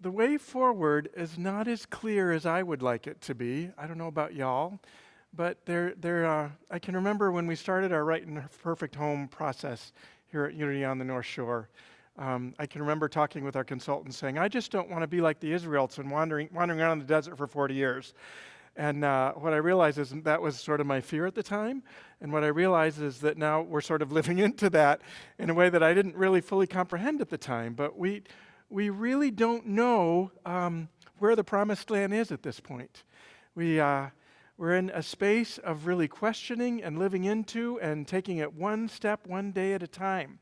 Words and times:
the 0.00 0.10
way 0.10 0.38
forward 0.38 1.10
is 1.14 1.36
not 1.36 1.68
as 1.68 1.84
clear 1.84 2.32
as 2.32 2.46
I 2.46 2.62
would 2.62 2.82
like 2.82 3.06
it 3.06 3.20
to 3.22 3.34
be. 3.34 3.70
I 3.76 3.86
don't 3.86 3.98
know 3.98 4.06
about 4.06 4.34
y'all, 4.34 4.80
but 5.34 5.64
there, 5.66 5.94
there. 5.98 6.26
Uh, 6.26 6.48
I 6.70 6.78
can 6.78 6.94
remember 6.94 7.30
when 7.30 7.46
we 7.46 7.54
started 7.54 7.92
our 7.92 8.04
Right 8.04 8.26
and 8.26 8.42
Perfect 8.62 8.94
Home 8.94 9.28
process 9.28 9.92
here 10.30 10.44
at 10.44 10.54
Unity 10.54 10.84
on 10.84 10.98
the 10.98 11.04
North 11.04 11.26
Shore. 11.26 11.68
Um, 12.18 12.54
I 12.58 12.66
can 12.66 12.80
remember 12.82 13.08
talking 13.08 13.44
with 13.44 13.56
our 13.56 13.64
consultant 13.64 14.14
saying, 14.14 14.38
I 14.38 14.48
just 14.48 14.70
don't 14.70 14.90
want 14.90 15.02
to 15.02 15.06
be 15.06 15.20
like 15.20 15.40
the 15.40 15.52
Israelites 15.52 15.98
and 15.98 16.10
wandering, 16.10 16.48
wandering 16.52 16.80
around 16.80 16.92
in 16.92 16.98
the 17.00 17.04
desert 17.04 17.36
for 17.36 17.46
40 17.46 17.74
years. 17.74 18.14
And 18.76 19.04
uh, 19.04 19.32
what 19.32 19.52
I 19.52 19.56
realized 19.56 19.98
is 19.98 20.10
that 20.10 20.40
was 20.40 20.58
sort 20.58 20.80
of 20.80 20.86
my 20.86 21.00
fear 21.00 21.26
at 21.26 21.34
the 21.34 21.42
time. 21.42 21.82
And 22.20 22.32
what 22.32 22.44
I 22.44 22.48
realized 22.48 23.02
is 23.02 23.20
that 23.20 23.36
now 23.36 23.62
we're 23.62 23.80
sort 23.80 24.02
of 24.02 24.12
living 24.12 24.38
into 24.38 24.70
that 24.70 25.00
in 25.38 25.50
a 25.50 25.54
way 25.54 25.68
that 25.70 25.82
I 25.82 25.94
didn't 25.94 26.14
really 26.14 26.40
fully 26.40 26.66
comprehend 26.66 27.20
at 27.20 27.30
the 27.30 27.38
time. 27.38 27.74
But 27.74 27.98
we, 27.98 28.22
we 28.68 28.90
really 28.90 29.30
don't 29.30 29.66
know 29.66 30.30
um, 30.46 30.88
where 31.18 31.34
the 31.34 31.44
promised 31.44 31.90
land 31.90 32.14
is 32.14 32.30
at 32.30 32.42
this 32.42 32.60
point. 32.60 33.02
We, 33.54 33.80
uh, 33.80 34.08
we're 34.60 34.76
in 34.76 34.90
a 34.90 35.02
space 35.02 35.56
of 35.56 35.86
really 35.86 36.06
questioning 36.06 36.82
and 36.82 36.98
living 36.98 37.24
into 37.24 37.80
and 37.80 38.06
taking 38.06 38.36
it 38.36 38.52
one 38.52 38.90
step, 38.90 39.26
one 39.26 39.52
day 39.52 39.72
at 39.72 39.82
a 39.82 39.86
time. 39.86 40.38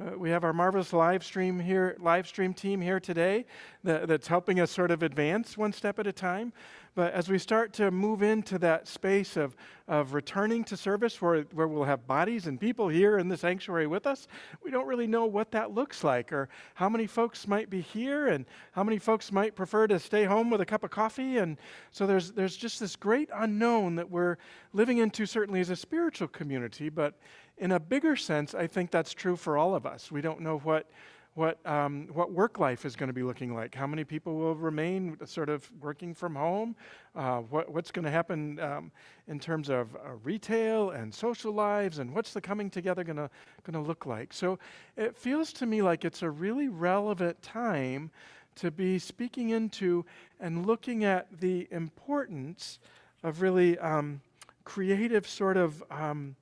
Uh, 0.00 0.16
we 0.16 0.30
have 0.30 0.42
our 0.42 0.54
marvelous 0.54 0.94
live 0.94 1.22
stream 1.22 1.60
here, 1.60 1.94
live 2.00 2.26
stream 2.26 2.54
team 2.54 2.80
here 2.80 2.98
today 2.98 3.44
that, 3.84 4.08
that's 4.08 4.26
helping 4.26 4.58
us 4.58 4.70
sort 4.70 4.90
of 4.90 5.02
advance 5.02 5.58
one 5.58 5.70
step 5.70 5.98
at 5.98 6.06
a 6.06 6.12
time. 6.12 6.50
But 6.98 7.12
as 7.12 7.28
we 7.28 7.38
start 7.38 7.72
to 7.74 7.92
move 7.92 8.24
into 8.24 8.58
that 8.58 8.88
space 8.88 9.36
of, 9.36 9.54
of 9.86 10.14
returning 10.14 10.64
to 10.64 10.76
service 10.76 11.22
where, 11.22 11.42
where 11.52 11.68
we'll 11.68 11.84
have 11.84 12.08
bodies 12.08 12.48
and 12.48 12.60
people 12.60 12.88
here 12.88 13.18
in 13.18 13.28
the 13.28 13.36
sanctuary 13.36 13.86
with 13.86 14.04
us, 14.04 14.26
we 14.64 14.72
don't 14.72 14.88
really 14.88 15.06
know 15.06 15.24
what 15.24 15.52
that 15.52 15.70
looks 15.70 16.02
like 16.02 16.32
or 16.32 16.48
how 16.74 16.88
many 16.88 17.06
folks 17.06 17.46
might 17.46 17.70
be 17.70 17.80
here 17.80 18.26
and 18.26 18.46
how 18.72 18.82
many 18.82 18.98
folks 18.98 19.30
might 19.30 19.54
prefer 19.54 19.86
to 19.86 20.00
stay 20.00 20.24
home 20.24 20.50
with 20.50 20.60
a 20.60 20.66
cup 20.66 20.82
of 20.82 20.90
coffee. 20.90 21.36
And 21.36 21.56
so 21.92 22.04
there's, 22.04 22.32
there's 22.32 22.56
just 22.56 22.80
this 22.80 22.96
great 22.96 23.30
unknown 23.32 23.94
that 23.94 24.10
we're 24.10 24.36
living 24.72 24.98
into, 24.98 25.24
certainly 25.24 25.60
as 25.60 25.70
a 25.70 25.76
spiritual 25.76 26.26
community. 26.26 26.88
But 26.88 27.14
in 27.58 27.70
a 27.70 27.78
bigger 27.78 28.16
sense, 28.16 28.56
I 28.56 28.66
think 28.66 28.90
that's 28.90 29.14
true 29.14 29.36
for 29.36 29.56
all 29.56 29.76
of 29.76 29.86
us. 29.86 30.10
We 30.10 30.20
don't 30.20 30.40
know 30.40 30.58
what 30.58 30.90
what, 31.38 31.64
um, 31.64 32.08
what 32.12 32.32
work 32.32 32.58
life 32.58 32.84
is 32.84 32.96
going 32.96 33.06
to 33.06 33.12
be 33.12 33.22
looking 33.22 33.54
like. 33.54 33.72
How 33.72 33.86
many 33.86 34.02
people 34.02 34.34
will 34.34 34.56
remain 34.56 35.16
sort 35.24 35.48
of 35.48 35.70
working 35.80 36.12
from 36.12 36.34
home? 36.34 36.74
Uh, 37.14 37.38
what, 37.42 37.72
what's 37.72 37.92
going 37.92 38.04
to 38.04 38.10
happen 38.10 38.58
um, 38.58 38.90
in 39.28 39.38
terms 39.38 39.68
of 39.68 39.94
uh, 39.94 40.16
retail 40.24 40.90
and 40.90 41.14
social 41.14 41.52
lives, 41.52 42.00
and 42.00 42.12
what's 42.12 42.32
the 42.32 42.40
coming 42.40 42.68
together 42.68 43.04
going 43.04 43.28
to 43.70 43.80
look 43.80 44.04
like? 44.04 44.32
So 44.32 44.58
it 44.96 45.16
feels 45.16 45.52
to 45.54 45.66
me 45.66 45.80
like 45.80 46.04
it's 46.04 46.22
a 46.22 46.30
really 46.30 46.66
relevant 46.68 47.40
time 47.40 48.10
to 48.56 48.72
be 48.72 48.98
speaking 48.98 49.50
into 49.50 50.04
and 50.40 50.66
looking 50.66 51.04
at 51.04 51.28
the 51.40 51.68
importance 51.70 52.80
of 53.22 53.42
really 53.42 53.78
um, 53.78 54.20
creative 54.64 55.28
sort 55.28 55.56
of 55.56 55.84
um, 55.88 56.34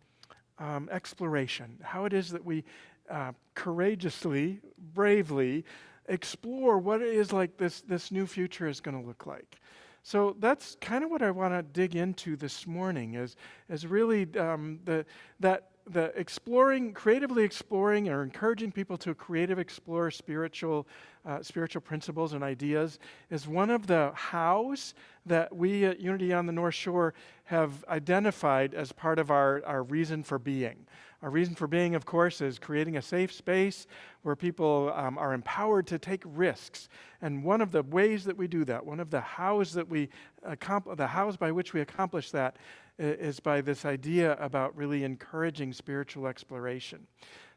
um, 0.59 0.89
exploration. 0.91 1.77
How 1.83 2.07
it 2.07 2.15
is 2.15 2.31
that 2.31 2.43
we 2.43 2.65
uh, 3.11 3.33
courageously, 3.55 4.61
bravely 4.95 5.65
explore 6.09 6.79
what 6.79 7.03
it 7.03 7.15
is 7.15 7.33
like 7.33 7.57
this, 7.57 7.81
this 7.83 8.11
new 8.11 8.27
future 8.27 8.69
is 8.69 8.81
going 8.81 9.01
to 9.01 9.07
look 9.07 9.27
like. 9.27 9.59
So 10.03 10.37
that's 10.39 10.77
kind 10.81 11.03
of 11.03 11.11
what 11.11 11.21
I 11.21 11.33
want 11.33 11.53
to 11.53 11.63
dig 11.63 11.97
into 11.97 12.37
this 12.37 12.67
morning 12.67 13.15
is, 13.15 13.37
is 13.69 13.87
really 13.87 14.29
um, 14.39 14.79
the, 14.85 15.05
that 15.41 15.71
the 15.89 16.13
exploring, 16.19 16.93
creatively 16.93 17.45
exploring 17.45 18.09
or 18.09 18.23
encouraging 18.23 18.73
people 18.73 18.97
to 18.99 19.15
creative 19.15 19.59
explore 19.59 20.11
spiritual, 20.11 20.87
uh, 21.25 21.43
spiritual 21.43 21.81
principles 21.81 22.33
and 22.33 22.43
ideas 22.43 22.99
is 23.31 23.47
one 23.47 23.71
of 23.71 23.87
the 23.87 24.11
hows 24.15 24.95
that 25.27 25.55
we 25.55 25.85
at 25.85 26.01
Unity 26.01 26.33
on 26.33 26.47
the 26.47 26.53
North 26.53 26.75
Shore 26.75 27.15
have 27.45 27.85
identified 27.89 28.75
as 28.75 28.91
part 28.91 29.19
of 29.19 29.31
our, 29.31 29.65
our 29.65 29.85
reason 29.85 30.23
for 30.23 30.39
being. 30.39 30.87
Our 31.23 31.31
reason 31.31 31.55
for 31.55 31.67
being, 31.67 31.95
of 31.95 32.05
course, 32.05 32.41
is 32.41 32.59
creating 32.59 32.97
a 32.97 33.03
safe 33.03 33.33
space 33.33 33.87
where 34.23 34.37
people 34.37 34.93
um, 34.95 35.17
are 35.17 35.33
empowered 35.33 35.87
to 35.89 35.99
take 35.99 36.23
risks. 36.25 36.89
And 37.23 37.43
one 37.43 37.61
of 37.61 37.73
the 37.73 37.83
ways 37.85 38.25
that 38.25 38.37
we 38.37 38.49
do 38.49 38.65
that, 38.67 38.85
one 38.85 39.01
of 39.01 39.11
the 39.11 39.21
hows 39.21 39.73
that 39.75 39.89
we 39.89 40.09
accomplish, 40.43 40.97
the 40.99 41.07
hows 41.07 41.37
by 41.37 41.53
which 41.53 41.73
we 41.73 41.81
accomplish 41.81 42.33
that, 42.33 42.57
is 42.99 43.41
by 43.41 43.61
this 43.61 43.85
idea 43.85 44.37
about 44.41 44.77
really 44.77 45.05
encouraging 45.05 45.73
spiritual 45.73 46.27
exploration. 46.27 47.07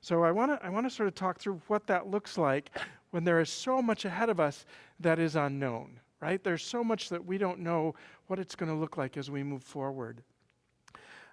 So 0.01 0.23
I 0.23 0.31
want 0.31 0.51
to 0.51 0.65
I 0.65 0.69
want 0.69 0.85
to 0.85 0.89
sort 0.89 1.07
of 1.07 1.15
talk 1.15 1.39
through 1.39 1.61
what 1.67 1.87
that 1.87 2.07
looks 2.07 2.37
like 2.37 2.71
when 3.11 3.23
there 3.23 3.39
is 3.39 3.49
so 3.49 3.81
much 3.81 4.05
ahead 4.05 4.29
of 4.29 4.39
us 4.39 4.65
that 4.99 5.19
is 5.19 5.35
unknown. 5.35 5.99
Right? 6.21 6.43
There's 6.43 6.63
so 6.63 6.83
much 6.83 7.09
that 7.09 7.25
we 7.25 7.37
don't 7.37 7.59
know 7.59 7.95
what 8.27 8.39
it's 8.39 8.55
going 8.55 8.69
to 8.69 8.75
look 8.75 8.97
like 8.97 9.15
as 9.15 9.31
we 9.31 9.41
move 9.41 9.63
forward. 9.63 10.21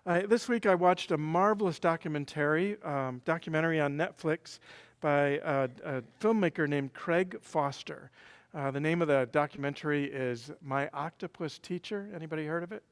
Uh, 0.07 0.23
this 0.29 0.49
week 0.49 0.67
I 0.67 0.77
watched 0.77 1.11
a 1.11 1.19
marvelous 1.19 1.81
documentary, 1.81 2.81
um, 2.85 3.21
documentary 3.25 3.81
on 3.81 3.97
Netflix 3.97 4.61
by 5.01 5.41
a, 5.45 5.69
a 5.85 6.03
filmmaker 6.21 6.69
named 6.69 6.95
Craig 6.95 7.37
Foster. 7.41 8.13
Uh, 8.55 8.71
the 8.71 8.79
name 8.79 9.03
of 9.03 9.09
the 9.09 9.29
documentary 9.33 10.05
is 10.05 10.53
My 10.63 10.89
Octopus 10.95 11.59
Teacher. 11.59 12.09
Anybody 12.15 12.47
heard 12.47 12.63
of 12.63 12.71
it? 12.71 12.85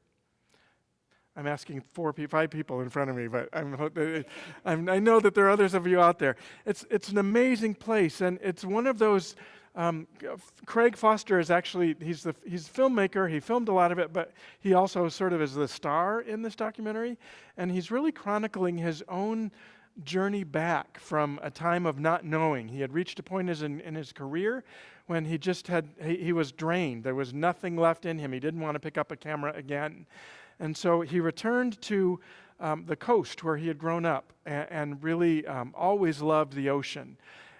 I'm 1.35 1.47
asking 1.47 1.83
four, 1.93 2.13
five 2.13 2.49
people 2.49 2.81
in 2.81 2.89
front 2.89 3.09
of 3.09 3.15
me, 3.15 3.27
but 3.27 3.49
I'm, 3.51 4.25
I'm, 4.65 4.89
i 4.89 4.99
know 4.99 5.19
that 5.19 5.35
there 5.35 5.45
are 5.47 5.49
others 5.49 5.73
of 5.73 5.85
you 5.85 5.99
out 5.99 6.17
there. 6.17 6.37
It's, 6.65 6.85
it's 6.89 7.09
an 7.09 7.17
amazing 7.17 7.75
place, 7.75 8.21
and 8.21 8.39
it's 8.41 8.63
one 8.63 8.87
of 8.87 8.99
those 8.99 9.35
um, 9.75 10.07
Craig 10.65 10.95
Foster 10.95 11.37
is 11.37 11.51
actually 11.51 11.95
he's 11.99 12.23
the 12.23 12.33
he's 12.45 12.67
a 12.67 12.71
filmmaker. 12.71 13.29
He 13.29 13.41
filmed 13.41 13.67
a 13.67 13.73
lot 13.73 13.91
of 13.91 13.99
it, 13.99 14.13
but 14.13 14.31
he 14.59 14.73
also 14.73 15.09
sort 15.09 15.33
of 15.33 15.41
is 15.41 15.53
the 15.53 15.67
star 15.67 16.21
in 16.21 16.41
this 16.41 16.55
documentary, 16.55 17.17
and 17.57 17.69
he's 17.69 17.91
really 17.91 18.11
chronicling 18.13 18.77
his 18.77 19.03
own 19.09 19.51
journey 20.03 20.43
back 20.43 20.97
from 20.99 21.39
a 21.41 21.51
time 21.51 21.85
of 21.85 21.99
not 21.99 22.25
knowing. 22.25 22.67
He 22.67 22.79
had 22.81 22.93
reached 22.93 23.19
a 23.19 23.23
point 23.23 23.49
in, 23.49 23.81
in 23.81 23.95
his 23.95 24.11
career 24.13 24.63
when 25.07 25.25
he 25.25 25.37
just 25.37 25.67
had 25.67 25.89
he, 26.01 26.17
he 26.17 26.33
was 26.33 26.53
drained. 26.53 27.03
There 27.03 27.15
was 27.15 27.33
nothing 27.33 27.75
left 27.75 28.05
in 28.05 28.17
him. 28.17 28.31
He 28.31 28.39
didn't 28.39 28.61
want 28.61 28.75
to 28.75 28.79
pick 28.79 28.97
up 28.97 29.11
a 29.11 29.17
camera 29.17 29.53
again, 29.55 30.05
and 30.59 30.75
so 30.75 31.01
he 31.01 31.19
returned 31.19 31.81
to. 31.83 32.19
Um, 32.57 32.85
the 32.87 32.95
coast 32.95 33.43
where 33.43 33.57
he 33.57 33.67
had 33.67 33.77
grown 33.77 34.05
up 34.05 34.31
and, 34.45 34.67
and 34.71 35.03
really 35.03 35.45
um, 35.45 35.73
always 35.75 36.21
loved 36.21 36.53
the 36.53 36.69
ocean. 36.69 37.17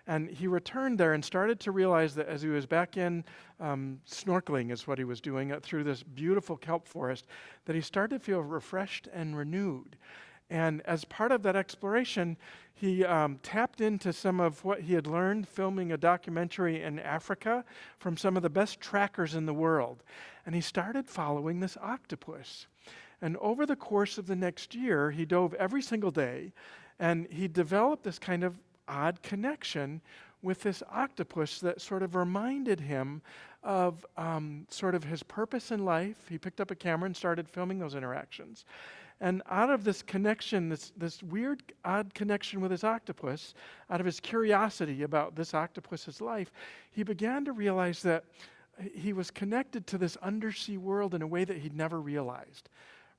And 0.08 0.30
he 0.30 0.48
returned 0.48 0.98
there 0.98 1.14
and 1.14 1.26
started 1.26 1.60
to 1.62 1.72
realize 1.72 2.14
that 2.16 2.28
as 2.28 2.42
he 2.42 2.48
was 2.50 2.66
back 2.66 2.96
in 2.96 3.26
um, 3.60 4.00
snorkeling, 4.08 4.72
is 4.72 4.88
what 4.88 4.98
he 4.98 5.04
was 5.04 5.20
doing 5.20 5.52
uh, 5.52 5.60
through 5.62 5.84
this 5.84 6.04
beautiful 6.04 6.56
kelp 6.56 6.88
forest, 6.88 7.26
that 7.66 7.76
he 7.76 7.82
started 7.82 8.20
to 8.20 8.24
feel 8.24 8.42
refreshed 8.42 9.08
and 9.14 9.36
renewed. 9.36 9.98
And 10.50 10.82
as 10.86 11.06
part 11.06 11.32
of 11.32 11.42
that 11.42 11.56
exploration, 11.56 12.38
he 12.74 13.04
um, 13.04 13.40
tapped 13.42 13.82
into 13.82 14.14
some 14.14 14.40
of 14.40 14.64
what 14.64 14.82
he 14.82 14.94
had 14.94 15.08
learned 15.08 15.48
filming 15.48 15.92
a 15.92 15.98
documentary 15.98 16.84
in 16.84 17.00
Africa 17.00 17.66
from 17.98 18.16
some 18.16 18.38
of 18.38 18.44
the 18.44 18.50
best 18.50 18.80
trackers 18.80 19.34
in 19.34 19.48
the 19.48 19.54
world. 19.54 20.04
And 20.46 20.54
he 20.54 20.62
started 20.62 21.08
following 21.08 21.62
this 21.62 21.78
octopus. 21.82 22.68
And 23.22 23.38
over 23.38 23.66
the 23.66 23.76
course 23.76 24.18
of 24.18 24.28
the 24.28 24.36
next 24.36 24.76
year, 24.76 25.12
he 25.12 25.26
dove 25.26 25.54
every 25.56 25.82
single 25.82 26.12
day 26.12 26.54
and 27.00 27.28
he 27.32 27.48
developed 27.48 28.04
this 28.04 28.20
kind 28.20 28.44
of 28.44 28.60
odd 28.88 29.22
connection 29.22 30.02
with 30.42 30.62
this 30.62 30.84
octopus 30.92 31.60
that 31.60 31.82
sort 31.82 32.04
of 32.04 32.16
reminded 32.16 32.80
him 32.80 33.22
of 33.64 34.06
um, 34.16 34.68
sort 34.70 34.94
of 34.94 35.04
his 35.04 35.24
purpose 35.24 35.72
in 35.72 35.84
life. 35.84 36.18
He 36.30 36.38
picked 36.38 36.62
up 36.62 36.72
a 36.72 36.76
camera 36.76 37.08
and 37.08 37.16
started 37.16 37.50
filming 37.50 37.80
those 37.80 37.96
interactions. 37.96 38.66
And 39.22 39.42
out 39.50 39.70
of 39.70 39.84
this 39.84 40.02
connection, 40.04 40.70
this, 40.70 40.92
this 40.98 41.24
weird, 41.24 41.64
odd 41.84 42.14
connection 42.14 42.60
with 42.62 42.70
his 42.70 42.84
octopus, 42.84 43.54
out 43.90 44.00
of 44.00 44.06
his 44.06 44.20
curiosity 44.20 45.04
about 45.04 45.36
this 45.36 45.54
octopus's 45.54 46.22
life, 46.22 46.52
he 46.92 47.02
began 47.02 47.46
to 47.46 47.54
realize 47.54 48.02
that 48.04 48.26
he 48.94 49.14
was 49.14 49.32
connected 49.32 49.88
to 49.88 49.98
this 49.98 50.18
undersea 50.18 50.78
world 50.78 51.16
in 51.16 51.22
a 51.22 51.28
way 51.28 51.46
that 51.46 51.58
he'd 51.58 51.76
never 51.76 52.02
realized. 52.02 52.70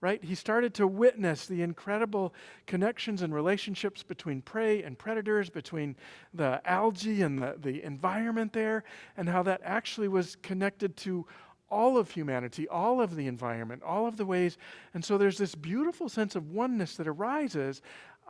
Right? 0.03 0.23
He 0.23 0.35
started 0.35 0.75
to 0.75 0.87
witness 0.87 1.47
the 1.47 1.63
incredible 1.63 2.35
connections 2.67 3.23
and 3.23 3.35
relationships 3.35 4.03
between 4.03 4.43
prey 4.43 4.83
and 4.83 4.99
predators, 4.99 5.49
between 5.49 5.97
the 6.35 6.61
algae 6.67 7.23
and 7.23 7.43
the, 7.43 7.57
the 7.59 7.83
environment 7.83 8.53
there, 8.53 8.85
and 9.17 9.29
how 9.29 9.43
that 9.45 9.63
actually 9.65 10.09
was 10.09 10.37
connected 10.43 10.97
to 10.99 11.27
all 11.71 11.97
of 11.97 12.11
humanity, 12.11 12.69
all 12.69 13.01
of 13.01 13.17
the 13.17 13.27
environment, 13.27 13.83
all 13.83 14.07
of 14.07 14.17
the 14.17 14.27
ways. 14.27 14.59
And 14.95 15.05
so 15.05 15.19
there's 15.19 15.39
this 15.39 15.55
beautiful 15.55 16.09
sense 16.09 16.37
of 16.37 16.53
oneness 16.53 16.97
that 16.97 17.09
arises 17.09 17.81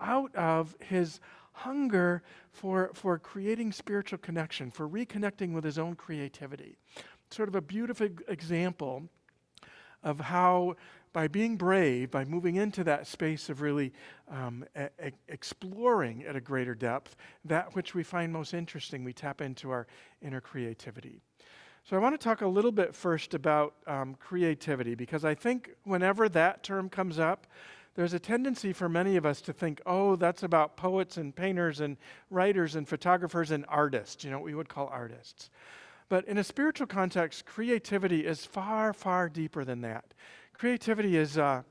out 0.00 0.34
of 0.34 0.76
his 0.80 1.20
hunger 1.52 2.22
for, 2.52 2.90
for 2.94 3.18
creating 3.18 3.72
spiritual 3.72 4.18
connection, 4.18 4.70
for 4.70 4.88
reconnecting 4.88 5.52
with 5.52 5.64
his 5.64 5.78
own 5.78 5.94
creativity. 5.96 6.76
Sort 7.30 7.48
of 7.48 7.54
a 7.54 7.60
beautiful 7.60 8.08
example 8.28 9.04
of 10.02 10.20
how, 10.20 10.76
by 11.16 11.28
being 11.28 11.56
brave, 11.56 12.10
by 12.10 12.26
moving 12.26 12.56
into 12.56 12.84
that 12.84 13.06
space 13.06 13.48
of 13.48 13.62
really 13.62 13.90
um, 14.30 14.66
a- 14.76 14.90
a- 15.02 15.12
exploring 15.28 16.22
at 16.26 16.36
a 16.36 16.40
greater 16.42 16.74
depth, 16.74 17.16
that 17.42 17.74
which 17.74 17.94
we 17.94 18.02
find 18.02 18.30
most 18.30 18.52
interesting, 18.52 19.02
we 19.02 19.14
tap 19.14 19.40
into 19.40 19.70
our 19.70 19.86
inner 20.20 20.42
creativity. 20.42 21.22
So, 21.84 21.96
I 21.96 22.00
want 22.00 22.20
to 22.20 22.22
talk 22.22 22.42
a 22.42 22.46
little 22.46 22.70
bit 22.70 22.94
first 22.94 23.32
about 23.32 23.76
um, 23.86 24.14
creativity 24.20 24.94
because 24.94 25.24
I 25.24 25.34
think 25.34 25.70
whenever 25.84 26.28
that 26.28 26.62
term 26.62 26.90
comes 26.90 27.18
up, 27.18 27.46
there's 27.94 28.12
a 28.12 28.18
tendency 28.18 28.74
for 28.74 28.86
many 28.86 29.16
of 29.16 29.24
us 29.24 29.40
to 29.40 29.54
think, 29.54 29.80
oh, 29.86 30.16
that's 30.16 30.42
about 30.42 30.76
poets 30.76 31.16
and 31.16 31.34
painters 31.34 31.80
and 31.80 31.96
writers 32.28 32.76
and 32.76 32.86
photographers 32.86 33.52
and 33.52 33.64
artists, 33.70 34.22
you 34.22 34.30
know, 34.30 34.36
what 34.36 34.44
we 34.44 34.54
would 34.54 34.68
call 34.68 34.88
artists. 34.88 35.48
But 36.08 36.26
in 36.26 36.38
a 36.38 36.44
spiritual 36.44 36.86
context, 36.86 37.46
creativity 37.46 38.26
is 38.26 38.44
far, 38.44 38.92
far 38.92 39.28
deeper 39.28 39.64
than 39.64 39.80
that. 39.80 40.14
Creativity 40.58 41.16
is, 41.16 41.36
uh, 41.36 41.62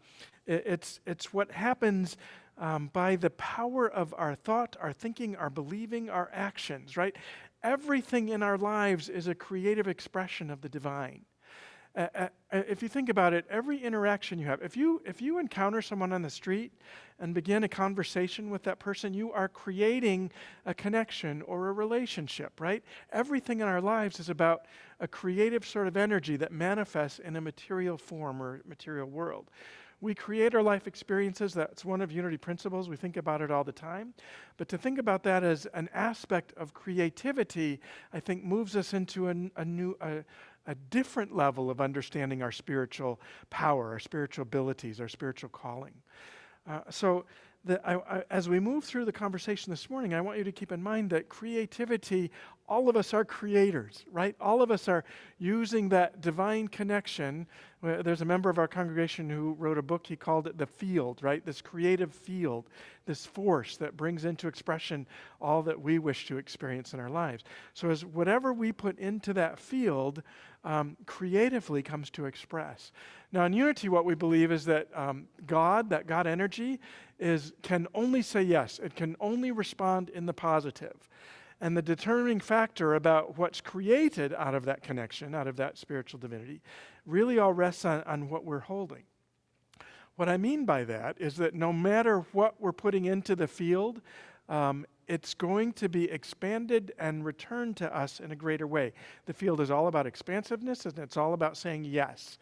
it's, 0.45 0.99
it's 1.05 1.33
what 1.33 1.51
happens 1.51 2.17
um, 2.57 2.89
by 2.93 3.15
the 3.15 3.31
power 3.31 3.89
of 3.89 4.13
our 4.17 4.35
thought, 4.35 4.75
our 4.79 4.93
thinking, 4.93 5.35
our 5.35 5.49
believing, 5.49 6.09
our 6.09 6.29
actions, 6.31 6.95
right? 6.95 7.15
Everything 7.63 8.29
in 8.29 8.43
our 8.43 8.57
lives 8.57 9.09
is 9.09 9.27
a 9.27 9.35
creative 9.35 9.87
expression 9.87 10.51
of 10.51 10.61
the 10.61 10.69
divine. 10.69 11.25
Uh, 11.95 12.07
uh, 12.13 12.27
if 12.51 12.83
you 12.83 12.89
think 12.89 13.07
about 13.07 13.33
it, 13.33 13.45
every 13.49 13.81
interaction 13.81 14.37
you 14.37 14.45
have, 14.45 14.61
if 14.61 14.75
you, 14.75 15.01
if 15.05 15.21
you 15.21 15.39
encounter 15.39 15.81
someone 15.81 16.11
on 16.11 16.21
the 16.21 16.29
street 16.29 16.73
and 17.19 17.33
begin 17.33 17.63
a 17.63 17.69
conversation 17.69 18.49
with 18.49 18.63
that 18.63 18.79
person, 18.79 19.13
you 19.13 19.31
are 19.31 19.47
creating 19.47 20.29
a 20.65 20.73
connection 20.73 21.41
or 21.43 21.69
a 21.69 21.71
relationship, 21.71 22.59
right? 22.59 22.83
Everything 23.13 23.61
in 23.61 23.67
our 23.67 23.79
lives 23.79 24.19
is 24.19 24.29
about 24.29 24.65
a 24.99 25.07
creative 25.07 25.65
sort 25.65 25.87
of 25.87 25.97
energy 25.97 26.37
that 26.37 26.51
manifests 26.51 27.19
in 27.19 27.35
a 27.35 27.41
material 27.41 27.97
form 27.97 28.41
or 28.41 28.61
material 28.65 29.07
world. 29.07 29.49
We 30.01 30.13
create 30.13 30.53
our 30.53 30.61
life 30.61 30.87
experiences. 30.87 31.53
That's 31.53 31.85
one 31.85 32.01
of 32.01 32.11
Unity 32.11 32.37
principles. 32.37 32.89
We 32.89 32.97
think 32.97 33.17
about 33.17 33.41
it 33.41 33.49
all 33.49 33.63
the 33.63 33.71
time. 33.71 34.13
But 34.57 34.67
to 34.69 34.77
think 34.77 34.99
about 34.99 35.23
that 35.23 35.43
as 35.43 35.67
an 35.73 35.89
aspect 35.93 36.53
of 36.57 36.73
creativity, 36.73 37.79
I 38.13 38.19
think 38.19 38.43
moves 38.43 38.75
us 38.75 38.93
into 38.93 39.29
a, 39.29 39.35
a 39.55 39.65
new, 39.65 39.95
a, 40.01 40.23
a 40.67 40.75
different 40.89 41.35
level 41.35 41.69
of 41.69 41.79
understanding 41.79 42.41
our 42.41 42.51
spiritual 42.51 43.21
power, 43.49 43.91
our 43.91 43.99
spiritual 43.99 44.43
abilities, 44.43 44.99
our 44.99 45.07
spiritual 45.07 45.49
calling. 45.49 45.93
Uh, 46.67 46.81
so 46.89 47.25
the, 47.63 47.81
I, 47.87 48.17
I, 48.17 48.23
as 48.29 48.47
we 48.47 48.59
move 48.59 48.83
through 48.83 49.05
the 49.05 49.11
conversation 49.11 49.71
this 49.71 49.89
morning, 49.89 50.13
I 50.13 50.21
want 50.21 50.37
you 50.37 50.43
to 50.43 50.51
keep 50.51 50.71
in 50.71 50.83
mind 50.83 51.09
that 51.11 51.29
creativity, 51.29 52.31
all 52.67 52.89
of 52.89 52.95
us 52.95 53.13
are 53.13 53.23
creators, 53.23 54.05
right? 54.11 54.35
All 54.41 54.61
of 54.61 54.71
us 54.71 54.87
are 54.87 55.03
using 55.37 55.89
that 55.89 56.21
divine 56.21 56.67
connection. 56.67 57.45
There's 57.81 58.21
a 58.21 58.25
member 58.25 58.49
of 58.49 58.57
our 58.57 58.67
congregation 58.67 59.29
who 59.29 59.53
wrote 59.59 59.77
a 59.77 59.83
book, 59.83 60.07
he 60.07 60.15
called 60.15 60.47
it 60.47 60.57
The 60.57 60.65
Field, 60.65 61.21
right? 61.21 61.45
This 61.45 61.61
creative 61.61 62.11
field, 62.11 62.65
this 63.05 63.25
force 63.25 63.77
that 63.77 63.95
brings 63.95 64.25
into 64.25 64.47
expression 64.47 65.05
all 65.39 65.61
that 65.63 65.79
we 65.79 65.99
wish 65.99 66.25
to 66.27 66.37
experience 66.37 66.93
in 66.93 66.99
our 66.99 67.09
lives. 67.09 67.43
So, 67.75 67.91
as 67.91 68.03
whatever 68.03 68.51
we 68.51 68.71
put 68.71 68.97
into 68.97 69.33
that 69.33 69.59
field 69.59 70.23
um, 70.63 70.97
creatively 71.05 71.83
comes 71.83 72.09
to 72.11 72.25
express. 72.25 72.91
Now, 73.31 73.45
in 73.45 73.53
Unity, 73.53 73.89
what 73.89 74.05
we 74.05 74.15
believe 74.15 74.51
is 74.51 74.65
that 74.65 74.87
um, 74.95 75.27
God, 75.45 75.91
that 75.91 76.07
God 76.07 76.25
energy, 76.25 76.79
is, 77.19 77.53
can 77.61 77.87
only 77.93 78.23
say 78.23 78.41
yes. 78.41 78.79
It 78.83 78.95
can 78.95 79.15
only 79.19 79.51
respond 79.51 80.09
in 80.09 80.25
the 80.25 80.33
positive. 80.33 81.07
And 81.65 81.75
the 81.75 81.81
determining 81.81 82.41
factor 82.41 82.93
about 82.93 83.39
what's 83.39 83.59
created 83.59 84.35
out 84.35 84.53
of 84.53 84.65
that 84.65 84.83
connection, 84.83 85.33
out 85.33 85.47
of 85.47 85.55
that 85.55 85.79
spiritual 85.79 86.19
divinity, 86.19 86.61
really 87.07 87.39
all 87.39 87.53
rests 87.53 87.85
on, 87.85 88.03
on 88.03 88.29
what 88.29 88.45
we're 88.45 88.59
holding. 88.59 89.01
What 90.15 90.29
I 90.29 90.37
mean 90.37 90.65
by 90.65 90.83
that 90.83 91.15
is 91.19 91.37
that 91.37 91.55
no 91.55 91.73
matter 91.73 92.19
what 92.33 92.61
we're 92.61 92.71
putting 92.71 93.05
into 93.05 93.35
the 93.35 93.47
field, 93.47 94.01
um, 94.47 94.85
it's 95.07 95.33
going 95.33 95.73
to 95.73 95.89
be 95.89 96.03
expanded 96.11 96.93
and 96.99 97.25
returned 97.25 97.77
to 97.77 97.97
us 97.97 98.19
in 98.19 98.31
a 98.31 98.35
greater 98.35 98.67
way. 98.67 98.93
The 99.25 99.33
field 99.33 99.59
is 99.59 99.71
all 99.71 99.87
about 99.87 100.05
expansiveness 100.05 100.85
and 100.85 100.99
it's 100.99 101.17
all 101.17 101.33
about 101.33 101.57
saying 101.57 101.85
yes 101.85 102.37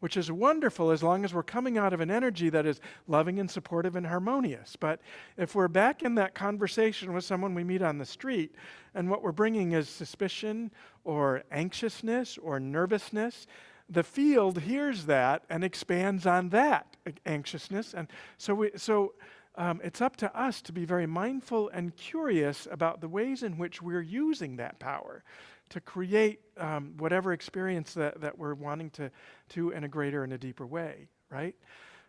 which 0.00 0.16
is 0.16 0.30
wonderful 0.30 0.90
as 0.90 1.02
long 1.02 1.24
as 1.24 1.32
we're 1.32 1.42
coming 1.42 1.78
out 1.78 1.92
of 1.92 2.00
an 2.00 2.10
energy 2.10 2.48
that 2.50 2.66
is 2.66 2.80
loving 3.08 3.38
and 3.38 3.50
supportive 3.50 3.96
and 3.96 4.06
harmonious. 4.06 4.76
But 4.76 5.00
if 5.36 5.54
we're 5.54 5.68
back 5.68 6.02
in 6.02 6.14
that 6.16 6.34
conversation 6.34 7.12
with 7.12 7.24
someone 7.24 7.54
we 7.54 7.64
meet 7.64 7.82
on 7.82 7.98
the 7.98 8.04
street, 8.04 8.54
and 8.94 9.10
what 9.10 9.22
we're 9.22 9.32
bringing 9.32 9.72
is 9.72 9.88
suspicion 9.88 10.70
or 11.04 11.44
anxiousness 11.50 12.38
or 12.38 12.60
nervousness, 12.60 13.46
the 13.88 14.02
field 14.02 14.60
hears 14.60 15.06
that 15.06 15.44
and 15.48 15.62
expands 15.64 16.26
on 16.26 16.48
that 16.50 16.96
anxiousness. 17.24 17.94
And 17.94 18.08
so, 18.36 18.54
we, 18.54 18.70
so 18.76 19.14
um, 19.54 19.80
it's 19.82 20.00
up 20.00 20.16
to 20.16 20.38
us 20.38 20.60
to 20.62 20.72
be 20.72 20.84
very 20.84 21.06
mindful 21.06 21.68
and 21.70 21.96
curious 21.96 22.66
about 22.70 23.00
the 23.00 23.08
ways 23.08 23.42
in 23.42 23.56
which 23.58 23.80
we're 23.80 24.02
using 24.02 24.56
that 24.56 24.78
power 24.78 25.22
to 25.70 25.80
create 25.80 26.40
um, 26.58 26.94
whatever 26.98 27.32
experience 27.32 27.94
that, 27.94 28.20
that 28.20 28.38
we're 28.38 28.54
wanting 28.54 28.90
to, 28.90 29.10
to 29.50 29.70
in 29.70 29.84
a 29.84 29.88
greater 29.88 30.24
and 30.24 30.32
a 30.32 30.38
deeper 30.38 30.66
way, 30.66 31.08
right? 31.30 31.54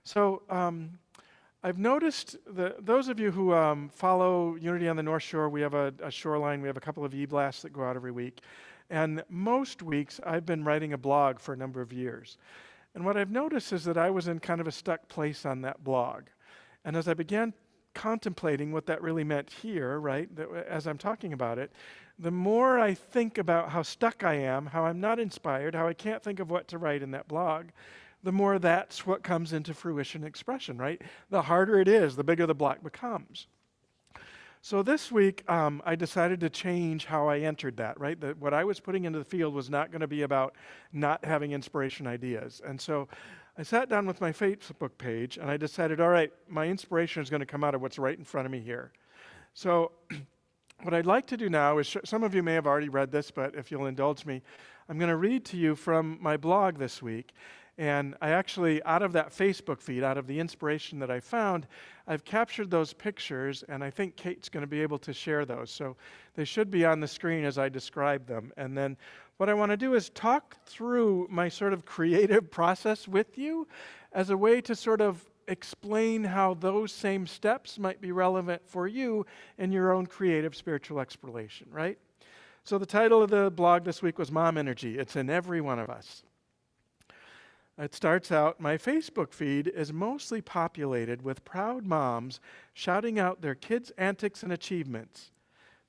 So 0.03 0.43
um, 0.49 0.91
I've 1.63 1.79
noticed 1.79 2.37
that 2.55 2.85
those 2.85 3.07
of 3.07 3.19
you 3.19 3.31
who 3.31 3.53
um, 3.53 3.89
follow 3.89 4.55
Unity 4.55 4.87
on 4.87 4.95
the 4.95 5.03
North 5.03 5.23
Shore, 5.23 5.49
we 5.49 5.61
have 5.61 5.73
a, 5.73 5.93
a 6.01 6.11
shoreline, 6.11 6.61
we 6.61 6.67
have 6.67 6.77
a 6.77 6.81
couple 6.81 7.03
of 7.03 7.13
e-blasts 7.13 7.63
that 7.63 7.73
go 7.73 7.83
out 7.83 7.95
every 7.95 8.11
week. 8.11 8.41
And 8.89 9.23
most 9.29 9.81
weeks, 9.81 10.19
I've 10.25 10.45
been 10.45 10.63
writing 10.63 10.93
a 10.93 10.97
blog 10.97 11.39
for 11.39 11.53
a 11.53 11.57
number 11.57 11.81
of 11.81 11.91
years. 11.91 12.37
And 12.95 13.03
what 13.03 13.17
I've 13.17 13.31
noticed 13.31 13.73
is 13.73 13.83
that 13.83 13.97
I 13.97 14.09
was 14.09 14.27
in 14.27 14.39
kind 14.39 14.61
of 14.61 14.67
a 14.67 14.71
stuck 14.71 15.07
place 15.09 15.45
on 15.45 15.61
that 15.61 15.83
blog. 15.83 16.23
And 16.85 16.95
as 16.95 17.07
I 17.07 17.13
began 17.13 17.53
contemplating 17.93 18.71
what 18.71 18.85
that 18.85 19.01
really 19.01 19.23
meant 19.23 19.49
here, 19.49 19.99
right, 19.99 20.33
that, 20.35 20.47
as 20.69 20.87
I'm 20.87 20.97
talking 20.97 21.33
about 21.33 21.57
it, 21.57 21.71
the 22.19 22.31
more 22.31 22.79
I 22.79 22.93
think 22.93 23.37
about 23.37 23.69
how 23.69 23.83
stuck 23.83 24.23
I 24.23 24.35
am, 24.35 24.65
how 24.65 24.85
I'm 24.85 24.99
not 24.99 25.19
inspired, 25.19 25.75
how 25.75 25.87
I 25.87 25.93
can't 25.93 26.23
think 26.23 26.39
of 26.39 26.49
what 26.49 26.67
to 26.69 26.77
write 26.77 27.03
in 27.03 27.11
that 27.11 27.27
blog, 27.27 27.67
the 28.23 28.31
more 28.31 28.57
that's 28.57 29.05
what 29.05 29.23
comes 29.23 29.53
into 29.53 29.73
fruition 29.73 30.23
expression, 30.23 30.77
right? 30.77 31.01
The 31.29 31.43
harder 31.43 31.79
it 31.79 31.87
is, 31.87 32.15
the 32.15 32.23
bigger 32.23 32.47
the 32.47 32.55
block 32.55 32.83
becomes. 32.83 33.47
So 34.61 34.81
this 34.81 35.11
week, 35.11 35.49
um, 35.49 35.81
I 35.85 35.95
decided 35.95 36.39
to 36.39 36.49
change 36.49 37.05
how 37.05 37.27
I 37.27 37.39
entered 37.39 37.77
that, 37.77 37.99
right? 37.99 38.19
That 38.19 38.37
what 38.37 38.53
I 38.53 38.63
was 38.63 38.79
putting 38.79 39.05
into 39.05 39.19
the 39.19 39.25
field 39.25 39.53
was 39.53 39.69
not 39.69 39.91
going 39.91 40.01
to 40.01 40.07
be 40.07 40.23
about 40.23 40.55
not 40.91 41.23
having 41.23 41.51
inspiration 41.51 42.07
ideas. 42.07 42.61
And 42.65 42.81
so 42.81 43.07
I 43.57 43.63
sat 43.63 43.87
down 43.87 44.07
with 44.07 44.19
my 44.19 44.31
Facebook 44.31 44.97
page 44.97 45.37
and 45.37 45.49
I 45.49 45.57
decided, 45.57 46.01
all 46.01 46.09
right, 46.09 46.31
my 46.49 46.67
inspiration 46.67 47.21
is 47.21 47.29
going 47.29 47.39
to 47.39 47.45
come 47.45 47.63
out 47.63 47.75
of 47.75 47.81
what's 47.81 47.99
right 47.99 48.17
in 48.17 48.25
front 48.25 48.45
of 48.45 48.51
me 48.51 48.59
here. 48.59 48.91
So 49.53 49.91
what 50.83 50.93
I'd 50.93 51.05
like 51.05 51.25
to 51.27 51.37
do 51.37 51.49
now 51.49 51.79
is, 51.79 51.97
some 52.05 52.23
of 52.23 52.35
you 52.35 52.43
may 52.43 52.53
have 52.53 52.67
already 52.67 52.89
read 52.89 53.11
this, 53.11 53.31
but 53.31 53.55
if 53.55 53.71
you'll 53.71 53.87
indulge 53.87 54.25
me, 54.25 54.41
I'm 54.89 54.97
going 54.97 55.09
to 55.09 55.17
read 55.17 55.43
to 55.45 55.57
you 55.57 55.75
from 55.75 56.17
my 56.21 56.37
blog 56.37 56.77
this 56.77 57.01
week. 57.01 57.33
And 57.79 58.15
I 58.21 58.29
actually, 58.29 58.81
out 58.83 59.03
of 59.03 59.13
that 59.13 59.29
Facebook 59.29 59.81
feed, 59.81 60.03
out 60.03 60.17
of 60.17 60.25
the 60.25 60.39
inspiration 60.39 60.97
that 60.99 61.11
I 61.11 61.19
found, 61.19 61.67
I've 62.07 62.23
captured 62.23 62.71
those 62.71 62.93
pictures, 62.93 63.63
and 63.69 63.83
I 63.83 63.91
think 63.91 64.15
Kate's 64.15 64.49
going 64.49 64.61
to 64.61 64.67
be 64.67 64.81
able 64.81 64.97
to 64.99 65.13
share 65.13 65.45
those. 65.45 65.69
So 65.69 65.95
they 66.35 66.45
should 66.45 66.71
be 66.71 66.85
on 66.85 66.99
the 66.99 67.07
screen 67.07 67.45
as 67.45 67.59
I 67.59 67.69
describe 67.69 68.25
them. 68.25 68.51
And 68.57 68.75
then 68.75 68.97
what 69.37 69.49
I 69.49 69.53
want 69.53 69.71
to 69.71 69.77
do 69.77 69.93
is 69.93 70.09
talk 70.09 70.57
through 70.65 71.27
my 71.29 71.49
sort 71.49 71.73
of 71.73 71.85
creative 71.85 72.49
process 72.51 73.07
with 73.07 73.37
you 73.37 73.67
as 74.11 74.31
a 74.31 74.37
way 74.37 74.61
to 74.61 74.75
sort 74.75 75.01
of 75.01 75.23
explain 75.47 76.23
how 76.23 76.53
those 76.55 76.91
same 76.91 77.25
steps 77.25 77.79
might 77.79 78.01
be 78.01 78.11
relevant 78.11 78.61
for 78.65 78.87
you 78.87 79.25
in 79.57 79.71
your 79.71 79.91
own 79.91 80.05
creative 80.05 80.55
spiritual 80.55 80.99
exploration, 80.99 81.67
right? 81.71 81.97
So 82.63 82.77
the 82.77 82.85
title 82.85 83.23
of 83.23 83.29
the 83.29 83.49
blog 83.49 83.85
this 83.85 84.01
week 84.01 84.19
was 84.19 84.31
Mom 84.31 84.57
Energy. 84.57 84.97
It's 84.99 85.15
in 85.15 85.29
every 85.29 85.61
one 85.61 85.79
of 85.79 85.89
us. 85.89 86.23
It 87.77 87.93
starts 87.93 88.31
out 88.31 88.59
My 88.59 88.77
Facebook 88.77 89.33
feed 89.33 89.67
is 89.67 89.93
mostly 89.93 90.41
populated 90.41 91.21
with 91.21 91.45
proud 91.45 91.85
moms 91.85 92.39
shouting 92.73 93.19
out 93.19 93.41
their 93.41 93.55
kids' 93.55 93.91
antics 93.97 94.43
and 94.43 94.51
achievements. 94.51 95.31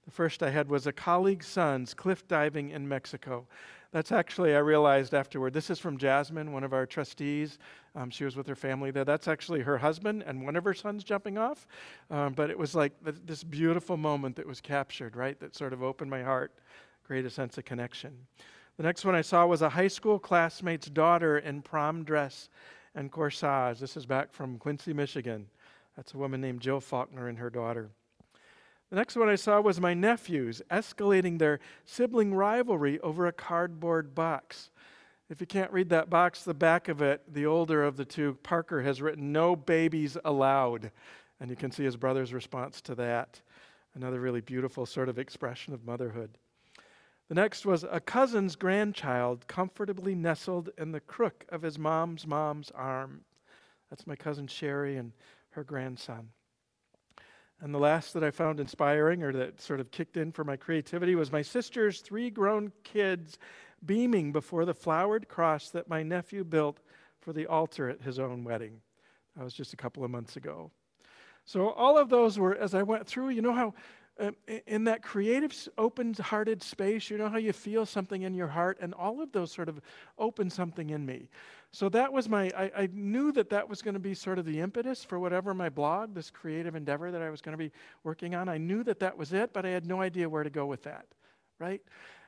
The 0.04 0.10
first 0.12 0.42
I 0.42 0.50
had 0.50 0.68
was 0.68 0.86
a 0.86 0.92
colleague's 0.92 1.46
son's 1.46 1.94
cliff 1.94 2.28
diving 2.28 2.70
in 2.70 2.88
Mexico. 2.88 3.46
That's 3.90 4.12
actually, 4.12 4.54
I 4.54 4.58
realized 4.58 5.14
afterward, 5.14 5.54
this 5.54 5.70
is 5.70 5.78
from 5.78 5.96
Jasmine, 5.96 6.52
one 6.52 6.62
of 6.62 6.74
our 6.74 6.84
trustees. 6.84 7.58
Um, 7.94 8.10
she 8.10 8.24
was 8.24 8.36
with 8.36 8.46
her 8.46 8.54
family 8.54 8.90
there. 8.90 9.04
That's 9.04 9.28
actually 9.28 9.60
her 9.60 9.78
husband 9.78 10.22
and 10.26 10.44
one 10.44 10.56
of 10.56 10.64
her 10.64 10.74
sons 10.74 11.04
jumping 11.04 11.38
off. 11.38 11.66
Um, 12.10 12.34
but 12.34 12.50
it 12.50 12.58
was 12.58 12.74
like 12.74 12.92
th- 13.02 13.16
this 13.24 13.42
beautiful 13.42 13.96
moment 13.96 14.36
that 14.36 14.46
was 14.46 14.60
captured, 14.60 15.16
right? 15.16 15.40
That 15.40 15.56
sort 15.56 15.72
of 15.72 15.82
opened 15.82 16.10
my 16.10 16.22
heart, 16.22 16.52
created 17.02 17.28
a 17.28 17.30
sense 17.30 17.56
of 17.56 17.64
connection. 17.64 18.14
The 18.76 18.82
next 18.82 19.06
one 19.06 19.14
I 19.14 19.22
saw 19.22 19.46
was 19.46 19.62
a 19.62 19.70
high 19.70 19.88
school 19.88 20.18
classmate's 20.18 20.90
daughter 20.90 21.38
in 21.38 21.62
prom 21.62 22.04
dress 22.04 22.50
and 22.94 23.10
corsage. 23.10 23.78
This 23.78 23.96
is 23.96 24.04
back 24.04 24.32
from 24.32 24.58
Quincy, 24.58 24.92
Michigan. 24.92 25.46
That's 25.96 26.12
a 26.12 26.18
woman 26.18 26.42
named 26.42 26.60
Jill 26.60 26.80
Faulkner 26.80 27.28
and 27.28 27.38
her 27.38 27.50
daughter. 27.50 27.88
The 28.90 28.96
next 28.96 29.16
one 29.16 29.28
I 29.28 29.34
saw 29.34 29.60
was 29.60 29.80
my 29.80 29.92
nephews 29.92 30.62
escalating 30.70 31.38
their 31.38 31.60
sibling 31.84 32.32
rivalry 32.32 32.98
over 33.00 33.26
a 33.26 33.32
cardboard 33.32 34.14
box. 34.14 34.70
If 35.28 35.42
you 35.42 35.46
can't 35.46 35.70
read 35.72 35.90
that 35.90 36.08
box, 36.08 36.42
the 36.42 36.54
back 36.54 36.88
of 36.88 37.02
it, 37.02 37.22
the 37.30 37.44
older 37.44 37.84
of 37.84 37.98
the 37.98 38.06
two, 38.06 38.38
Parker, 38.42 38.80
has 38.82 39.02
written, 39.02 39.30
No 39.30 39.54
babies 39.54 40.16
allowed. 40.24 40.90
And 41.38 41.50
you 41.50 41.56
can 41.56 41.70
see 41.70 41.84
his 41.84 41.98
brother's 41.98 42.32
response 42.32 42.80
to 42.82 42.94
that. 42.94 43.42
Another 43.94 44.20
really 44.20 44.40
beautiful 44.40 44.86
sort 44.86 45.10
of 45.10 45.18
expression 45.18 45.74
of 45.74 45.84
motherhood. 45.84 46.38
The 47.28 47.34
next 47.34 47.66
was 47.66 47.84
a 47.84 48.00
cousin's 48.00 48.56
grandchild 48.56 49.46
comfortably 49.46 50.14
nestled 50.14 50.70
in 50.78 50.92
the 50.92 51.00
crook 51.00 51.44
of 51.50 51.60
his 51.60 51.78
mom's 51.78 52.26
mom's 52.26 52.70
arm. 52.70 53.20
That's 53.90 54.06
my 54.06 54.16
cousin 54.16 54.46
Sherry 54.46 54.96
and 54.96 55.12
her 55.50 55.62
grandson. 55.62 56.30
And 57.60 57.74
the 57.74 57.78
last 57.78 58.14
that 58.14 58.22
I 58.22 58.30
found 58.30 58.60
inspiring 58.60 59.22
or 59.22 59.32
that 59.32 59.60
sort 59.60 59.80
of 59.80 59.90
kicked 59.90 60.16
in 60.16 60.30
for 60.30 60.44
my 60.44 60.56
creativity 60.56 61.14
was 61.14 61.32
my 61.32 61.42
sister's 61.42 62.00
three 62.00 62.30
grown 62.30 62.72
kids 62.84 63.38
beaming 63.84 64.32
before 64.32 64.64
the 64.64 64.74
flowered 64.74 65.28
cross 65.28 65.70
that 65.70 65.88
my 65.88 66.02
nephew 66.02 66.44
built 66.44 66.78
for 67.20 67.32
the 67.32 67.46
altar 67.46 67.88
at 67.88 68.02
his 68.02 68.18
own 68.18 68.44
wedding. 68.44 68.80
That 69.36 69.44
was 69.44 69.54
just 69.54 69.72
a 69.72 69.76
couple 69.76 70.04
of 70.04 70.10
months 70.10 70.36
ago. 70.36 70.70
So, 71.44 71.70
all 71.70 71.96
of 71.96 72.10
those 72.10 72.38
were, 72.38 72.54
as 72.54 72.74
I 72.74 72.82
went 72.82 73.06
through, 73.06 73.30
you 73.30 73.40
know 73.40 73.54
how 73.54 73.74
um, 74.20 74.36
in 74.66 74.84
that 74.84 75.02
creative, 75.02 75.54
open 75.78 76.12
hearted 76.14 76.62
space, 76.62 77.08
you 77.08 77.18
know 77.18 77.28
how 77.28 77.38
you 77.38 77.52
feel 77.52 77.86
something 77.86 78.22
in 78.22 78.34
your 78.34 78.48
heart, 78.48 78.78
and 78.80 78.92
all 78.94 79.22
of 79.22 79.30
those 79.32 79.52
sort 79.52 79.68
of 79.68 79.80
open 80.18 80.50
something 80.50 80.90
in 80.90 81.06
me. 81.06 81.28
So 81.70 81.88
that 81.90 82.12
was 82.12 82.28
my, 82.28 82.50
I, 82.56 82.70
I 82.76 82.88
knew 82.92 83.30
that 83.32 83.50
that 83.50 83.68
was 83.68 83.82
going 83.82 83.94
to 83.94 84.00
be 84.00 84.14
sort 84.14 84.38
of 84.38 84.46
the 84.46 84.60
impetus 84.60 85.04
for 85.04 85.18
whatever 85.18 85.52
my 85.52 85.68
blog, 85.68 86.14
this 86.14 86.30
creative 86.30 86.74
endeavor 86.74 87.10
that 87.10 87.20
I 87.20 87.28
was 87.28 87.42
going 87.42 87.52
to 87.52 87.62
be 87.62 87.70
working 88.04 88.34
on. 88.34 88.48
I 88.48 88.56
knew 88.56 88.82
that 88.84 89.00
that 89.00 89.16
was 89.16 89.32
it, 89.32 89.52
but 89.52 89.66
I 89.66 89.68
had 89.68 89.86
no 89.86 90.00
idea 90.00 90.28
where 90.28 90.42
to 90.42 90.50
go 90.50 90.64
with 90.66 90.82
that, 90.84 91.06
right? 91.58 91.82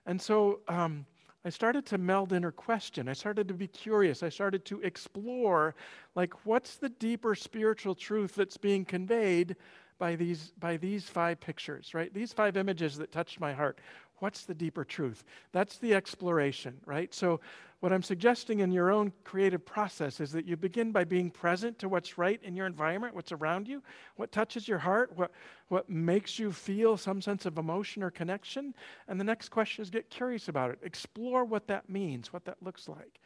And 0.05 0.21
so 0.21 0.61
um, 0.69 1.07
I 1.45 1.49
started 1.49 1.87
to 1.87 1.99
meld 1.99 2.35
in 2.35 2.45
or 2.45 2.53
question. 2.53 3.09
I 3.09 3.15
started 3.15 3.49
to 3.49 3.55
be 3.55 3.67
curious. 3.67 4.23
I 4.23 4.29
started 4.29 4.67
to 4.67 4.81
explore, 4.83 5.75
like, 6.15 6.45
what's 6.45 6.77
the 6.77 6.91
deeper 6.91 7.35
spiritual 7.35 7.95
truth 7.95 8.35
that's 8.35 8.59
being 8.59 8.85
conveyed 8.85 9.57
by 9.99 10.17
these, 10.17 10.53
by 10.59 10.77
these 10.77 11.05
five 11.05 11.41
pictures, 11.41 11.95
right? 11.95 12.13
These 12.13 12.33
five 12.33 12.57
images 12.57 12.97
that 12.99 13.11
touched 13.11 13.41
my 13.41 13.53
heart. 13.53 13.79
What's 14.21 14.45
the 14.45 14.55
deeper 14.55 14.85
truth? 14.85 15.25
That's 15.53 15.79
the 15.79 15.95
exploration, 15.95 16.79
right? 16.87 17.13
So, 17.13 17.41
what 17.81 17.95
I'm 17.95 18.03
suggesting 18.03 18.61
in 18.61 18.71
your 18.71 18.91
own 18.91 19.11
creative 19.25 19.65
process 19.65 20.21
is 20.21 20.33
that 20.33 20.45
you 20.45 20.55
begin 20.59 20.93
by 20.93 21.05
being 21.05 21.31
present 21.31 21.79
to 21.79 21.89
what's 21.89 22.19
right 22.19 22.39
in 22.43 22.55
your 22.55 22.67
environment, 22.67 23.15
what's 23.15 23.33
around 23.33 23.67
you, 23.67 23.83
what 24.17 24.31
touches 24.31 24.69
your 24.69 24.79
heart, 24.79 25.13
what, 25.17 25.31
what 25.69 25.89
makes 25.89 26.39
you 26.39 26.53
feel 26.53 26.99
some 26.99 27.23
sense 27.23 27.47
of 27.47 27.57
emotion 27.57 28.03
or 28.03 28.11
connection. 28.11 28.75
And 29.09 29.19
the 29.19 29.25
next 29.25 29.49
question 29.49 29.81
is 29.81 29.89
get 29.89 30.11
curious 30.11 30.49
about 30.49 30.71
it. 30.71 30.79
Explore 30.83 31.47
what 31.47 31.67
that 31.69 31.89
means, 31.89 32.35
what 32.35 32.45
that 32.45 32.63
looks 32.63 32.87
like. 32.87 33.19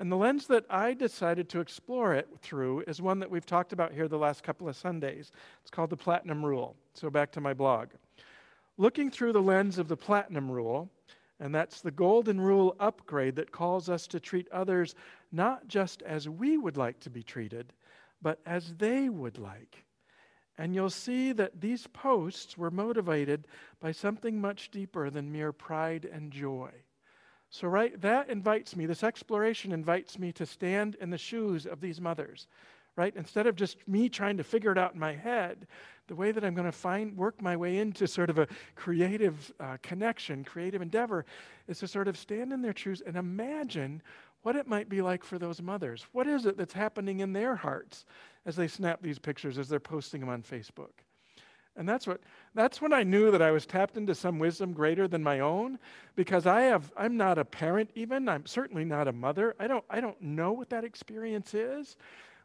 And 0.00 0.10
the 0.10 0.16
lens 0.16 0.48
that 0.48 0.64
I 0.68 0.94
decided 0.94 1.48
to 1.50 1.60
explore 1.60 2.12
it 2.12 2.28
through 2.40 2.80
is 2.88 3.00
one 3.00 3.20
that 3.20 3.30
we've 3.30 3.46
talked 3.46 3.72
about 3.72 3.92
here 3.92 4.08
the 4.08 4.18
last 4.18 4.42
couple 4.42 4.68
of 4.68 4.74
Sundays. 4.74 5.30
It's 5.60 5.70
called 5.70 5.90
the 5.90 5.96
Platinum 5.96 6.44
Rule. 6.44 6.74
So 6.94 7.08
back 7.08 7.30
to 7.32 7.40
my 7.40 7.54
blog. 7.54 7.90
Looking 8.78 9.10
through 9.10 9.32
the 9.32 9.42
lens 9.42 9.78
of 9.78 9.88
the 9.88 9.96
Platinum 9.96 10.50
Rule, 10.50 10.90
and 11.38 11.54
that's 11.54 11.80
the 11.80 11.90
Golden 11.90 12.40
Rule 12.40 12.74
upgrade 12.80 13.36
that 13.36 13.52
calls 13.52 13.88
us 13.88 14.06
to 14.08 14.20
treat 14.20 14.48
others 14.50 14.94
not 15.30 15.68
just 15.68 16.02
as 16.02 16.28
we 16.28 16.56
would 16.56 16.76
like 16.76 17.00
to 17.00 17.10
be 17.10 17.22
treated, 17.22 17.72
but 18.22 18.40
as 18.46 18.74
they 18.74 19.08
would 19.08 19.38
like. 19.38 19.84
And 20.56 20.74
you'll 20.74 20.90
see 20.90 21.32
that 21.32 21.60
these 21.60 21.86
posts 21.88 22.56
were 22.56 22.70
motivated 22.70 23.46
by 23.80 23.92
something 23.92 24.40
much 24.40 24.70
deeper 24.70 25.10
than 25.10 25.32
mere 25.32 25.52
pride 25.52 26.04
and 26.04 26.30
joy. 26.30 26.70
So, 27.50 27.68
right, 27.68 28.00
that 28.00 28.30
invites 28.30 28.76
me, 28.76 28.86
this 28.86 29.02
exploration 29.02 29.72
invites 29.72 30.18
me 30.18 30.32
to 30.32 30.46
stand 30.46 30.94
in 30.96 31.10
the 31.10 31.18
shoes 31.18 31.66
of 31.66 31.80
these 31.80 32.00
mothers, 32.00 32.46
right? 32.96 33.14
Instead 33.16 33.46
of 33.46 33.56
just 33.56 33.86
me 33.86 34.08
trying 34.08 34.36
to 34.38 34.44
figure 34.44 34.72
it 34.72 34.78
out 34.78 34.94
in 34.94 35.00
my 35.00 35.14
head, 35.14 35.66
the 36.08 36.14
way 36.14 36.32
that 36.32 36.44
I'm 36.44 36.54
going 36.54 36.66
to 36.66 36.72
find, 36.72 37.16
work 37.16 37.40
my 37.40 37.56
way 37.56 37.78
into 37.78 38.06
sort 38.06 38.30
of 38.30 38.38
a 38.38 38.48
creative 38.74 39.52
uh, 39.60 39.76
connection, 39.82 40.44
creative 40.44 40.82
endeavor, 40.82 41.24
is 41.68 41.78
to 41.78 41.88
sort 41.88 42.08
of 42.08 42.16
stand 42.16 42.52
in 42.52 42.62
their 42.62 42.74
shoes 42.76 43.02
and 43.04 43.16
imagine 43.16 44.02
what 44.42 44.56
it 44.56 44.66
might 44.66 44.88
be 44.88 45.02
like 45.02 45.24
for 45.24 45.38
those 45.38 45.62
mothers. 45.62 46.06
What 46.12 46.26
is 46.26 46.46
it 46.46 46.56
that's 46.56 46.74
happening 46.74 47.20
in 47.20 47.32
their 47.32 47.54
hearts 47.54 48.04
as 48.44 48.56
they 48.56 48.68
snap 48.68 49.00
these 49.00 49.18
pictures, 49.18 49.58
as 49.58 49.68
they're 49.68 49.80
posting 49.80 50.20
them 50.20 50.28
on 50.28 50.42
Facebook? 50.42 50.90
And 51.76 51.88
that's 51.88 52.06
what 52.06 52.20
that's 52.54 52.82
when 52.82 52.92
I 52.92 53.02
knew 53.02 53.30
that 53.30 53.40
I 53.40 53.50
was 53.50 53.64
tapped 53.64 53.96
into 53.96 54.14
some 54.14 54.38
wisdom 54.38 54.74
greater 54.74 55.08
than 55.08 55.22
my 55.22 55.40
own 55.40 55.78
because 56.16 56.46
I 56.46 56.62
have 56.62 56.92
I'm 56.98 57.16
not 57.16 57.38
a 57.38 57.46
parent 57.46 57.90
even 57.94 58.28
I'm 58.28 58.44
certainly 58.44 58.84
not 58.84 59.08
a 59.08 59.12
mother 59.12 59.54
I 59.58 59.68
don't 59.68 59.84
I 59.88 60.00
don't 60.00 60.20
know 60.20 60.52
what 60.52 60.68
that 60.68 60.84
experience 60.84 61.54
is 61.54 61.96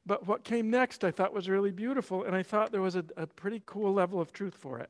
but 0.07 0.25
what 0.25 0.43
came 0.43 0.71
next 0.71 1.03
I 1.03 1.11
thought 1.11 1.33
was 1.33 1.49
really 1.49 1.71
beautiful 1.71 2.23
and 2.23 2.35
I 2.35 2.41
thought 2.41 2.71
there 2.71 2.81
was 2.81 2.95
a, 2.95 3.05
a 3.15 3.27
pretty 3.27 3.61
cool 3.65 3.93
level 3.93 4.19
of 4.19 4.33
truth 4.33 4.55
for 4.55 4.79
it 4.79 4.89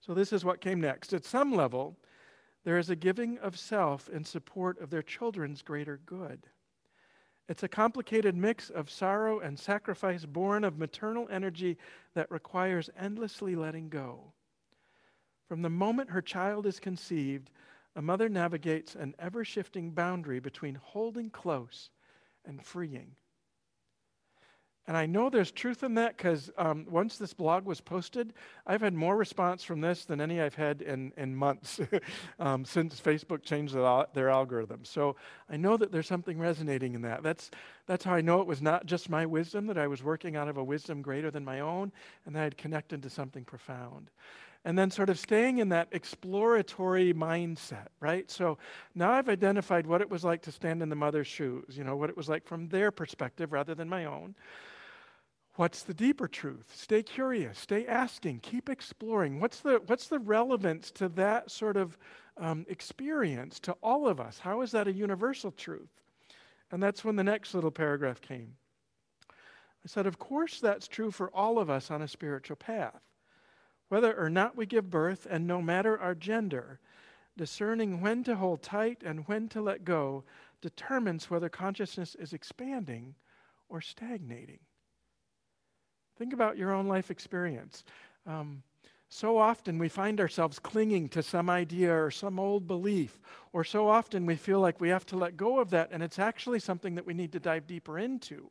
so 0.00 0.12
this 0.12 0.32
is 0.32 0.44
what 0.44 0.60
came 0.60 0.80
next 0.80 1.14
at 1.14 1.24
some 1.24 1.54
level 1.54 1.96
there 2.64 2.78
is 2.78 2.90
a 2.90 2.96
giving 2.96 3.38
of 3.38 3.58
self 3.58 4.08
in 4.08 4.24
support 4.24 4.80
of 4.80 4.90
their 4.90 5.02
children's 5.02 5.62
greater 5.62 6.00
good 6.04 6.48
it's 7.48 7.62
a 7.62 7.68
complicated 7.68 8.36
mix 8.36 8.70
of 8.70 8.88
sorrow 8.88 9.40
and 9.40 9.58
sacrifice 9.58 10.24
born 10.24 10.64
of 10.64 10.78
maternal 10.78 11.28
energy 11.30 11.76
that 12.14 12.30
requires 12.30 12.88
endlessly 12.98 13.56
letting 13.56 13.88
go. 13.88 14.32
From 15.48 15.62
the 15.62 15.68
moment 15.68 16.10
her 16.10 16.22
child 16.22 16.66
is 16.66 16.78
conceived, 16.78 17.50
a 17.96 18.00
mother 18.00 18.28
navigates 18.28 18.94
an 18.94 19.14
ever 19.18 19.44
shifting 19.44 19.90
boundary 19.90 20.40
between 20.40 20.76
holding 20.76 21.30
close 21.30 21.90
and 22.46 22.64
freeing. 22.64 23.16
And 24.88 24.96
I 24.96 25.06
know 25.06 25.30
there's 25.30 25.52
truth 25.52 25.84
in 25.84 25.94
that 25.94 26.16
because 26.16 26.50
um, 26.58 26.86
once 26.90 27.16
this 27.16 27.32
blog 27.32 27.64
was 27.64 27.80
posted, 27.80 28.32
I've 28.66 28.80
had 28.80 28.94
more 28.94 29.16
response 29.16 29.62
from 29.62 29.80
this 29.80 30.04
than 30.04 30.20
any 30.20 30.40
I've 30.40 30.56
had 30.56 30.82
in, 30.82 31.12
in 31.16 31.36
months 31.36 31.80
um, 32.40 32.64
since 32.64 33.00
Facebook 33.00 33.44
changed 33.44 33.74
the, 33.74 34.08
their 34.12 34.28
algorithm. 34.28 34.84
So 34.84 35.14
I 35.48 35.56
know 35.56 35.76
that 35.76 35.92
there's 35.92 36.08
something 36.08 36.36
resonating 36.36 36.94
in 36.94 37.02
that. 37.02 37.22
That's, 37.22 37.50
that's 37.86 38.04
how 38.04 38.14
I 38.14 38.22
know 38.22 38.40
it 38.40 38.46
was 38.48 38.60
not 38.60 38.86
just 38.86 39.08
my 39.08 39.24
wisdom, 39.24 39.66
that 39.68 39.78
I 39.78 39.86
was 39.86 40.02
working 40.02 40.34
out 40.34 40.48
of 40.48 40.56
a 40.56 40.64
wisdom 40.64 41.00
greater 41.00 41.30
than 41.30 41.44
my 41.44 41.60
own, 41.60 41.92
and 42.26 42.34
that 42.34 42.42
I'd 42.42 42.56
connected 42.56 43.04
to 43.04 43.10
something 43.10 43.44
profound 43.44 44.10
and 44.64 44.78
then 44.78 44.90
sort 44.90 45.10
of 45.10 45.18
staying 45.18 45.58
in 45.58 45.70
that 45.70 45.88
exploratory 45.90 47.12
mindset, 47.12 47.88
right? 48.00 48.30
So 48.30 48.58
now 48.94 49.10
I've 49.10 49.28
identified 49.28 49.86
what 49.86 50.00
it 50.00 50.08
was 50.08 50.24
like 50.24 50.42
to 50.42 50.52
stand 50.52 50.82
in 50.82 50.88
the 50.88 50.94
mother's 50.94 51.26
shoes, 51.26 51.76
you 51.76 51.82
know, 51.82 51.96
what 51.96 52.10
it 52.10 52.16
was 52.16 52.28
like 52.28 52.46
from 52.46 52.68
their 52.68 52.92
perspective 52.92 53.52
rather 53.52 53.74
than 53.74 53.88
my 53.88 54.04
own. 54.04 54.36
What's 55.56 55.82
the 55.82 55.92
deeper 55.92 56.28
truth? 56.28 56.72
Stay 56.74 57.02
curious, 57.02 57.58
stay 57.58 57.86
asking, 57.86 58.40
keep 58.40 58.70
exploring. 58.70 59.38
What's 59.38 59.60
the, 59.60 59.82
what's 59.86 60.08
the 60.08 60.18
relevance 60.18 60.90
to 60.92 61.10
that 61.10 61.50
sort 61.50 61.76
of 61.76 61.98
um, 62.38 62.64
experience 62.68 63.60
to 63.60 63.72
all 63.82 64.08
of 64.08 64.18
us? 64.18 64.38
How 64.38 64.62
is 64.62 64.70
that 64.70 64.88
a 64.88 64.92
universal 64.92 65.50
truth? 65.50 65.90
And 66.70 66.82
that's 66.82 67.04
when 67.04 67.16
the 67.16 67.24
next 67.24 67.54
little 67.54 67.70
paragraph 67.70 68.22
came. 68.22 68.54
I 69.30 69.88
said, 69.88 70.06
Of 70.06 70.18
course, 70.18 70.58
that's 70.58 70.88
true 70.88 71.10
for 71.10 71.30
all 71.34 71.58
of 71.58 71.68
us 71.68 71.90
on 71.90 72.00
a 72.00 72.08
spiritual 72.08 72.56
path. 72.56 73.02
Whether 73.88 74.18
or 74.18 74.30
not 74.30 74.56
we 74.56 74.64
give 74.64 74.88
birth, 74.88 75.26
and 75.28 75.46
no 75.46 75.60
matter 75.60 76.00
our 76.00 76.14
gender, 76.14 76.80
discerning 77.36 78.00
when 78.00 78.24
to 78.24 78.36
hold 78.36 78.62
tight 78.62 79.02
and 79.04 79.28
when 79.28 79.50
to 79.50 79.60
let 79.60 79.84
go 79.84 80.24
determines 80.62 81.28
whether 81.28 81.50
consciousness 81.50 82.14
is 82.14 82.32
expanding 82.32 83.14
or 83.68 83.82
stagnating. 83.82 84.60
Think 86.16 86.32
about 86.32 86.56
your 86.56 86.72
own 86.72 86.86
life 86.88 87.10
experience. 87.10 87.84
Um, 88.26 88.62
so 89.08 89.36
often 89.36 89.78
we 89.78 89.90
find 89.90 90.20
ourselves 90.20 90.58
clinging 90.58 91.10
to 91.10 91.22
some 91.22 91.50
idea 91.50 91.94
or 91.94 92.10
some 92.10 92.40
old 92.40 92.66
belief, 92.66 93.20
or 93.52 93.62
so 93.62 93.88
often 93.88 94.24
we 94.24 94.36
feel 94.36 94.58
like 94.58 94.80
we 94.80 94.88
have 94.88 95.04
to 95.06 95.16
let 95.16 95.36
go 95.36 95.60
of 95.60 95.68
that, 95.70 95.90
and 95.92 96.02
it's 96.02 96.18
actually 96.18 96.60
something 96.60 96.94
that 96.94 97.04
we 97.04 97.12
need 97.12 97.32
to 97.32 97.38
dive 97.38 97.66
deeper 97.66 97.98
into. 97.98 98.50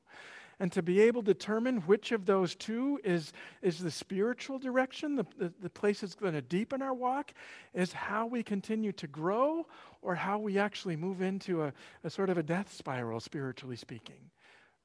And 0.59 0.71
to 0.73 0.83
be 0.83 1.01
able 1.01 1.23
to 1.23 1.33
determine 1.33 1.77
which 1.81 2.11
of 2.11 2.27
those 2.27 2.53
two 2.53 2.99
is, 3.03 3.33
is 3.63 3.79
the 3.79 3.89
spiritual 3.89 4.59
direction, 4.59 5.15
the, 5.15 5.25
the, 5.39 5.51
the 5.63 5.69
place 5.71 6.01
that's 6.01 6.13
going 6.13 6.33
to 6.33 6.41
deepen 6.43 6.83
our 6.83 6.93
walk, 6.93 7.33
is 7.73 7.91
how 7.91 8.27
we 8.27 8.43
continue 8.43 8.91
to 8.91 9.07
grow 9.07 9.65
or 10.03 10.13
how 10.13 10.37
we 10.37 10.59
actually 10.59 10.95
move 10.95 11.23
into 11.23 11.63
a, 11.63 11.73
a 12.03 12.09
sort 12.11 12.29
of 12.29 12.37
a 12.37 12.43
death 12.43 12.71
spiral, 12.71 13.19
spiritually 13.19 13.75
speaking 13.75 14.29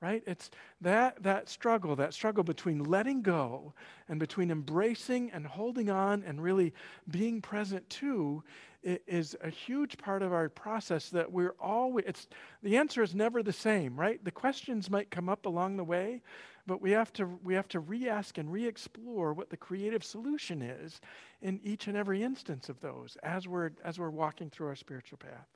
right? 0.00 0.22
It's 0.26 0.50
that 0.80 1.22
that 1.22 1.48
struggle 1.48 1.96
that 1.96 2.12
struggle 2.12 2.44
between 2.44 2.84
letting 2.84 3.22
go 3.22 3.72
and 4.08 4.20
between 4.20 4.50
embracing 4.50 5.30
and 5.32 5.46
holding 5.46 5.90
on 5.90 6.22
and 6.26 6.42
really 6.42 6.74
being 7.10 7.40
present 7.40 7.88
to 7.90 8.42
is 8.82 9.34
a 9.42 9.50
huge 9.50 9.98
part 9.98 10.22
of 10.22 10.32
our 10.32 10.48
process 10.48 11.08
that 11.08 11.32
we're 11.32 11.56
always 11.58 12.04
it's 12.06 12.28
the 12.62 12.76
answer 12.76 13.02
is 13.02 13.14
never 13.14 13.42
the 13.42 13.52
same 13.52 13.98
right? 13.98 14.22
The 14.24 14.30
questions 14.30 14.90
might 14.90 15.10
come 15.10 15.28
up 15.28 15.46
along 15.46 15.76
the 15.76 15.84
way 15.84 16.22
but 16.66 16.82
we 16.82 16.90
have 16.90 17.12
to 17.14 17.38
we 17.42 17.54
have 17.54 17.68
to 17.68 17.80
re-ask 17.80 18.38
and 18.38 18.52
re-explore 18.52 19.32
what 19.32 19.50
the 19.50 19.56
creative 19.56 20.04
solution 20.04 20.62
is 20.62 21.00
in 21.40 21.60
each 21.62 21.86
and 21.86 21.96
every 21.96 22.22
instance 22.22 22.68
of 22.68 22.80
those 22.80 23.16
as 23.22 23.48
we're 23.48 23.70
as 23.84 23.98
we're 23.98 24.10
walking 24.10 24.50
through 24.50 24.66
our 24.66 24.76
spiritual 24.76 25.18
path. 25.18 25.46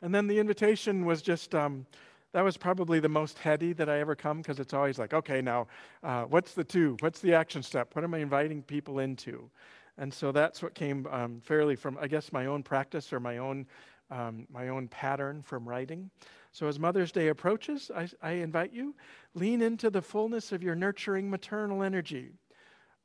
And 0.00 0.14
then 0.14 0.26
the 0.26 0.38
invitation 0.38 1.04
was 1.04 1.22
just 1.22 1.54
um, 1.54 1.86
that 2.32 2.42
was 2.42 2.56
probably 2.56 3.00
the 3.00 3.08
most 3.08 3.38
heady 3.38 3.72
that 3.72 3.88
I 3.88 4.00
ever 4.00 4.14
come 4.14 4.38
because 4.38 4.60
it's 4.60 4.74
always 4.74 4.98
like, 4.98 5.14
okay, 5.14 5.40
now, 5.40 5.66
uh, 6.02 6.24
what's 6.24 6.52
the 6.52 6.64
two? 6.64 6.96
What's 7.00 7.20
the 7.20 7.34
action 7.34 7.62
step? 7.62 7.94
What 7.94 8.04
am 8.04 8.14
I 8.14 8.18
inviting 8.18 8.62
people 8.62 8.98
into? 8.98 9.50
And 9.96 10.12
so 10.12 10.30
that's 10.30 10.62
what 10.62 10.74
came 10.74 11.06
um, 11.10 11.40
fairly 11.40 11.74
from, 11.74 11.98
I 12.00 12.06
guess, 12.06 12.32
my 12.32 12.46
own 12.46 12.62
practice 12.62 13.12
or 13.12 13.18
my 13.18 13.38
own, 13.38 13.66
um, 14.10 14.46
my 14.52 14.68
own 14.68 14.88
pattern 14.88 15.42
from 15.42 15.68
writing. 15.68 16.10
So 16.52 16.68
as 16.68 16.78
Mother's 16.78 17.12
Day 17.12 17.28
approaches, 17.28 17.90
I, 17.94 18.08
I 18.22 18.32
invite 18.32 18.72
you, 18.72 18.94
lean 19.34 19.62
into 19.62 19.90
the 19.90 20.02
fullness 20.02 20.52
of 20.52 20.62
your 20.62 20.74
nurturing 20.74 21.30
maternal 21.30 21.82
energy. 21.82 22.32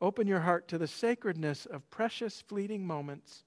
Open 0.01 0.27
your 0.27 0.41
heart 0.41 0.67
to 0.67 0.77
the 0.77 0.87
sacredness 0.87 1.65
of 1.65 1.89
precious 1.89 2.41
fleeting 2.41 2.85
moments. 2.85 3.45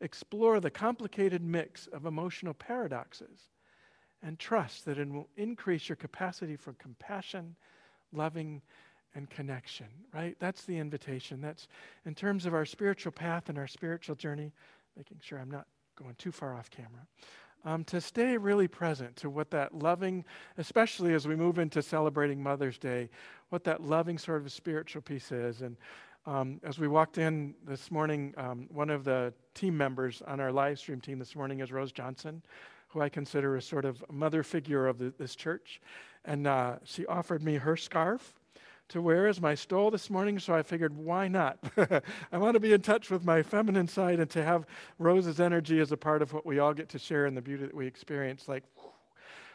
Explore 0.00 0.60
the 0.60 0.70
complicated 0.70 1.42
mix 1.42 1.86
of 1.86 2.04
emotional 2.04 2.52
paradoxes 2.52 3.48
and 4.22 4.38
trust 4.38 4.84
that 4.84 4.98
it 4.98 5.08
will 5.08 5.28
increase 5.36 5.88
your 5.88 5.96
capacity 5.96 6.56
for 6.56 6.72
compassion, 6.74 7.54
loving, 8.12 8.62
and 9.14 9.30
connection, 9.30 9.86
right? 10.12 10.36
That's 10.38 10.64
the 10.64 10.78
invitation. 10.78 11.40
That's 11.40 11.68
in 12.04 12.14
terms 12.14 12.46
of 12.46 12.54
our 12.54 12.64
spiritual 12.66 13.12
path 13.12 13.48
and 13.48 13.58
our 13.58 13.66
spiritual 13.66 14.14
journey, 14.14 14.52
making 14.96 15.18
sure 15.22 15.38
I'm 15.38 15.50
not 15.50 15.66
going 15.96 16.14
too 16.18 16.32
far 16.32 16.54
off 16.54 16.70
camera. 16.70 17.06
Um, 17.64 17.82
to 17.84 18.00
stay 18.00 18.36
really 18.36 18.68
present 18.68 19.16
to 19.16 19.30
what 19.30 19.50
that 19.50 19.74
loving, 19.74 20.24
especially 20.58 21.14
as 21.14 21.26
we 21.26 21.34
move 21.34 21.58
into 21.58 21.82
celebrating 21.82 22.40
Mother's 22.40 22.78
Day, 22.78 23.10
what 23.48 23.64
that 23.64 23.82
loving 23.82 24.18
sort 24.18 24.42
of 24.42 24.52
spiritual 24.52 25.02
piece 25.02 25.32
is. 25.32 25.62
And 25.62 25.76
um, 26.26 26.60
as 26.62 26.78
we 26.78 26.86
walked 26.86 27.18
in 27.18 27.54
this 27.66 27.90
morning, 27.90 28.34
um, 28.36 28.68
one 28.70 28.90
of 28.90 29.02
the 29.02 29.32
team 29.54 29.76
members 29.76 30.22
on 30.26 30.38
our 30.38 30.52
live 30.52 30.78
stream 30.78 31.00
team 31.00 31.18
this 31.18 31.34
morning 31.34 31.60
is 31.60 31.72
Rose 31.72 31.90
Johnson, 31.90 32.42
who 32.96 33.02
I 33.02 33.10
consider 33.10 33.56
a 33.56 33.62
sort 33.62 33.84
of 33.84 34.02
mother 34.10 34.42
figure 34.42 34.86
of 34.86 34.98
the, 34.98 35.12
this 35.18 35.36
church. 35.36 35.82
And 36.24 36.46
uh, 36.46 36.76
she 36.84 37.04
offered 37.06 37.42
me 37.42 37.56
her 37.56 37.76
scarf 37.76 38.40
to 38.88 39.02
wear 39.02 39.26
as 39.26 39.38
my 39.38 39.54
stole 39.54 39.90
this 39.90 40.08
morning, 40.08 40.38
so 40.38 40.54
I 40.54 40.62
figured, 40.62 40.96
why 40.96 41.28
not? 41.28 41.58
I 42.32 42.38
want 42.38 42.54
to 42.54 42.60
be 42.60 42.72
in 42.72 42.80
touch 42.80 43.10
with 43.10 43.22
my 43.22 43.42
feminine 43.42 43.86
side 43.86 44.18
and 44.18 44.30
to 44.30 44.42
have 44.42 44.64
Rose's 44.98 45.40
energy 45.40 45.78
as 45.78 45.92
a 45.92 45.96
part 45.96 46.22
of 46.22 46.32
what 46.32 46.46
we 46.46 46.58
all 46.58 46.72
get 46.72 46.88
to 46.90 46.98
share 46.98 47.26
in 47.26 47.34
the 47.34 47.42
beauty 47.42 47.64
that 47.64 47.74
we 47.74 47.86
experience. 47.86 48.48
Like, 48.48 48.64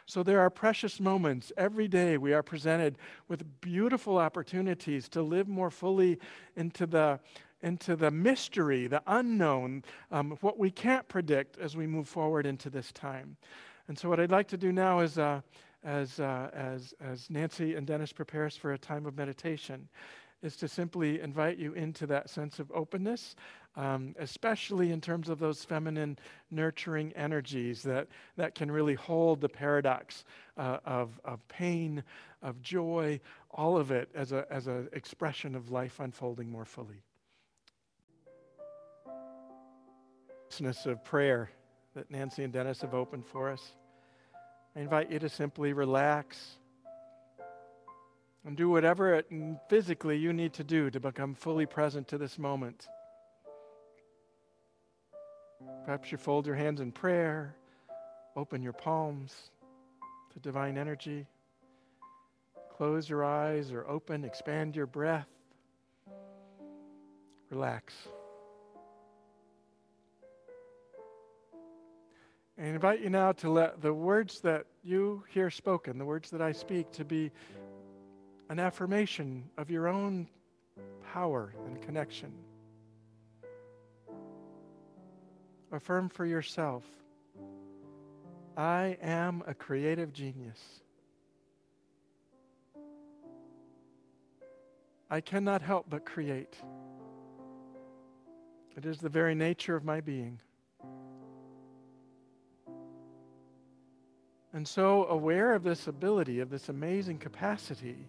so 0.06 0.22
there 0.22 0.38
are 0.38 0.50
precious 0.50 1.00
moments. 1.00 1.50
Every 1.56 1.88
day 1.88 2.18
we 2.18 2.34
are 2.34 2.42
presented 2.44 2.96
with 3.26 3.60
beautiful 3.60 4.18
opportunities 4.18 5.08
to 5.10 5.22
live 5.22 5.48
more 5.48 5.70
fully 5.70 6.20
into 6.54 6.86
the 6.86 7.18
into 7.62 7.96
the 7.96 8.10
mystery, 8.10 8.86
the 8.86 9.02
unknown, 9.06 9.84
um, 10.10 10.36
what 10.40 10.58
we 10.58 10.70
can't 10.70 11.06
predict 11.08 11.58
as 11.58 11.76
we 11.76 11.86
move 11.86 12.08
forward 12.08 12.46
into 12.46 12.70
this 12.70 12.92
time. 12.92 13.36
And 13.88 13.98
so, 13.98 14.08
what 14.08 14.20
I'd 14.20 14.30
like 14.30 14.48
to 14.48 14.56
do 14.56 14.72
now 14.72 15.00
is, 15.00 15.18
uh, 15.18 15.40
as, 15.84 16.20
uh, 16.20 16.50
as, 16.52 16.94
as 17.00 17.28
Nancy 17.30 17.74
and 17.74 17.86
Dennis 17.86 18.12
prepare 18.12 18.46
us 18.46 18.56
for 18.56 18.72
a 18.72 18.78
time 18.78 19.06
of 19.06 19.16
meditation, 19.16 19.88
is 20.42 20.56
to 20.56 20.68
simply 20.68 21.20
invite 21.20 21.56
you 21.58 21.72
into 21.74 22.06
that 22.06 22.28
sense 22.28 22.58
of 22.58 22.70
openness, 22.72 23.36
um, 23.76 24.14
especially 24.18 24.90
in 24.90 25.00
terms 25.00 25.28
of 25.28 25.38
those 25.38 25.64
feminine 25.64 26.18
nurturing 26.50 27.12
energies 27.12 27.82
that, 27.82 28.08
that 28.36 28.54
can 28.54 28.70
really 28.70 28.94
hold 28.94 29.40
the 29.40 29.48
paradox 29.48 30.24
uh, 30.56 30.78
of, 30.84 31.20
of 31.24 31.46
pain, 31.48 32.02
of 32.42 32.60
joy, 32.60 33.20
all 33.52 33.76
of 33.76 33.90
it 33.90 34.08
as 34.14 34.32
an 34.32 34.44
as 34.50 34.66
a 34.66 34.86
expression 34.92 35.54
of 35.54 35.70
life 35.70 36.00
unfolding 36.00 36.50
more 36.50 36.64
fully. 36.64 37.02
Of 40.60 41.02
prayer 41.02 41.50
that 41.94 42.10
Nancy 42.10 42.44
and 42.44 42.52
Dennis 42.52 42.82
have 42.82 42.92
opened 42.92 43.26
for 43.26 43.50
us. 43.50 43.72
I 44.76 44.80
invite 44.80 45.10
you 45.10 45.18
to 45.18 45.28
simply 45.28 45.72
relax 45.72 46.58
and 48.44 48.56
do 48.56 48.68
whatever 48.68 49.14
it, 49.14 49.30
physically 49.68 50.18
you 50.18 50.32
need 50.32 50.52
to 50.54 50.64
do 50.64 50.90
to 50.90 51.00
become 51.00 51.34
fully 51.34 51.64
present 51.64 52.08
to 52.08 52.18
this 52.18 52.38
moment. 52.38 52.86
Perhaps 55.84 56.12
you 56.12 56.18
fold 56.18 56.46
your 56.46 56.56
hands 56.56 56.80
in 56.80 56.92
prayer, 56.92 57.54
open 58.36 58.62
your 58.62 58.72
palms 58.72 59.50
to 60.32 60.38
divine 60.40 60.76
energy, 60.76 61.26
close 62.76 63.08
your 63.08 63.24
eyes 63.24 63.72
or 63.72 63.86
open, 63.88 64.24
expand 64.24 64.76
your 64.76 64.86
breath, 64.86 65.28
relax. 67.50 67.94
I 72.58 72.64
invite 72.64 73.00
you 73.00 73.08
now 73.08 73.32
to 73.32 73.50
let 73.50 73.80
the 73.80 73.94
words 73.94 74.40
that 74.40 74.66
you 74.84 75.24
hear 75.30 75.50
spoken, 75.50 75.98
the 75.98 76.04
words 76.04 76.30
that 76.30 76.42
I 76.42 76.52
speak, 76.52 76.92
to 76.92 77.04
be 77.04 77.30
an 78.50 78.58
affirmation 78.58 79.44
of 79.56 79.70
your 79.70 79.88
own 79.88 80.28
power 81.12 81.54
and 81.66 81.80
connection. 81.80 82.32
Affirm 85.72 86.10
for 86.10 86.26
yourself 86.26 86.84
I 88.54 88.98
am 89.00 89.42
a 89.46 89.54
creative 89.54 90.12
genius. 90.12 90.60
I 95.08 95.22
cannot 95.22 95.62
help 95.62 95.86
but 95.88 96.04
create. 96.04 96.56
It 98.76 98.84
is 98.84 98.98
the 98.98 99.08
very 99.08 99.34
nature 99.34 99.74
of 99.74 99.84
my 99.84 100.02
being. 100.02 100.38
And 104.54 104.68
so, 104.68 105.06
aware 105.06 105.54
of 105.54 105.62
this 105.62 105.86
ability, 105.86 106.40
of 106.40 106.50
this 106.50 106.68
amazing 106.68 107.18
capacity, 107.18 108.08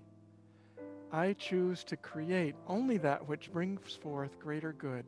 I 1.11 1.33
choose 1.33 1.83
to 1.85 1.95
create 1.95 2.55
only 2.67 2.97
that 2.97 3.27
which 3.29 3.51
brings 3.51 3.93
forth 3.95 4.39
greater 4.39 4.73
good. 4.73 5.05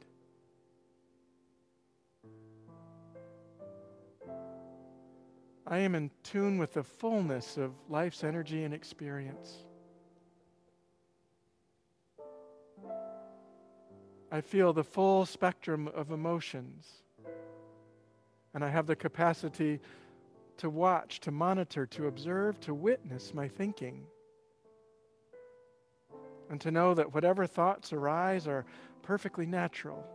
I 5.67 5.79
am 5.79 5.95
in 5.95 6.11
tune 6.23 6.57
with 6.57 6.73
the 6.73 6.83
fullness 6.83 7.57
of 7.57 7.73
life's 7.89 8.23
energy 8.23 8.63
and 8.63 8.73
experience. 8.73 9.65
I 14.31 14.41
feel 14.41 14.73
the 14.73 14.83
full 14.83 15.25
spectrum 15.25 15.87
of 15.87 16.11
emotions, 16.11 16.87
and 18.53 18.63
I 18.63 18.69
have 18.69 18.85
the 18.85 18.95
capacity 18.95 19.79
to 20.57 20.69
watch, 20.69 21.19
to 21.21 21.31
monitor, 21.31 21.85
to 21.87 22.07
observe, 22.07 22.59
to 22.61 22.73
witness 22.73 23.33
my 23.33 23.47
thinking. 23.47 24.05
And 26.49 26.61
to 26.61 26.71
know 26.71 26.93
that 26.93 27.13
whatever 27.13 27.47
thoughts 27.47 27.91
arise 27.91 28.47
are 28.47 28.65
perfectly 29.01 29.45
natural. 29.45 30.05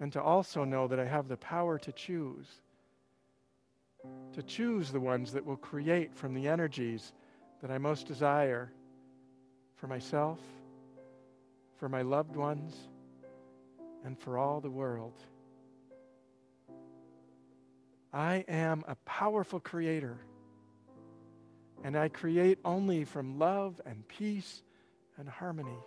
And 0.00 0.12
to 0.12 0.22
also 0.22 0.64
know 0.64 0.88
that 0.88 0.98
I 0.98 1.06
have 1.06 1.28
the 1.28 1.36
power 1.36 1.78
to 1.78 1.92
choose 1.92 2.62
to 4.32 4.42
choose 4.42 4.90
the 4.90 5.00
ones 5.00 5.32
that 5.32 5.44
will 5.44 5.56
create 5.56 6.14
from 6.14 6.34
the 6.34 6.48
energies 6.48 7.12
that 7.60 7.70
I 7.70 7.78
most 7.78 8.06
desire 8.06 8.72
for 9.76 9.86
myself, 9.86 10.40
for 11.76 11.88
my 11.88 12.02
loved 12.02 12.36
ones, 12.36 12.74
and 14.04 14.18
for 14.18 14.38
all 14.38 14.60
the 14.60 14.70
world. 14.70 15.14
I 18.12 18.44
am 18.46 18.84
a 18.86 18.94
powerful 19.06 19.58
creator, 19.58 20.18
and 21.82 21.96
I 21.96 22.08
create 22.08 22.58
only 22.64 23.04
from 23.04 23.38
love 23.38 23.80
and 23.86 24.06
peace 24.06 24.62
and 25.16 25.26
harmony. 25.26 25.78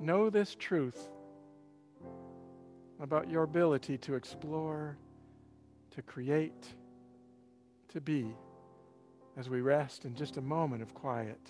Know 0.00 0.30
this 0.30 0.54
truth 0.54 1.08
about 3.00 3.28
your 3.28 3.42
ability 3.42 3.98
to 3.98 4.14
explore, 4.14 4.96
to 5.90 6.02
create, 6.02 6.74
to 7.88 8.00
be, 8.00 8.36
as 9.36 9.50
we 9.50 9.60
rest 9.62 10.04
in 10.04 10.14
just 10.14 10.36
a 10.36 10.40
moment 10.42 10.82
of 10.82 10.94
quiet. 10.94 11.40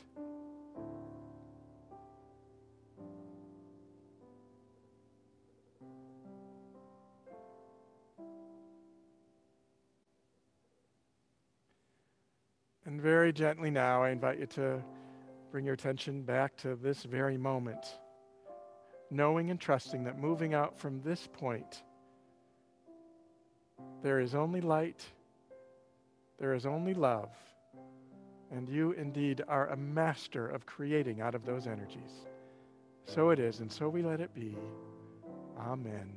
Very 13.27 13.33
gently 13.33 13.73
now, 13.73 14.05
I 14.05 14.11
invite 14.11 14.39
you 14.39 14.47
to 14.47 14.81
bring 15.51 15.65
your 15.65 15.75
attention 15.75 16.23
back 16.23 16.57
to 16.59 16.77
this 16.77 17.03
very 17.03 17.37
moment 17.37 17.99
knowing 19.11 19.51
and 19.51 19.59
trusting 19.59 20.05
that 20.05 20.17
moving 20.17 20.55
out 20.55 20.79
from 20.79 21.03
this 21.03 21.29
point, 21.33 21.83
there 24.01 24.21
is 24.21 24.37
only 24.37 24.61
light, 24.61 25.05
there 26.39 26.55
is 26.55 26.67
only 26.67 26.95
love, 26.95 27.31
and 28.53 28.69
you 28.69 28.93
indeed 28.93 29.43
are 29.49 29.71
a 29.71 29.77
master 29.77 30.47
of 30.47 30.65
creating 30.65 31.21
out 31.21 31.35
of 31.35 31.45
those 31.45 31.67
energies. 31.67 32.29
So 33.07 33.31
it 33.31 33.41
is, 33.41 33.59
and 33.59 33.73
so 33.73 33.89
we 33.89 34.03
let 34.03 34.21
it 34.21 34.33
be. 34.37 34.57
Amen. 35.59 36.13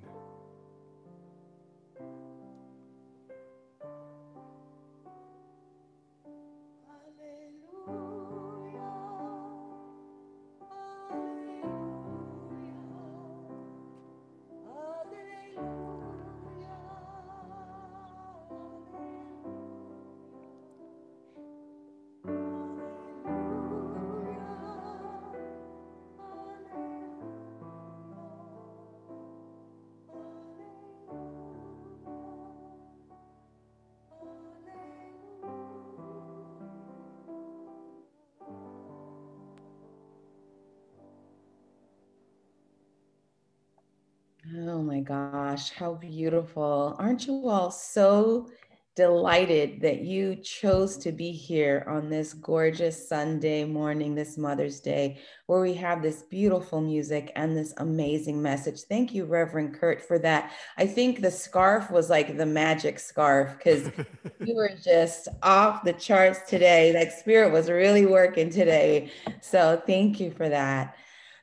Oh 44.55 44.81
my 44.81 45.01
gosh, 45.01 45.69
how 45.71 45.93
beautiful. 45.93 46.95
Aren't 46.97 47.27
you 47.27 47.47
all 47.49 47.69
so 47.69 48.47
delighted 48.95 49.79
that 49.81 50.01
you 50.01 50.35
chose 50.37 50.97
to 50.97 51.11
be 51.11 51.31
here 51.31 51.85
on 51.87 52.09
this 52.09 52.33
gorgeous 52.33 53.07
Sunday 53.07 53.63
morning, 53.63 54.15
this 54.15 54.37
Mother's 54.37 54.79
Day, 54.79 55.19
where 55.45 55.61
we 55.61 55.73
have 55.75 56.01
this 56.01 56.23
beautiful 56.23 56.81
music 56.81 57.31
and 57.35 57.55
this 57.55 57.73
amazing 57.77 58.41
message. 58.41 58.81
Thank 58.81 59.13
you, 59.13 59.25
Reverend 59.25 59.75
Kurt, 59.75 60.01
for 60.01 60.17
that. 60.19 60.51
I 60.77 60.87
think 60.87 61.21
the 61.21 61.31
scarf 61.31 61.91
was 61.91 62.09
like 62.09 62.35
the 62.35 62.45
magic 62.45 62.97
scarf 62.97 63.55
because 63.57 63.91
you 64.39 64.55
were 64.55 64.71
just 64.83 65.27
off 65.43 65.83
the 65.83 65.93
charts 65.93 66.49
today. 66.49 66.91
That 66.91 67.13
spirit 67.13 67.53
was 67.53 67.69
really 67.69 68.05
working 68.05 68.49
today. 68.49 69.11
So 69.41 69.81
thank 69.85 70.19
you 70.19 70.31
for 70.31 70.49
that. 70.49 70.95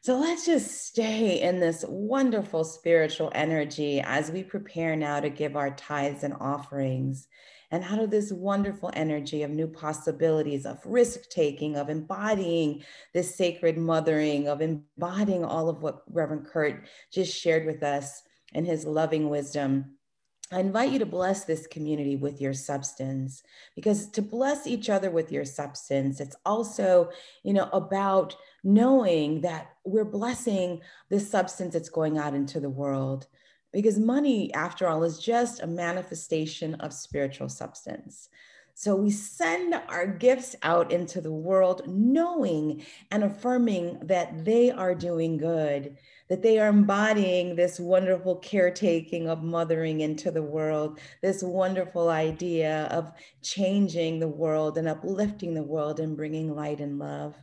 So 0.07 0.17
let's 0.21 0.47
just 0.47 0.87
stay 0.87 1.43
in 1.43 1.59
this 1.59 1.85
wonderful 1.89 2.63
spiritual 2.63 3.33
energy 3.35 4.01
as 4.01 4.31
we 4.31 4.45
prepare 4.45 4.95
now 4.95 5.19
to 5.19 5.29
give 5.29 5.57
our 5.57 5.71
tithes 5.71 6.23
and 6.23 6.33
offerings. 6.39 7.27
And 7.73 7.83
out 7.83 7.99
of 7.99 8.13
this 8.13 8.31
wonderful 8.31 8.93
energy 8.95 9.43
of 9.43 9.51
new 9.51 9.67
possibilities, 9.67 10.65
of 10.65 10.79
risk 10.85 11.29
taking, 11.29 11.75
of 11.77 11.89
embodying 11.89 12.85
this 13.15 13.35
sacred 13.35 13.77
mothering, 13.77 14.47
of 14.47 14.61
embodying 14.61 15.45
all 15.45 15.69
of 15.69 15.83
what 15.83 16.05
Reverend 16.09 16.47
Kurt 16.47 16.87
just 17.11 17.37
shared 17.37 17.67
with 17.67 17.83
us 17.83 18.23
in 18.55 18.65
his 18.65 18.85
loving 18.85 19.29
wisdom. 19.29 19.97
I 20.53 20.61
invite 20.61 20.93
you 20.93 21.01
to 21.01 21.07
bless 21.07 21.45
this 21.45 21.67
community 21.67 22.15
with 22.15 22.41
your 22.41 22.55
substance 22.55 23.43
because 23.75 24.09
to 24.11 24.23
bless 24.23 24.69
each 24.69 24.89
other 24.89 25.11
with 25.11 25.33
your 25.33 25.45
substance, 25.45 26.21
it's 26.21 26.37
also, 26.47 27.11
you 27.43 27.53
know, 27.53 27.69
about 27.73 28.37
knowing 28.67 29.43
that 29.43 29.77
we're 29.85 30.05
blessing 30.05 30.81
this 31.09 31.31
substance 31.31 31.73
that's 31.73 31.89
going 31.89 32.19
out 32.19 32.35
into 32.35 32.59
the 32.59 32.69
world. 32.69 33.29
Because 33.73 33.97
money, 33.99 34.53
after 34.55 34.89
all, 34.89 35.05
is 35.05 35.21
just 35.21 35.63
a 35.63 35.67
manifestation 35.69 36.75
of 36.77 36.93
spiritual 36.93 37.49
substance. 37.49 38.29
So 38.75 38.97
we 38.97 39.11
send 39.11 39.75
our 39.89 40.07
gifts 40.07 40.57
out 40.63 40.91
into 40.91 41.21
the 41.21 41.33
world 41.33 41.83
knowing 41.87 42.85
and 43.13 43.23
affirming 43.23 44.01
that 44.03 44.45
they 44.45 44.73
are 44.73 44.95
doing 44.97 45.37
good, 45.37 45.97
that 46.29 46.43
they 46.43 46.59
are 46.59 46.69
embodying 46.69 47.55
this 47.55 47.79
wonderful 47.79 48.37
caretaking 48.37 49.29
of 49.29 49.45
mothering 49.45 50.01
into 50.01 50.33
the 50.33 50.43
world, 50.43 50.99
this 51.23 51.41
wonderful 51.43 52.09
idea 52.09 52.87
of 52.91 53.13
changing 53.43 54.19
the 54.19 54.29
world 54.29 54.77
and 54.77 54.89
uplifting 54.89 55.55
the 55.55 55.63
world 55.63 56.01
and 56.01 56.17
bringing 56.17 56.55
light 56.55 56.81
and 56.81 56.99
love. 56.99 57.37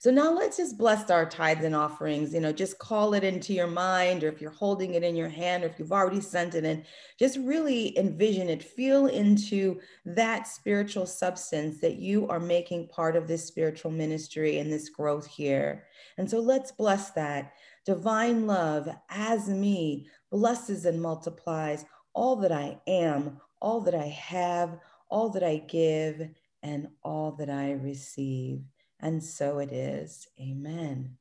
So 0.00 0.10
now 0.10 0.32
let's 0.32 0.56
just 0.56 0.78
bless 0.78 1.10
our 1.10 1.28
tithes 1.28 1.62
and 1.62 1.76
offerings. 1.76 2.32
You 2.32 2.40
know, 2.40 2.52
just 2.52 2.78
call 2.78 3.12
it 3.12 3.22
into 3.22 3.52
your 3.52 3.66
mind, 3.66 4.24
or 4.24 4.28
if 4.28 4.40
you're 4.40 4.50
holding 4.50 4.94
it 4.94 5.02
in 5.02 5.14
your 5.14 5.28
hand, 5.28 5.62
or 5.62 5.66
if 5.66 5.78
you've 5.78 5.92
already 5.92 6.22
sent 6.22 6.54
it 6.54 6.64
in, 6.64 6.86
just 7.18 7.36
really 7.36 7.98
envision 7.98 8.48
it, 8.48 8.62
feel 8.62 9.08
into 9.08 9.78
that 10.06 10.48
spiritual 10.48 11.04
substance 11.04 11.82
that 11.82 11.96
you 11.96 12.26
are 12.28 12.40
making 12.40 12.88
part 12.88 13.14
of 13.14 13.28
this 13.28 13.44
spiritual 13.44 13.90
ministry 13.90 14.58
and 14.58 14.72
this 14.72 14.88
growth 14.88 15.26
here. 15.26 15.84
And 16.16 16.30
so 16.30 16.40
let's 16.40 16.72
bless 16.72 17.10
that. 17.10 17.52
Divine 17.84 18.46
love 18.46 18.88
as 19.10 19.50
me 19.50 20.08
blesses 20.30 20.86
and 20.86 21.02
multiplies 21.02 21.84
all 22.14 22.36
that 22.36 22.52
I 22.52 22.80
am, 22.86 23.38
all 23.60 23.82
that 23.82 23.94
I 23.94 24.06
have, 24.06 24.78
all 25.10 25.28
that 25.28 25.44
I 25.44 25.58
give, 25.58 26.26
and 26.62 26.88
all 27.02 27.32
that 27.32 27.50
I 27.50 27.72
receive. 27.72 28.62
And 29.02 29.22
so 29.22 29.58
it 29.58 29.72
is. 29.72 30.28
Amen. 30.40 31.16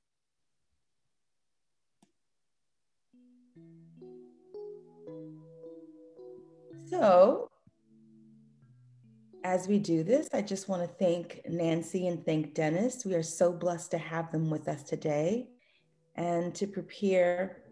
So, 6.90 7.50
as 9.44 9.68
we 9.68 9.80
do 9.80 10.04
this, 10.04 10.28
I 10.34 10.42
just 10.42 10.68
want 10.68 10.82
to 10.82 10.88
thank 10.88 11.42
Nancy 11.48 12.08
and 12.08 12.26
thank 12.26 12.56
Dennis. 12.56 13.06
We 13.06 13.14
are 13.14 13.24
so 13.24 13.54
blessed 13.54 13.92
to 13.92 13.98
have 13.98 14.32
them 14.32 14.50
with 14.50 14.68
us 14.68 14.84
today 14.84 15.50
and 16.16 16.54
to 16.56 16.68
prepare 16.68 17.64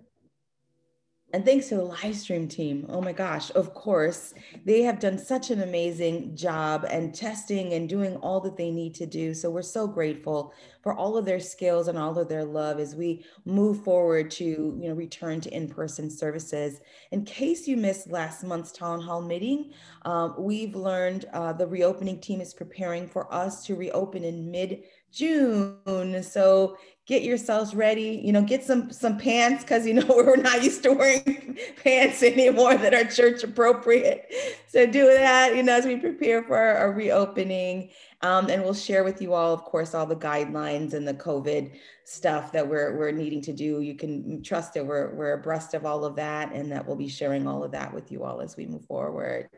and 1.34 1.44
thanks 1.44 1.68
to 1.68 1.76
the 1.76 1.84
live 1.84 2.16
stream 2.16 2.48
team. 2.48 2.86
Oh 2.88 3.02
my 3.02 3.12
gosh, 3.12 3.52
of 3.54 3.74
course. 3.74 4.34
They 4.64 4.82
have 4.84 4.98
done 4.98 5.18
such 5.18 5.52
an 5.52 5.62
amazing 5.62 6.38
job 6.38 6.86
and 6.90 7.14
testing 7.14 7.74
and 7.74 7.90
doing 7.90 8.16
all 8.18 8.40
that 8.42 8.56
they 8.56 8.72
need 8.72 8.96
to 8.96 9.06
do. 9.06 9.34
So 9.34 9.50
we're 9.50 9.62
so 9.62 9.88
grateful 9.88 10.54
for 10.82 10.94
all 10.94 11.18
of 11.18 11.26
their 11.26 11.42
skills 11.42 11.90
and 11.90 11.98
all 11.98 12.18
of 12.18 12.30
their 12.30 12.46
love 12.46 12.80
as 12.80 12.96
we 12.96 13.26
move 13.44 13.84
forward 13.84 14.32
to, 14.32 14.46
you 14.46 14.88
know, 14.88 14.94
return 14.94 15.42
to 15.42 15.54
in-person 15.54 16.10
services. 16.10 16.80
In 17.12 17.26
case 17.26 17.68
you 17.68 17.76
missed 17.76 18.10
last 18.10 18.46
month's 18.46 18.72
town 18.72 19.02
hall 19.02 19.22
meeting, 19.22 19.74
um, 20.04 20.34
we've 20.38 20.76
learned 20.76 21.26
uh, 21.34 21.52
the 21.52 21.68
reopening 21.68 22.22
team 22.22 22.40
is 22.40 22.54
preparing 22.54 23.06
for 23.06 23.34
us 23.34 23.66
to 23.66 23.76
reopen 23.76 24.24
in 24.24 24.50
mid 24.50 24.84
June. 25.12 26.24
So 26.24 26.78
get 27.08 27.24
yourselves 27.24 27.74
ready, 27.74 28.22
you 28.22 28.34
know, 28.34 28.42
get 28.42 28.64
some 28.64 28.92
some 28.92 29.18
pants 29.18 29.64
because 29.64 29.88
you 29.88 29.94
know 29.94 30.06
we're 30.10 30.36
not 30.36 30.62
used 30.62 30.84
to 30.84 30.92
wearing 30.92 31.58
pants 31.84 32.22
anymore 32.22 32.76
that 32.78 32.94
are 32.94 33.06
church 33.06 33.44
appropriate. 33.44 34.32
So 34.68 34.86
do 34.86 35.06
that, 35.06 35.56
you 35.56 35.64
know, 35.64 35.74
as 35.74 35.86
we 35.86 35.96
prepare 35.96 36.44
for 36.44 36.58
our, 36.58 36.78
our 36.78 36.92
reopening. 36.92 37.90
Um, 38.24 38.50
and 38.50 38.64
we'll 38.64 38.74
share 38.74 39.04
with 39.04 39.22
you 39.22 39.34
all, 39.34 39.54
of 39.54 39.64
course, 39.64 39.94
all 39.94 40.08
the 40.08 40.16
guidelines 40.16 40.94
and 40.94 41.08
the 41.08 41.14
COVID 41.14 41.78
stuff 42.04 42.52
that 42.52 42.68
we're 42.68 42.98
we're 42.98 43.12
needing 43.12 43.42
to 43.44 43.54
do. 43.54 43.80
You 43.80 43.96
can 43.96 44.44
trust 44.44 44.74
that 44.74 44.86
we're 44.86 45.14
we're 45.14 45.34
abreast 45.34 45.74
of 45.74 45.86
all 45.86 46.04
of 46.04 46.16
that 46.18 46.52
and 46.52 46.72
that 46.72 46.86
we'll 46.86 46.96
be 46.96 47.08
sharing 47.08 47.48
all 47.48 47.64
of 47.64 47.72
that 47.72 47.94
with 47.94 48.12
you 48.12 48.24
all 48.24 48.42
as 48.42 48.58
we 48.58 48.66
move 48.66 48.86
forward. 48.86 49.50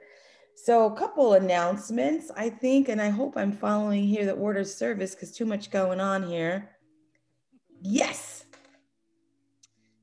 So 0.55 0.87
a 0.87 0.95
couple 0.95 1.33
announcements, 1.33 2.31
I 2.35 2.49
think, 2.49 2.89
and 2.89 3.01
I 3.01 3.09
hope 3.09 3.37
I'm 3.37 3.53
following 3.53 4.03
here 4.03 4.25
the 4.25 4.33
order 4.33 4.65
service 4.65 5.15
because 5.15 5.31
too 5.31 5.45
much 5.45 5.71
going 5.71 6.01
on 6.01 6.21
here. 6.21 6.69
Yes. 7.81 8.45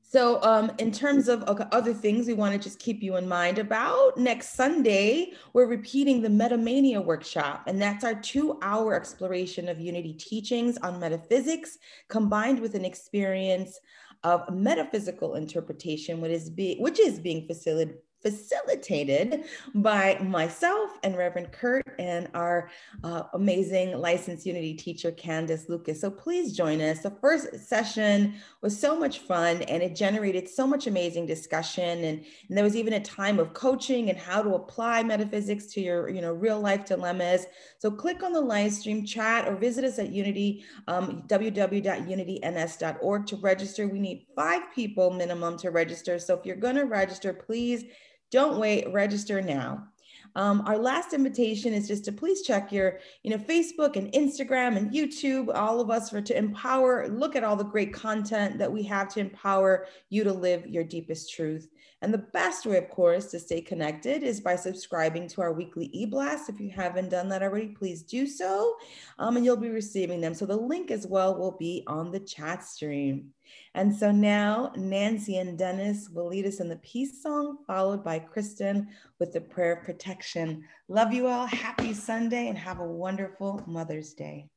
So 0.09 0.41
um, 0.41 0.71
in 0.77 0.91
terms 0.91 1.27
of 1.27 1.43
other 1.43 1.93
things 1.93 2.27
we 2.27 2.33
want 2.33 2.53
to 2.53 2.59
just 2.59 2.79
keep 2.79 3.03
you 3.03 3.17
in 3.17 3.27
mind 3.27 3.59
about, 3.59 4.17
next 4.17 4.55
Sunday, 4.55 5.33
we're 5.51 5.67
repeating 5.67 6.21
the 6.21 6.29
Metamania 6.29 7.03
workshop, 7.03 7.63
and 7.67 7.81
that's 7.81 8.05
our 8.05 8.15
two-hour 8.15 8.95
exploration 8.95 9.67
of 9.67 9.81
Unity 9.81 10.13
teachings 10.13 10.77
on 10.77 10.99
metaphysics, 10.99 11.77
combined 12.07 12.59
with 12.61 12.73
an 12.73 12.85
experience 12.85 13.77
of 14.23 14.49
metaphysical 14.49 15.35
interpretation, 15.35 16.21
which 16.21 16.31
is, 16.31 16.49
be, 16.49 16.77
which 16.79 16.99
is 16.99 17.19
being 17.19 17.45
facilitated 17.45 17.97
facilitated 18.27 19.45
by 19.75 20.17
myself 20.19 20.91
and 21.03 21.15
Reverend 21.15 21.53
Kurt 21.53 21.95
and 21.97 22.27
our 22.33 22.69
uh, 23.03 23.23
amazing 23.33 23.97
licensed 23.97 24.45
Unity 24.45 24.73
teacher, 24.73 25.11
Candace 25.11 25.69
Lucas. 25.69 26.01
So 26.01 26.11
please 26.11 26.55
join 26.55 26.81
us. 26.81 26.99
The 26.99 27.15
first 27.21 27.55
session 27.67 28.35
was 28.61 28.77
so 28.77 28.99
much 28.99 29.19
fun 29.19 29.61
and 29.63 29.81
it 29.81 29.95
generated 29.95 30.49
so 30.49 30.67
much 30.67 30.87
amazing 30.87 31.25
discussion. 31.25 32.03
And, 32.03 32.25
and 32.49 32.57
there 32.57 32.65
was 32.65 32.75
even 32.75 32.93
a 32.93 32.99
time 32.99 33.39
of 33.39 33.53
coaching 33.53 34.09
and 34.09 34.17
how 34.17 34.41
to 34.41 34.55
apply 34.55 35.03
metaphysics 35.03 35.67
to 35.67 35.81
your 35.81 36.09
you 36.09 36.21
know, 36.21 36.33
real 36.33 36.59
life 36.59 36.85
dilemmas. 36.85 37.45
So 37.79 37.89
click 37.89 38.23
on 38.23 38.33
the 38.33 38.41
live 38.41 38.73
stream 38.73 39.05
chat 39.05 39.47
or 39.47 39.55
visit 39.55 39.85
us 39.85 39.99
at 39.99 40.11
Unity, 40.11 40.65
um, 40.87 41.23
www.unityns.org 41.27 43.27
to 43.27 43.35
register. 43.37 43.87
We 43.87 43.99
need 43.99 44.25
five 44.35 44.63
people 44.75 45.11
minimum 45.11 45.57
to 45.59 45.71
register. 45.71 46.19
So 46.19 46.33
if 46.35 46.45
you're 46.45 46.57
going 46.57 46.75
to 46.75 46.83
register, 46.83 47.33
please 47.33 47.85
don't 48.31 48.59
wait, 48.59 48.91
register 48.91 49.41
now. 49.41 49.87
Um, 50.35 50.61
our 50.67 50.77
last 50.77 51.13
invitation 51.13 51.73
is 51.73 51.87
just 51.87 52.05
to 52.05 52.11
please 52.11 52.43
check 52.43 52.71
your, 52.71 52.99
you 53.23 53.31
know, 53.31 53.37
Facebook 53.37 53.95
and 53.95 54.11
Instagram 54.11 54.77
and 54.77 54.91
YouTube, 54.91 55.49
all 55.55 55.79
of 55.79 55.89
us 55.89 56.11
for 56.11 56.21
to 56.21 56.37
empower, 56.37 57.07
look 57.07 57.35
at 57.35 57.43
all 57.43 57.55
the 57.55 57.63
great 57.63 57.91
content 57.91 58.59
that 58.59 58.71
we 58.71 58.83
have 58.83 59.07
to 59.13 59.19
empower 59.19 59.87
you 60.09 60.23
to 60.23 60.31
live 60.31 60.67
your 60.67 60.83
deepest 60.83 61.33
truth. 61.33 61.69
And 62.03 62.13
the 62.13 62.19
best 62.19 62.67
way, 62.67 62.77
of 62.77 62.89
course, 62.91 63.31
to 63.31 63.39
stay 63.39 63.61
connected 63.61 64.21
is 64.21 64.39
by 64.39 64.55
subscribing 64.55 65.27
to 65.29 65.41
our 65.41 65.53
weekly 65.53 65.85
e-blast. 65.85 66.49
If 66.49 66.59
you 66.59 66.69
haven't 66.69 67.09
done 67.09 67.29
that 67.29 67.41
already, 67.41 67.69
please 67.69 68.03
do 68.03 68.27
so, 68.27 68.75
um, 69.17 69.37
and 69.37 69.43
you'll 69.43 69.57
be 69.57 69.69
receiving 69.69 70.21
them. 70.21 70.35
So 70.35 70.45
the 70.45 70.55
link 70.55 70.91
as 70.91 71.07
well 71.07 71.35
will 71.35 71.57
be 71.57 71.83
on 71.87 72.11
the 72.11 72.19
chat 72.19 72.63
stream. 72.63 73.29
And 73.73 73.95
so 73.95 74.11
now 74.11 74.71
Nancy 74.75 75.37
and 75.37 75.57
Dennis 75.57 76.09
will 76.09 76.27
lead 76.27 76.45
us 76.45 76.59
in 76.59 76.69
the 76.69 76.77
peace 76.77 77.21
song, 77.21 77.57
followed 77.65 78.03
by 78.03 78.19
Kristen 78.19 78.87
with 79.19 79.33
the 79.33 79.41
prayer 79.41 79.75
of 79.77 79.83
protection. 79.83 80.63
Love 80.87 81.13
you 81.13 81.27
all. 81.27 81.45
Happy 81.45 81.93
Sunday 81.93 82.47
and 82.47 82.57
have 82.57 82.79
a 82.79 82.85
wonderful 82.85 83.61
Mother's 83.67 84.13
Day. 84.13 84.47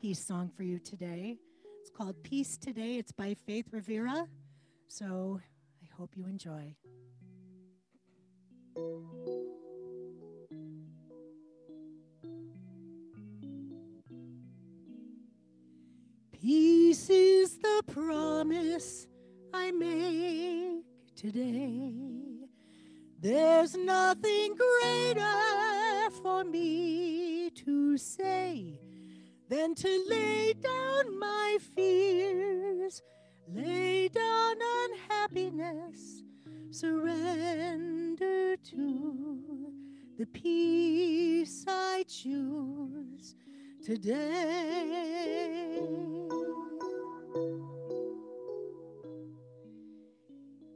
Peace 0.00 0.24
song 0.24 0.50
for 0.56 0.62
you 0.62 0.78
today. 0.78 1.38
It's 1.80 1.90
called 1.90 2.22
Peace 2.22 2.56
Today. 2.56 2.98
It's 2.98 3.12
by 3.12 3.34
Faith 3.46 3.66
Rivera. 3.72 4.26
So 4.86 5.40
I 5.82 5.96
hope 5.96 6.16
you 6.16 6.26
enjoy. 6.26 6.74
Peace 16.40 17.10
is 17.10 17.58
the 17.58 17.82
promise 17.92 19.08
I 19.52 19.72
make 19.72 20.84
today. 21.16 21.92
There's 23.20 23.76
nothing 23.76 24.54
greater 24.54 26.10
for 26.22 26.44
me 26.44 27.50
to 27.50 27.98
say 27.98 28.78
than 29.48 29.74
to 29.74 30.04
lay 30.08 30.52
down 30.52 31.18
my 31.18 31.58
fears, 31.74 33.02
lay 33.48 34.06
down 34.06 34.56
unhappiness, 34.84 36.22
surrender 36.70 38.56
to 38.58 39.72
the 40.16 40.26
peace 40.26 41.64
I 41.66 42.04
choose 42.06 43.34
today. 43.88 45.80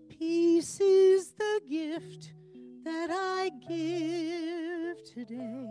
Peace 0.09 0.81
is 0.81 1.33
the 1.33 1.61
gift 1.69 2.33
that 2.85 3.11
I 3.11 3.51
give 3.69 5.05
today. 5.05 5.67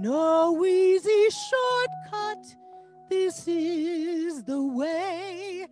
No 0.00 0.64
easy 0.64 1.28
shortcut, 1.30 2.46
this 3.08 3.46
is 3.46 4.42
the 4.42 4.60
way. 4.60 5.68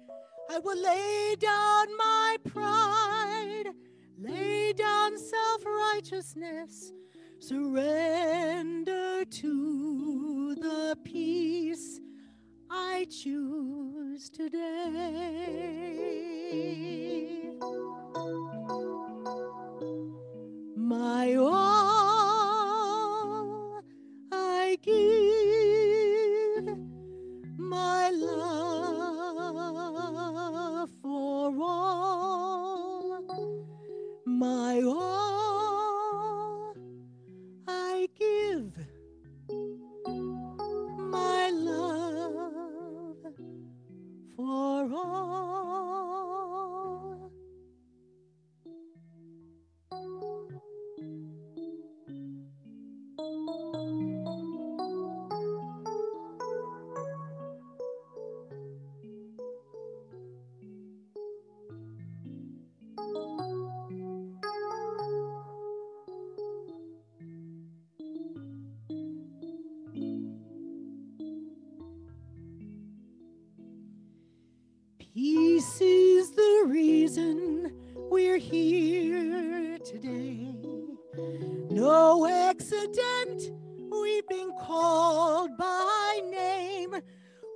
I 0.48 0.58
will 0.60 0.80
lay 0.80 1.34
down 1.40 1.96
my 1.96 2.36
pride, 2.48 3.72
lay 4.16 4.74
down 4.74 5.18
self 5.18 5.64
righteousness 5.66 6.92
surrender 7.40 9.24
to 9.24 10.54
the 10.56 10.94
peace 11.02 11.98
I 12.70 13.06
choose 13.10 14.28
today. 14.28 14.58
My 20.76 21.34
all 21.36 21.54
I 24.30 24.76
give, 24.82 24.98
my 27.56 28.10
love 28.10 29.30
for 31.00 31.54
all, 31.58 33.24
my 34.26 34.82
all. 34.82 35.49
for 44.40 44.88
all. 44.94 45.99
He 75.12 75.60
sees 75.60 76.30
the 76.30 76.64
reason 76.68 77.72
we're 77.96 78.38
here 78.38 79.76
today. 79.78 80.54
No 81.68 82.28
accident, 82.28 83.50
we've 83.90 84.28
been 84.28 84.52
called 84.60 85.56
by 85.58 86.20
name, 86.30 86.94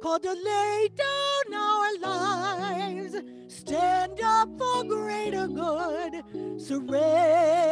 called 0.03 0.25
to 0.25 0.33
lay 0.33 0.89
down 0.97 1.55
our 1.55 1.99
lives, 1.99 3.23
stand 3.47 4.21
up 4.21 4.49
for 4.59 4.83
greater 4.83 5.47
good, 5.47 6.61
surrender. 6.61 7.64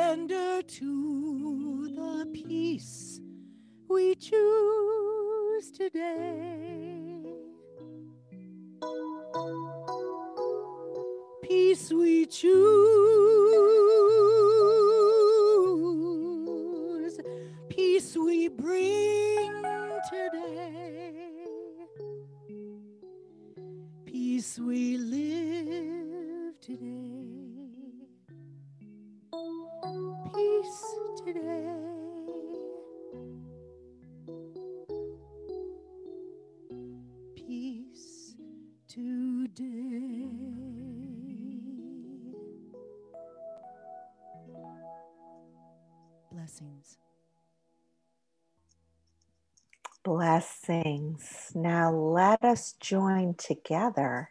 Together 53.35 54.31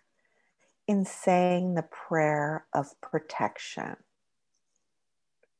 in 0.87 1.05
saying 1.05 1.73
the 1.73 1.83
prayer 1.83 2.65
of 2.73 2.99
protection. 3.01 3.95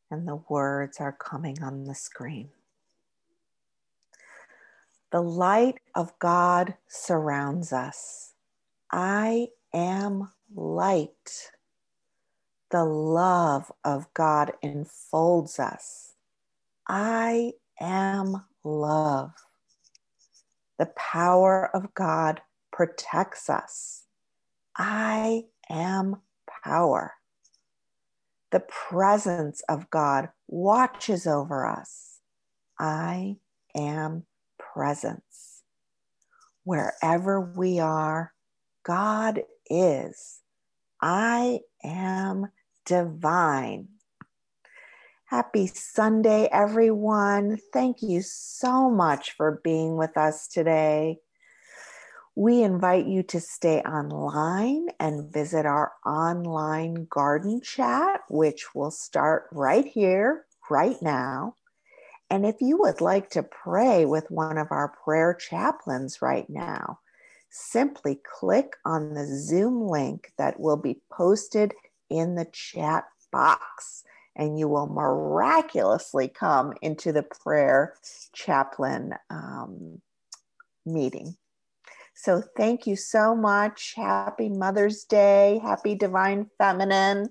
And 0.09 0.27
the 0.27 0.41
words 0.49 0.99
are 0.99 1.13
coming 1.13 1.63
on 1.63 1.85
the 1.85 1.95
screen. 1.95 2.49
The 5.11 5.21
light 5.21 5.79
of 5.95 6.17
God 6.19 6.75
surrounds 6.87 7.71
us. 7.73 8.33
I 8.91 9.49
am 9.73 10.31
light. 10.53 11.51
The 12.71 12.85
love 12.85 13.71
of 13.83 14.13
God 14.13 14.53
enfolds 14.63 15.59
us. 15.59 16.13
I 16.87 17.53
am 17.79 18.45
love. 18.63 19.31
The 20.77 20.87
power 20.97 21.69
of 21.73 21.93
God 21.93 22.41
protects 22.81 23.47
us. 23.47 24.05
I 24.75 25.43
am 25.69 26.15
power. 26.63 27.13
The 28.51 28.61
presence 28.61 29.61
of 29.69 29.91
God 29.91 30.29
watches 30.47 31.27
over 31.27 31.67
us. 31.67 32.21
I 32.79 33.35
am 33.75 34.25
presence. 34.57 35.61
Wherever 36.63 37.39
we 37.39 37.77
are, 37.77 38.33
God 38.83 39.43
is. 39.69 40.39
I 40.99 41.59
am 41.83 42.47
divine. 42.87 43.89
Happy 45.25 45.67
Sunday, 45.67 46.49
everyone. 46.51 47.59
Thank 47.71 48.01
you 48.01 48.23
so 48.23 48.89
much 48.89 49.33
for 49.33 49.61
being 49.63 49.97
with 49.97 50.17
us 50.17 50.47
today. 50.47 51.19
We 52.35 52.63
invite 52.63 53.07
you 53.07 53.23
to 53.23 53.41
stay 53.41 53.81
online 53.81 54.87
and 54.99 55.31
visit 55.31 55.65
our 55.65 55.91
online 56.05 57.07
garden 57.09 57.61
chat, 57.61 58.21
which 58.29 58.73
will 58.73 58.91
start 58.91 59.47
right 59.51 59.85
here, 59.85 60.45
right 60.69 60.95
now. 61.01 61.55
And 62.29 62.45
if 62.45 62.61
you 62.61 62.77
would 62.77 63.01
like 63.01 63.29
to 63.31 63.43
pray 63.43 64.05
with 64.05 64.31
one 64.31 64.57
of 64.57 64.67
our 64.71 64.95
prayer 65.03 65.33
chaplains 65.33 66.21
right 66.21 66.49
now, 66.49 66.99
simply 67.49 68.21
click 68.23 68.77
on 68.85 69.13
the 69.13 69.25
Zoom 69.25 69.85
link 69.85 70.31
that 70.37 70.57
will 70.57 70.77
be 70.77 71.01
posted 71.11 71.73
in 72.09 72.35
the 72.35 72.47
chat 72.53 73.03
box, 73.33 74.05
and 74.37 74.57
you 74.57 74.69
will 74.69 74.87
miraculously 74.87 76.29
come 76.29 76.73
into 76.81 77.11
the 77.11 77.23
prayer 77.23 77.95
chaplain 78.31 79.15
um, 79.29 80.01
meeting. 80.85 81.35
So, 82.23 82.43
thank 82.55 82.85
you 82.85 82.95
so 82.95 83.33
much. 83.33 83.93
Happy 83.95 84.47
Mother's 84.47 85.05
Day. 85.05 85.59
Happy 85.63 85.95
Divine 85.95 86.45
Feminine. 86.59 87.29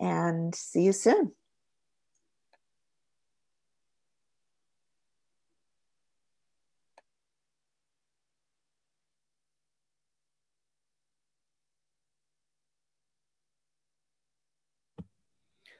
And 0.00 0.52
see 0.52 0.82
you 0.82 0.92
soon. 0.92 1.30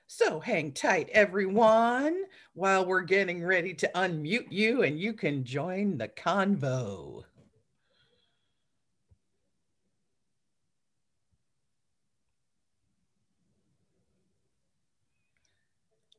So 0.06 0.38
hang 0.38 0.70
tight, 0.70 1.08
everyone, 1.10 2.22
while 2.52 2.86
we're 2.86 3.00
getting 3.00 3.44
ready 3.44 3.74
to 3.74 3.90
unmute 3.96 4.52
you 4.52 4.84
and 4.84 4.96
you 4.96 5.12
can 5.12 5.42
join 5.42 5.98
the 5.98 6.06
convo. 6.06 7.24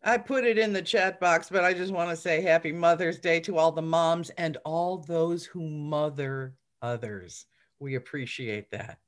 I 0.06 0.18
put 0.18 0.46
it 0.46 0.60
in 0.60 0.72
the 0.72 0.82
chat 0.82 1.20
box, 1.20 1.50
but 1.50 1.64
I 1.64 1.74
just 1.74 1.92
want 1.92 2.12
to 2.12 2.16
say 2.16 2.42
happy 2.42 2.72
Mother's 2.72 3.18
Day 3.18 3.40
to 3.42 3.58
all 3.58 3.72
the 3.72 3.82
moms 3.82 4.30
and 4.32 4.58
all 4.64 5.00
those 5.00 5.46
who 5.46 5.68
mother 5.68 6.54
others. 6.82 7.48
We 7.80 7.96
appreciate 7.96 8.70
that. 8.70 9.00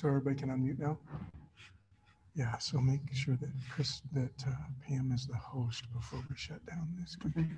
So 0.00 0.08
everybody 0.08 0.36
can 0.36 0.48
unmute 0.48 0.78
now? 0.78 0.98
Yeah, 2.34 2.56
so 2.58 2.80
make 2.80 3.00
sure 3.12 3.36
that 3.36 3.50
Chris, 3.70 4.00
that 4.12 4.32
uh, 4.48 4.52
Pam 4.88 5.12
is 5.14 5.26
the 5.26 5.36
host 5.36 5.84
before 5.92 6.24
we 6.28 6.34
shut 6.36 6.64
down 6.66 6.88
this 6.98 7.14
computer. 7.14 7.54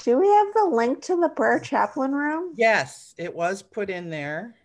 Do 0.00 0.18
we 0.18 0.28
have 0.28 0.48
the 0.54 0.70
link 0.72 1.02
to 1.04 1.18
the 1.18 1.30
prayer 1.30 1.58
chaplain 1.60 2.12
room? 2.12 2.52
Yes, 2.56 3.14
it 3.16 3.34
was 3.34 3.62
put 3.62 3.88
in 3.88 4.10
there 4.10 4.56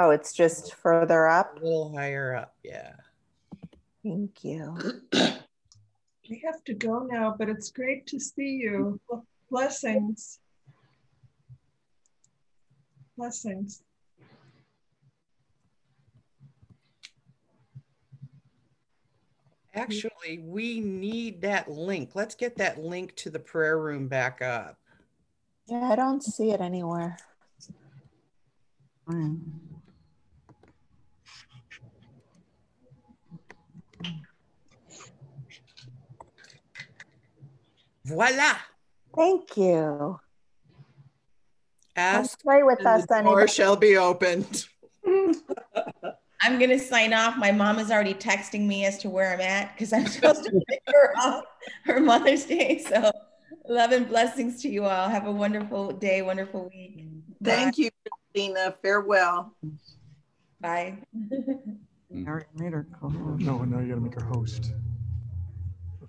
Oh, 0.00 0.10
it's 0.10 0.32
just 0.32 0.74
further 0.76 1.26
up? 1.26 1.56
a 1.56 1.64
little 1.64 1.92
higher 1.96 2.36
up. 2.36 2.54
Yeah. 2.62 2.92
Thank 4.04 4.44
you. 4.44 4.78
We 6.28 6.42
have 6.44 6.62
to 6.64 6.74
go 6.74 7.00
now, 7.10 7.34
but 7.38 7.48
it's 7.48 7.70
great 7.70 8.06
to 8.08 8.20
see 8.20 8.58
you. 8.62 9.00
Blessings. 9.50 10.40
Blessings. 13.16 13.82
Actually, 19.74 20.38
we 20.44 20.80
need 20.80 21.40
that 21.42 21.70
link. 21.70 22.10
Let's 22.14 22.34
get 22.34 22.56
that 22.56 22.78
link 22.78 23.14
to 23.16 23.30
the 23.30 23.38
prayer 23.38 23.78
room 23.78 24.08
back 24.08 24.42
up. 24.42 24.76
Yeah, 25.66 25.90
I 25.92 25.96
don't 25.96 26.22
see 26.22 26.50
it 26.50 26.60
anywhere. 26.60 27.16
Hmm. 29.06 29.36
Voila. 38.08 38.54
Thank 39.14 39.56
you. 39.56 40.18
Come 41.94 42.04
Ask 42.04 42.42
pray 42.42 42.62
with 42.62 42.84
us, 42.86 43.02
the 43.02 43.22
door 43.22 43.40
anybody. 43.40 43.52
shall 43.52 43.76
be 43.76 43.96
opened. 43.98 44.66
I'm 46.40 46.58
gonna 46.58 46.78
sign 46.78 47.12
off. 47.12 47.36
My 47.36 47.50
mom 47.50 47.78
is 47.78 47.90
already 47.90 48.14
texting 48.14 48.66
me 48.66 48.86
as 48.86 48.98
to 48.98 49.10
where 49.10 49.34
I'm 49.34 49.40
at 49.40 49.74
because 49.74 49.92
I'm 49.92 50.06
supposed 50.06 50.44
to 50.44 50.52
pick 50.68 50.80
her 50.86 51.12
up 51.20 51.44
her 51.84 52.00
Mother's 52.00 52.44
Day. 52.44 52.78
So 52.78 53.10
love 53.68 53.92
and 53.92 54.08
blessings 54.08 54.62
to 54.62 54.68
you 54.68 54.84
all. 54.84 55.08
Have 55.08 55.26
a 55.26 55.32
wonderful 55.32 55.92
day, 55.92 56.22
wonderful 56.22 56.70
week. 56.72 57.04
Thank 57.42 57.76
you, 57.76 57.90
Christina. 58.32 58.74
Farewell. 58.80 59.54
Bye. 60.60 60.98
Mm. 61.14 61.78
No, 62.10 63.58
no, 63.64 63.80
you 63.80 63.88
gotta 63.88 64.00
make 64.00 64.14
her 64.14 64.24
host. 64.24 64.72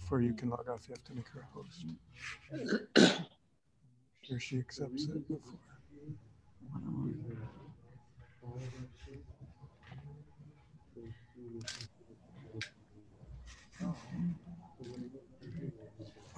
Before 0.10 0.22
you 0.22 0.34
can 0.34 0.50
log 0.50 0.68
off, 0.68 0.88
you 0.88 0.96
have 0.96 1.04
to 1.04 1.14
make 1.14 1.28
her 1.28 1.42
a 1.42 1.46
host. 1.54 1.86
sure 4.24 4.40
she 4.40 4.58
accepts 4.58 5.04
it 5.04 5.28
before. 5.28 5.54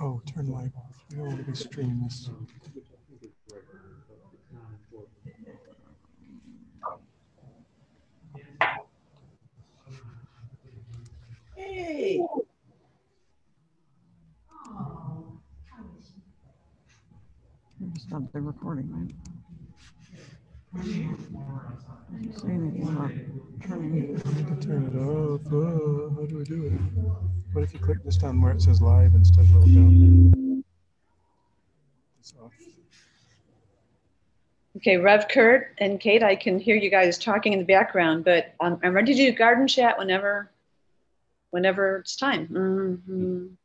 Oh. 0.01 0.21
turn 0.25 0.51
light 0.51 0.73
off. 0.75 1.05
We 1.09 1.15
don't 1.15 1.27
want 1.27 1.37
to 1.37 1.45
be 1.45 1.55
streaming 1.55 2.01
this. 2.03 2.29
Hey. 11.55 12.19
Stop 18.71 18.79
the 18.79 18.83
recording, 18.83 19.15
right? 22.23 22.35
Say 22.37 22.47
anything 22.47 22.87
about 22.87 23.11
turning. 23.67 24.17
Turn 24.61 24.85
it 24.85 24.95
off. 24.95 25.41
Oh, 25.51 26.09
how 26.15 26.25
do 26.25 26.39
I 26.39 26.43
do 26.43 26.65
it? 26.67 26.71
What 27.53 27.63
if 27.63 27.73
you 27.73 27.79
click 27.79 27.97
this 28.05 28.17
down 28.17 28.41
where 28.41 28.53
it 28.53 28.61
says 28.61 28.81
live 28.81 29.13
instead 29.13 29.39
of 29.45 29.51
little 29.51 29.67
down? 29.67 30.63
It's 32.19 32.33
off. 32.41 32.53
Okay, 34.77 34.97
Rev 34.97 35.27
Kurt 35.27 35.73
and 35.79 35.99
Kate, 35.99 36.23
I 36.23 36.35
can 36.35 36.57
hear 36.57 36.75
you 36.77 36.89
guys 36.89 37.17
talking 37.17 37.51
in 37.53 37.59
the 37.59 37.65
background, 37.65 38.23
but 38.23 38.53
um, 38.61 38.79
I'm 38.83 38.93
ready 38.93 39.13
to 39.13 39.31
do 39.31 39.37
garden 39.37 39.67
chat 39.67 39.97
whenever, 39.97 40.49
whenever 41.49 41.97
it's 41.97 42.15
time. 42.15 42.47
Mhm. 42.47 43.57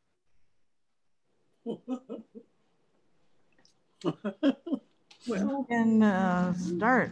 Well, 5.27 5.65
and 5.69 6.03
uh, 6.03 6.53
start. 6.53 7.11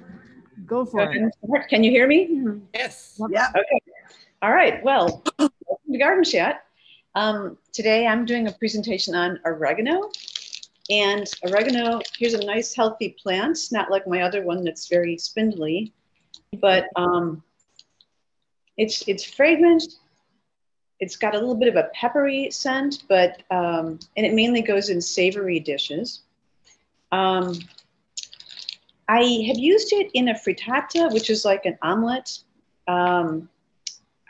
Go 0.65 0.85
Go 0.85 0.91
for 0.91 1.01
ahead 1.01 1.29
it. 1.43 1.67
Can 1.69 1.83
you 1.83 1.91
hear 1.91 2.07
me? 2.07 2.61
Yes. 2.73 3.19
Yeah. 3.29 3.49
Okay. 3.49 3.79
All 4.41 4.53
right, 4.53 4.81
well, 4.83 5.23
welcome 5.37 5.91
to 5.91 5.97
Garden 5.97 6.23
Chat. 6.23 6.65
Um, 7.15 7.57
today 7.73 8.07
I'm 8.07 8.25
doing 8.25 8.47
a 8.47 8.51
presentation 8.53 9.15
on 9.15 9.39
oregano. 9.45 10.11
And 10.89 11.27
oregano, 11.43 11.99
here's 12.17 12.35
a 12.35 12.45
nice 12.45 12.73
healthy 12.73 13.15
plant, 13.21 13.57
not 13.71 13.91
like 13.91 14.07
my 14.07 14.21
other 14.21 14.43
one 14.43 14.63
that's 14.63 14.87
very 14.87 15.17
spindly, 15.17 15.91
but 16.61 16.87
um, 16.95 17.41
it's, 18.77 19.03
it's 19.07 19.23
fragrant. 19.23 19.83
It's 20.99 21.17
got 21.17 21.35
a 21.35 21.39
little 21.39 21.55
bit 21.55 21.69
of 21.69 21.75
a 21.75 21.89
peppery 21.93 22.49
scent, 22.51 23.03
but, 23.09 23.43
um, 23.51 23.99
and 24.15 24.25
it 24.25 24.33
mainly 24.33 24.61
goes 24.61 24.89
in 24.89 25.01
savory 25.01 25.59
dishes. 25.59 26.21
Um, 27.11 27.55
I 29.07 29.43
have 29.47 29.57
used 29.57 29.93
it 29.93 30.09
in 30.13 30.29
a 30.29 30.33
frittata, 30.33 31.13
which 31.13 31.29
is 31.29 31.45
like 31.45 31.65
an 31.65 31.77
omelet. 31.81 32.39
Um, 32.87 33.49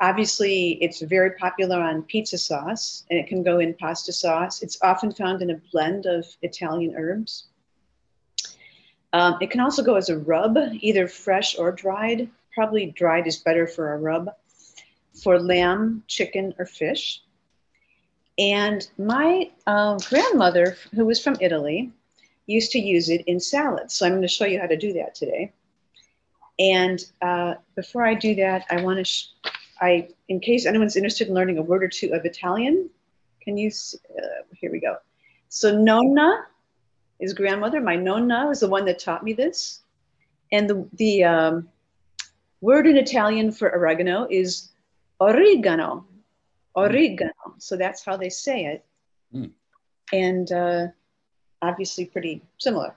obviously, 0.02 0.72
it's 0.82 1.02
very 1.02 1.32
popular 1.32 1.80
on 1.80 2.04
pizza 2.04 2.38
sauce 2.38 3.06
and 3.10 3.20
it 3.20 3.28
can 3.28 3.44
go 3.44 3.60
in 3.60 3.74
pasta 3.74 4.12
sauce. 4.12 4.62
It's 4.62 4.78
often 4.82 5.12
found 5.12 5.42
in 5.42 5.52
a 5.52 5.62
blend 5.72 6.06
of 6.06 6.26
Italian 6.42 6.96
herbs. 6.98 7.46
Um, 9.14 9.38
it 9.40 9.50
can 9.50 9.62
also 9.62 9.82
go 9.82 9.96
as 9.96 10.10
a 10.10 10.18
rub, 10.18 10.58
either 10.82 11.08
fresh 11.08 11.58
or 11.58 11.72
dried. 11.72 12.30
Probably 12.54 12.88
dried 12.88 13.28
is 13.28 13.38
better 13.38 13.66
for 13.66 13.94
a 13.94 13.98
rub 13.98 14.30
for 15.24 15.40
lamb, 15.40 16.04
chicken, 16.08 16.54
or 16.60 16.66
fish. 16.66 17.22
And 18.38 18.86
my 18.98 19.50
uh, 19.66 19.98
grandmother, 20.10 20.76
who 20.94 21.06
was 21.06 21.24
from 21.24 21.38
Italy, 21.40 21.92
used 22.48 22.72
to 22.72 22.80
use 22.80 23.10
it 23.10 23.24
in 23.28 23.40
salads. 23.40 23.94
So 23.94 24.06
I'm 24.06 24.14
going 24.14 24.22
to 24.22 24.28
show 24.28 24.46
you 24.46 24.60
how 24.60 24.68
to 24.68 24.78
do 24.78 24.94
that 24.94 25.16
today. 25.16 25.54
And 26.60 27.04
uh, 27.22 27.56
before 27.76 28.06
I 28.06 28.14
do 28.14 28.36
that, 28.36 28.66
I 28.70 28.82
want 28.82 29.00
to, 29.00 29.04
sh- 29.04 29.28
I, 29.82 30.10
in 30.30 30.40
case 30.40 30.66
anyone's 30.66 30.96
interested 30.96 31.28
in 31.28 31.34
learning 31.34 31.58
a 31.58 31.62
word 31.62 31.84
or 31.84 31.88
two 31.88 32.14
of 32.14 32.26
Italian, 32.26 32.90
can 33.42 33.58
you, 33.58 33.70
uh, 34.18 34.44
here 34.54 34.72
we 34.72 34.80
go. 34.80 34.98
So 35.50 35.78
nonna 35.78 36.46
is 37.20 37.34
grandmother. 37.34 37.82
My 37.82 37.96
nonna 37.96 38.48
was 38.48 38.62
the 38.62 38.70
one 38.70 38.86
that 38.86 39.00
taught 39.00 39.24
me 39.24 39.34
this. 39.34 39.82
And 40.52 40.70
the, 40.70 40.88
the 40.94 41.24
um, 41.24 41.70
word 42.62 42.88
in 42.88 42.98
Italian 42.98 43.52
for 43.52 43.70
oregano 43.70 44.28
is 44.30 44.70
oregano, 45.20 46.06
oregano. 46.76 47.34
So 47.58 47.76
that's 47.76 48.04
how 48.04 48.16
they 48.16 48.30
say 48.30 48.66
it. 48.66 48.86
Mm. 49.34 49.52
And 50.14 50.52
uh, 50.52 50.88
obviously 51.62 52.06
pretty 52.06 52.42
similar. 52.58 52.94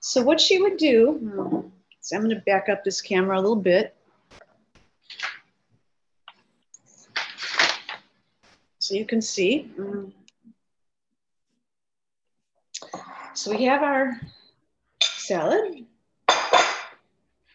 So 0.00 0.22
what 0.22 0.40
she 0.40 0.60
would 0.60 0.76
do, 0.76 1.70
so 2.00 2.16
I'm 2.16 2.22
going 2.22 2.34
to 2.34 2.42
back 2.42 2.68
up 2.68 2.84
this 2.84 3.00
camera 3.00 3.36
a 3.36 3.40
little 3.40 3.56
bit. 3.56 3.94
So 8.78 8.94
you 8.94 9.04
can 9.04 9.20
see. 9.20 9.70
So 13.34 13.50
we 13.50 13.64
have 13.64 13.82
our 13.82 14.18
salad. 15.02 15.84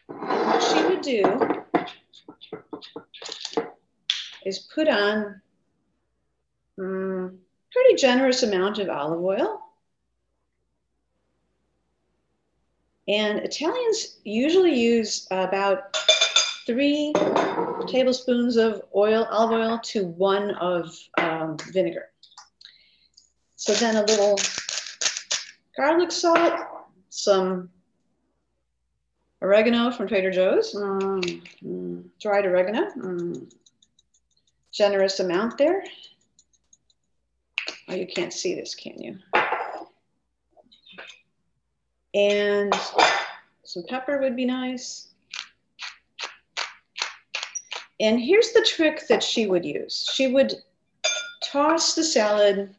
And 0.09 0.47
what 0.47 0.61
she 0.61 0.84
would 0.86 1.01
do 1.01 1.63
is 4.45 4.59
put 4.59 4.88
on 4.88 5.41
mm, 6.80 7.36
pretty 7.71 7.95
generous 7.95 8.43
amount 8.43 8.80
of 8.80 8.89
olive 8.89 9.24
oil. 9.24 9.61
And 13.08 13.39
Italians 13.39 14.18
usually 14.24 14.80
use 14.80 15.28
about 15.30 15.95
three 16.66 17.14
tablespoons 17.88 18.56
of 18.56 18.82
oil, 18.95 19.28
olive 19.30 19.60
oil, 19.60 19.80
to 19.84 20.06
one 20.06 20.51
of 20.51 20.95
um, 21.18 21.58
vinegar. 21.72 22.10
So 23.58 23.74
then 23.74 23.97
a 23.97 24.04
little 24.04 24.38
garlic 25.76 26.12
salt, 26.12 26.54
some 27.10 27.70
oregano 29.41 29.91
from 29.91 30.08
Trader 30.08 30.32
Joe's, 30.32 30.74
mm, 30.74 31.41
mm, 31.64 32.04
dried 32.22 32.45
oregano, 32.45 32.89
mm, 32.91 33.54
generous 34.72 35.20
amount 35.20 35.58
there. 35.58 35.84
Oh, 37.89 37.95
you 37.95 38.08
can't 38.08 38.32
see 38.32 38.56
this, 38.56 38.76
can 38.76 38.99
you? 39.01 39.20
And 42.14 42.74
some 43.64 43.84
pepper 43.88 44.20
would 44.20 44.36
be 44.36 44.45
nice. 44.45 45.07
And 47.99 48.20
here's 48.20 48.51
the 48.51 48.68
trick 48.68 49.07
that 49.07 49.24
she 49.24 49.47
would 49.47 49.66
use. 49.66 50.09
She 50.14 50.28
would 50.28 50.53
toss 51.43 51.95
the 51.95 52.03
salad. 52.03 52.76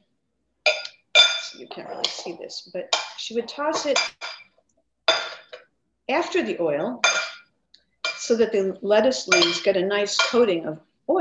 You 1.56 1.66
can't 1.68 1.88
really 1.88 2.08
see 2.08 2.36
this, 2.40 2.68
but 2.72 2.94
she 3.16 3.34
would 3.34 3.48
toss 3.48 3.86
it 3.86 3.98
after 6.08 6.42
the 6.42 6.60
oil 6.60 7.00
so 8.16 8.36
that 8.36 8.52
the 8.52 8.76
lettuce 8.82 9.28
leaves 9.28 9.62
get 9.62 9.76
a 9.76 9.86
nice 9.86 10.16
coating 10.18 10.66
of 10.66 10.80
oil. 11.08 11.20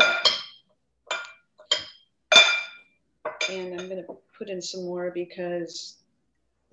And 3.49 3.79
I'm 3.79 3.89
going 3.89 4.03
to 4.03 4.17
put 4.37 4.49
in 4.49 4.61
some 4.61 4.85
more 4.85 5.11
because 5.11 5.97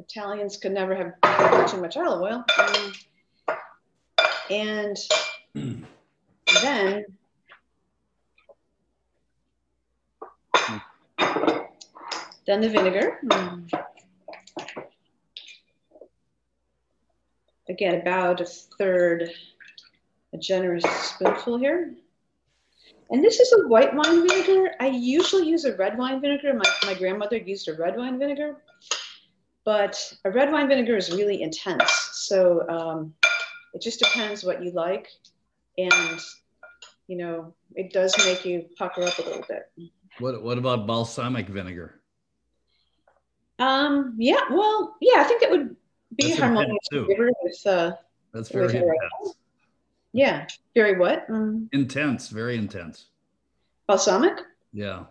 Italians 0.01 0.57
could 0.57 0.73
never 0.73 0.95
have 0.95 1.71
too 1.71 1.81
much 1.81 1.97
olive 1.97 2.23
oil. 2.23 2.45
Um, 2.59 2.93
And 4.51 4.97
then 6.63 7.05
then 12.47 12.61
the 12.61 12.69
vinegar. 12.69 13.21
Again, 17.69 18.01
about 18.01 18.41
a 18.41 18.45
third, 18.45 19.31
a 20.33 20.39
generous 20.39 20.85
spoonful 20.85 21.59
here. 21.59 21.95
And 23.11 23.23
this 23.23 23.39
is 23.39 23.53
a 23.53 23.69
white 23.69 23.95
wine 23.95 24.27
vinegar. 24.27 24.73
I 24.81 24.89
usually 24.89 25.49
use 25.49 25.65
a 25.65 25.77
red 25.77 25.97
wine 25.97 26.21
vinegar. 26.21 26.53
My, 26.55 26.65
my 26.85 26.95
grandmother 26.95 27.37
used 27.37 27.69
a 27.69 27.75
red 27.75 27.97
wine 27.97 28.19
vinegar, 28.19 28.57
but 29.65 30.13
a 30.25 30.31
red 30.31 30.51
wine 30.53 30.69
vinegar 30.69 30.97
is 30.97 31.11
really 31.13 31.43
intense. 31.43 31.93
So 32.13 32.69
um, 32.69 33.15
it 33.75 33.83
just 33.83 33.99
depends 34.01 34.45
what 34.45 34.63
you 34.63 34.71
like. 34.73 35.09
And, 35.79 36.21
you 37.07 37.17
know, 37.17 37.55
it 37.75 37.93
does 37.93 38.15
make 38.25 38.45
you 38.45 38.67
pucker 38.77 39.03
up 39.03 39.19
a 39.19 39.23
little 39.23 39.45
bit. 39.49 39.71
What 40.19 40.43
what 40.43 40.59
about 40.59 40.87
balsamic 40.87 41.49
vinegar? 41.49 42.01
Um, 43.59 44.15
yeah, 44.19 44.41
well, 44.51 44.97
yeah, 45.01 45.21
I 45.21 45.25
think 45.25 45.43
it 45.43 45.51
would 45.51 45.77
be 46.17 46.29
That's 46.29 46.41
harmonious 46.41 46.77
with, 46.93 47.67
uh, 47.67 47.93
That's 48.33 48.49
very 48.49 48.65
oregano. 48.67 48.87
intense. 49.21 49.37
Yeah, 50.13 50.47
very 50.75 50.99
what? 50.99 51.29
Mm, 51.29 51.69
Intense, 51.73 52.29
very 52.29 52.57
intense. 52.57 53.07
balsamic? 53.87 54.39
Yeah. 54.73 55.05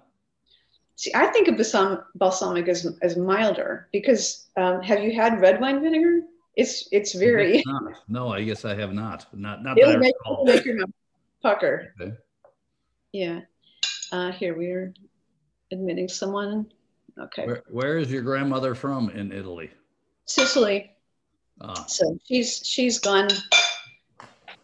See, 1.00 1.12
I 1.16 1.28
think 1.28 1.48
of 1.48 1.56
balsam, 1.56 2.00
balsamic 2.16 2.68
as, 2.68 2.86
as 3.02 3.16
milder 3.16 3.88
because 3.94 4.48
um, 4.58 4.82
have 4.82 5.02
you 5.02 5.16
had 5.16 5.40
red 5.40 5.62
wine 5.62 5.82
vinegar? 5.82 6.24
It's 6.58 6.90
it's 6.92 7.14
very. 7.14 7.64
No, 8.10 8.28
I 8.34 8.44
guess 8.44 8.66
I 8.66 8.76
have 8.76 8.92
not. 8.92 9.26
Not 9.34 9.64
not 9.64 9.78
it'll 9.78 9.98
make, 9.98 10.14
recall. 10.26 10.44
make 10.44 10.66
your 10.66 10.76
mouth 10.76 10.90
pucker. 11.42 11.94
Okay. 12.02 12.12
Yeah. 13.14 13.40
Uh, 14.12 14.34
here 14.34 14.58
we're 14.58 14.94
admitting 15.72 16.10
someone. 16.10 16.70
Okay, 17.18 17.46
Where, 17.46 17.64
where 17.70 17.98
is 17.98 18.12
your 18.12 18.22
grandmother 18.22 18.76
from 18.76 19.10
in 19.12 19.32
Italy? 19.32 19.72
Sicily. 20.26 20.92
Ah, 21.62 21.86
So 21.88 22.20
she's 22.26 22.62
she's 22.66 23.00
gone. 23.00 23.30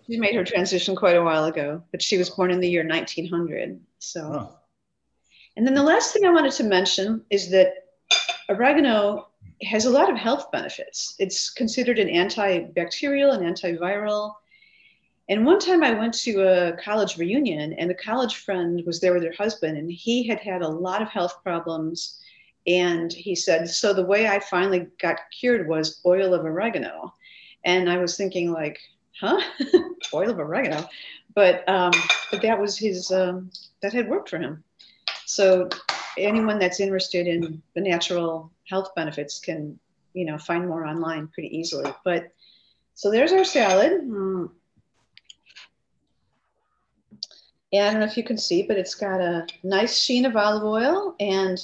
She 0.06 0.20
made 0.20 0.36
her 0.36 0.44
transition 0.44 0.98
quite 0.98 1.16
a 1.16 1.24
while 1.24 1.46
ago, 1.46 1.82
but 1.92 2.02
she 2.02 2.18
was 2.18 2.30
born 2.30 2.52
in 2.52 2.60
the 2.60 2.70
year 2.70 2.86
1900. 2.86 3.80
So 4.00 4.22
oh, 4.22 4.60
And 5.58 5.66
then 5.66 5.74
the 5.74 5.84
last 5.84 6.14
thing 6.14 6.26
I 6.26 6.32
wanted 6.32 6.54
to 6.54 6.64
mention 6.64 7.24
is 7.30 7.50
that 7.52 7.86
oregano 8.50 9.28
has 9.64 9.86
a 9.86 9.90
lot 9.90 10.10
of 10.10 10.18
health 10.18 10.52
benefits. 10.52 11.16
It's 11.18 11.50
considered 11.50 11.98
an 11.98 12.10
antibacterial 12.10 13.34
and 13.34 13.44
antiviral. 13.44 14.34
And 15.30 15.46
one 15.46 15.60
time 15.60 15.82
I 15.82 15.94
went 15.94 16.14
to 16.20 16.42
a 16.42 16.78
college 16.78 17.18
reunion, 17.18 17.74
and 17.74 17.90
a 17.90 17.96
college 17.96 18.36
friend 18.36 18.84
was 18.86 19.00
there 19.00 19.14
with 19.14 19.24
her 19.24 19.34
husband, 19.38 19.78
and 19.78 19.92
he 19.92 20.28
had 20.28 20.40
had 20.40 20.62
a 20.62 20.68
lot 20.68 21.02
of 21.02 21.08
health 21.08 21.42
problems. 21.42 22.20
And 22.68 23.12
he 23.12 23.34
said, 23.34 23.68
So 23.70 23.94
the 23.94 24.06
way 24.06 24.28
I 24.28 24.40
finally 24.40 24.88
got 25.00 25.20
cured 25.40 25.68
was 25.68 26.02
oil 26.06 26.34
of 26.34 26.46
oregano. 26.46 27.14
And 27.64 27.90
I 27.90 27.98
was 27.98 28.18
thinking, 28.18 28.52
like, 28.52 28.78
huh? 29.20 29.42
oil 30.14 30.30
of 30.30 30.40
oregano. 30.40 30.88
But, 31.34 31.68
um, 31.68 31.92
but 32.30 32.42
that 32.42 32.60
was 32.60 32.78
his, 32.78 33.12
um, 33.12 33.50
that 33.82 33.94
had 33.94 34.10
worked 34.10 34.30
for 34.30 34.38
him. 34.38 34.64
So 35.26 35.70
anyone 36.18 36.60
that's 36.60 36.80
interested 36.80 37.28
in 37.28 37.62
the 37.74 37.82
natural 37.82 38.52
health 38.70 38.94
benefits 38.96 39.40
can, 39.40 39.80
you 40.14 40.26
know, 40.26 40.38
find 40.38 40.68
more 40.68 40.86
online 40.86 41.28
pretty 41.28 41.56
easily. 41.56 41.92
But 42.04 42.34
so 42.94 43.12
there's 43.12 43.34
our 43.34 43.44
salad. 43.44 44.02
Mm. 44.04 44.50
I 47.74 47.92
don't 47.92 48.00
know 48.00 48.06
if 48.06 48.16
you 48.16 48.24
can 48.24 48.38
see, 48.38 48.64
but 48.64 48.78
it's 48.78 48.96
got 48.96 49.20
a 49.20 49.46
nice 49.64 50.00
sheen 50.00 50.26
of 50.26 50.38
olive 50.38 50.64
oil. 50.64 51.16
And 51.20 51.62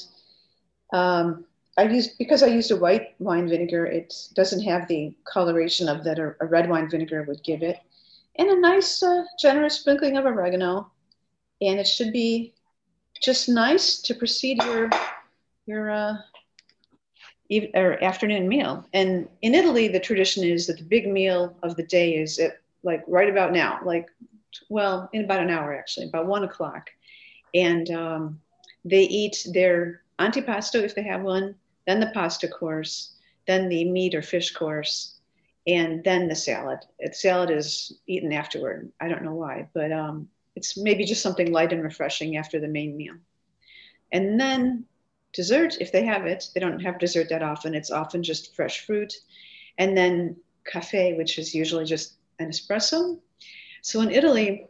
um, 0.91 1.45
I 1.77 1.83
used, 1.83 2.17
because 2.17 2.43
I 2.43 2.47
used 2.47 2.71
a 2.71 2.75
white 2.75 3.15
wine 3.19 3.47
vinegar, 3.47 3.85
it 3.85 4.13
doesn't 4.33 4.63
have 4.63 4.87
the 4.87 5.15
coloration 5.23 5.87
of 5.87 6.03
that 6.03 6.19
a, 6.19 6.35
a 6.41 6.45
red 6.45 6.69
wine 6.69 6.89
vinegar 6.89 7.23
would 7.23 7.43
give 7.43 7.63
it. 7.63 7.77
And 8.37 8.49
a 8.49 8.59
nice, 8.59 9.01
uh, 9.01 9.23
generous 9.39 9.79
sprinkling 9.79 10.17
of 10.17 10.25
oregano. 10.25 10.91
And 11.61 11.79
it 11.79 11.87
should 11.87 12.11
be 12.11 12.53
just 13.21 13.49
nice 13.49 14.01
to 14.03 14.15
proceed 14.15 14.61
your 14.63 14.89
your 15.65 15.91
uh, 15.91 16.13
eve- 17.49 17.71
or 17.75 18.01
afternoon 18.03 18.47
meal. 18.47 18.85
And 18.93 19.27
in 19.41 19.53
Italy, 19.55 19.87
the 19.87 19.99
tradition 19.99 20.43
is 20.43 20.67
that 20.67 20.77
the 20.77 20.83
big 20.83 21.07
meal 21.07 21.55
of 21.63 21.75
the 21.75 21.83
day 21.83 22.15
is 22.15 22.39
at 22.39 22.53
like 22.83 23.03
right 23.07 23.29
about 23.29 23.53
now, 23.53 23.79
like 23.85 24.07
well, 24.69 25.09
in 25.13 25.23
about 25.25 25.41
an 25.41 25.49
hour 25.49 25.73
actually, 25.73 26.07
about 26.07 26.27
one 26.27 26.43
o'clock, 26.43 26.89
and 27.53 27.89
um, 27.91 28.39
they 28.85 29.03
eat 29.03 29.45
their 29.53 30.01
antipasto 30.19 30.81
if 30.83 30.95
they 30.95 31.03
have 31.03 31.21
one, 31.21 31.55
then 31.87 31.99
the 31.99 32.11
pasta 32.13 32.47
course, 32.47 33.13
then 33.47 33.69
the 33.69 33.85
meat 33.91 34.15
or 34.15 34.21
fish 34.21 34.51
course, 34.51 35.15
and 35.67 36.03
then 36.03 36.27
the 36.27 36.35
salad. 36.35 36.79
The 36.99 37.13
salad 37.13 37.51
is 37.51 37.93
eaten 38.07 38.33
afterward. 38.33 38.91
I 39.01 39.07
don't 39.09 39.23
know 39.23 39.35
why, 39.35 39.67
but 39.73 39.91
um, 39.91 40.27
it's 40.55 40.77
maybe 40.77 41.05
just 41.05 41.21
something 41.21 41.51
light 41.51 41.73
and 41.73 41.83
refreshing 41.83 42.37
after 42.37 42.59
the 42.59 42.67
main 42.67 42.97
meal. 42.97 43.15
And 44.11 44.39
then 44.39 44.85
dessert, 45.33 45.77
if 45.79 45.91
they 45.91 46.05
have 46.05 46.25
it, 46.25 46.49
they 46.53 46.59
don't 46.59 46.81
have 46.81 46.99
dessert 46.99 47.29
that 47.29 47.43
often. 47.43 47.73
It's 47.73 47.91
often 47.91 48.23
just 48.23 48.55
fresh 48.55 48.85
fruit. 48.85 49.13
And 49.77 49.95
then 49.95 50.35
cafe, 50.65 51.13
which 51.13 51.39
is 51.39 51.55
usually 51.55 51.85
just 51.85 52.15
an 52.39 52.49
espresso. 52.49 53.19
So 53.81 54.01
in 54.01 54.11
Italy, 54.11 54.67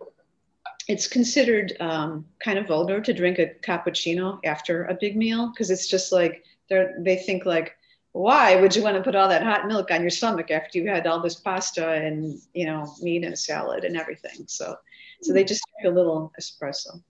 it's 0.87 1.07
considered 1.07 1.75
um, 1.79 2.25
kind 2.43 2.57
of 2.57 2.67
vulgar 2.67 3.01
to 3.01 3.13
drink 3.13 3.39
a 3.39 3.53
cappuccino 3.61 4.39
after 4.43 4.85
a 4.85 4.97
big 4.99 5.15
meal 5.15 5.51
because 5.51 5.69
it's 5.69 5.87
just 5.87 6.11
like 6.11 6.43
they 6.69 6.85
they 6.99 7.15
think 7.17 7.45
like, 7.45 7.75
why 8.13 8.55
would 8.59 8.75
you 8.75 8.83
want 8.83 8.97
to 8.97 9.03
put 9.03 9.15
all 9.15 9.29
that 9.29 9.43
hot 9.43 9.67
milk 9.67 9.91
on 9.91 10.01
your 10.01 10.09
stomach 10.09 10.51
after 10.51 10.79
you 10.79 10.89
had 10.89 11.07
all 11.07 11.21
this 11.21 11.35
pasta 11.35 11.87
and 11.93 12.41
you 12.53 12.65
know 12.65 12.93
meat 13.01 13.23
and 13.23 13.37
salad 13.37 13.83
and 13.83 13.95
everything? 13.97 14.45
So 14.47 14.75
so 15.21 15.33
they 15.33 15.43
just 15.43 15.63
drink 15.79 15.93
a 15.93 15.95
little 15.95 16.31
espresso, 16.39 17.01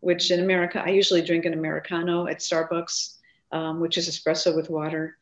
which 0.00 0.30
in 0.30 0.40
America, 0.40 0.82
I 0.84 0.90
usually 0.90 1.22
drink 1.22 1.44
an 1.44 1.52
Americano 1.52 2.26
at 2.26 2.38
Starbucks, 2.38 3.16
um, 3.52 3.80
which 3.80 3.98
is 3.98 4.08
espresso 4.08 4.54
with 4.54 4.70
water, 4.70 5.18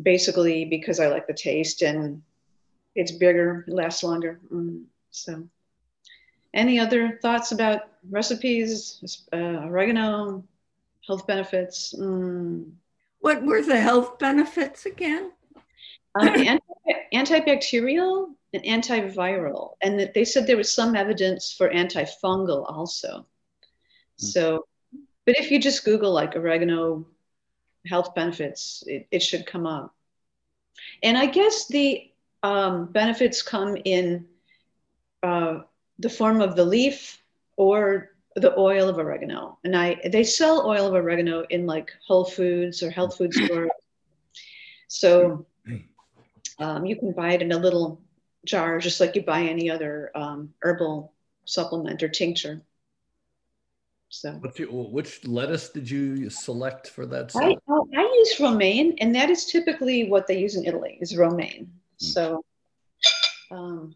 basically 0.00 0.64
because 0.64 1.00
I 1.00 1.08
like 1.08 1.26
the 1.26 1.34
taste 1.34 1.82
and 1.82 2.22
it's 2.94 3.12
bigger, 3.12 3.64
lasts 3.66 4.02
longer. 4.02 4.40
Mm, 4.52 4.84
so, 5.10 5.48
any 6.52 6.78
other 6.78 7.18
thoughts 7.20 7.50
about 7.50 7.82
recipes, 8.08 9.24
uh, 9.32 9.66
oregano, 9.66 10.44
health 11.06 11.26
benefits? 11.26 11.94
Mm. 11.98 12.70
What 13.18 13.42
were 13.42 13.62
the 13.62 13.80
health 13.80 14.18
benefits 14.18 14.86
again? 14.86 15.32
Um, 16.14 16.28
anti- 16.28 16.60
antibacterial 17.12 18.34
and 18.54 18.64
antiviral, 18.64 19.74
and 19.82 19.98
that 19.98 20.14
they 20.14 20.24
said 20.24 20.46
there 20.46 20.56
was 20.56 20.72
some 20.72 20.94
evidence 20.94 21.52
for 21.52 21.68
antifungal 21.68 22.64
also. 22.70 23.26
So, 24.16 24.66
but 25.26 25.38
if 25.38 25.50
you 25.50 25.60
just 25.60 25.84
Google 25.84 26.12
like 26.12 26.36
oregano 26.36 27.06
health 27.86 28.14
benefits, 28.14 28.84
it, 28.86 29.06
it 29.10 29.22
should 29.22 29.44
come 29.46 29.66
up. 29.66 29.94
And 31.02 31.18
I 31.18 31.26
guess 31.26 31.66
the 31.66 32.10
um, 32.42 32.86
benefits 32.86 33.42
come 33.42 33.76
in 33.84 34.26
uh, 35.22 35.60
the 35.98 36.10
form 36.10 36.40
of 36.40 36.56
the 36.56 36.64
leaf 36.64 37.20
or 37.56 38.10
the 38.36 38.56
oil 38.58 38.88
of 38.88 38.98
oregano. 38.98 39.58
And 39.64 39.76
I 39.76 40.00
they 40.12 40.24
sell 40.24 40.66
oil 40.66 40.86
of 40.86 40.94
oregano 40.94 41.44
in 41.50 41.66
like 41.66 41.92
Whole 42.06 42.24
Foods 42.24 42.82
or 42.82 42.90
health 42.90 43.16
food 43.16 43.32
stores. 43.34 43.70
So 44.88 45.46
um, 46.58 46.86
you 46.86 46.96
can 46.96 47.12
buy 47.12 47.32
it 47.32 47.42
in 47.42 47.52
a 47.52 47.58
little 47.58 48.00
jar, 48.44 48.78
just 48.78 49.00
like 49.00 49.14
you 49.16 49.22
buy 49.22 49.42
any 49.42 49.70
other 49.70 50.10
um, 50.14 50.52
herbal 50.62 51.12
supplement 51.44 52.02
or 52.02 52.08
tincture. 52.08 52.60
So 54.08 54.32
What 54.34 54.58
you, 54.58 54.66
which 54.68 55.26
lettuce 55.26 55.70
did 55.70 55.90
you 55.90 56.30
select 56.30 56.88
for 56.88 57.04
that? 57.06 57.26
I, 57.34 57.40
salad? 57.40 57.58
oh, 57.68 57.88
I 57.96 58.02
use 58.02 58.38
romaine, 58.38 58.96
and 59.00 59.14
that 59.14 59.28
is 59.28 59.46
typically 59.46 60.08
what 60.08 60.26
they 60.26 60.38
use 60.38 60.54
in 60.56 60.64
Italy 60.64 60.98
is 61.00 61.16
romaine. 61.16 61.72
So, 61.96 62.44
um, 63.50 63.94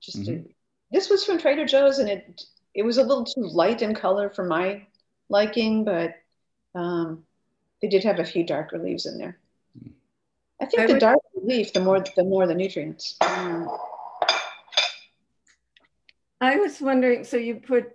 just 0.00 0.24
to, 0.26 0.44
this 0.92 1.08
was 1.10 1.24
from 1.24 1.38
Trader 1.38 1.64
Joe's, 1.66 1.98
and 1.98 2.08
it 2.08 2.44
it 2.74 2.82
was 2.82 2.98
a 2.98 3.02
little 3.02 3.24
too 3.24 3.42
light 3.46 3.82
in 3.82 3.94
color 3.94 4.28
for 4.30 4.44
my 4.44 4.86
liking, 5.28 5.84
but 5.84 6.14
um, 6.74 7.24
they 7.80 7.88
did 7.88 8.04
have 8.04 8.18
a 8.18 8.24
few 8.24 8.44
darker 8.44 8.78
leaves 8.78 9.06
in 9.06 9.18
there. 9.18 9.38
I 10.60 10.66
think 10.66 10.82
I 10.82 10.86
the 10.86 10.92
would- 10.94 11.00
darker 11.00 11.20
the 11.33 11.33
leaf, 11.44 11.72
the 11.72 11.80
more 11.80 12.04
the 12.16 12.24
more 12.24 12.46
the 12.46 12.54
nutrients. 12.54 13.16
Mm. 13.22 13.78
I 16.40 16.56
was 16.56 16.80
wondering, 16.80 17.24
so 17.24 17.36
you 17.36 17.56
put 17.56 17.92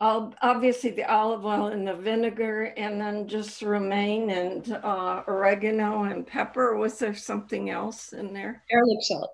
all, 0.00 0.34
obviously 0.42 0.90
the 0.90 1.10
olive 1.10 1.46
oil 1.46 1.68
and 1.68 1.86
the 1.86 1.94
vinegar 1.94 2.64
and 2.76 3.00
then 3.00 3.26
just 3.26 3.62
romaine 3.62 4.30
and 4.30 4.72
uh, 4.82 5.22
oregano 5.26 6.04
and 6.04 6.26
pepper. 6.26 6.76
Was 6.76 6.98
there 6.98 7.14
something 7.14 7.70
else 7.70 8.12
in 8.12 8.34
there? 8.34 8.62
Garlic 8.70 8.98
salt. 9.00 9.30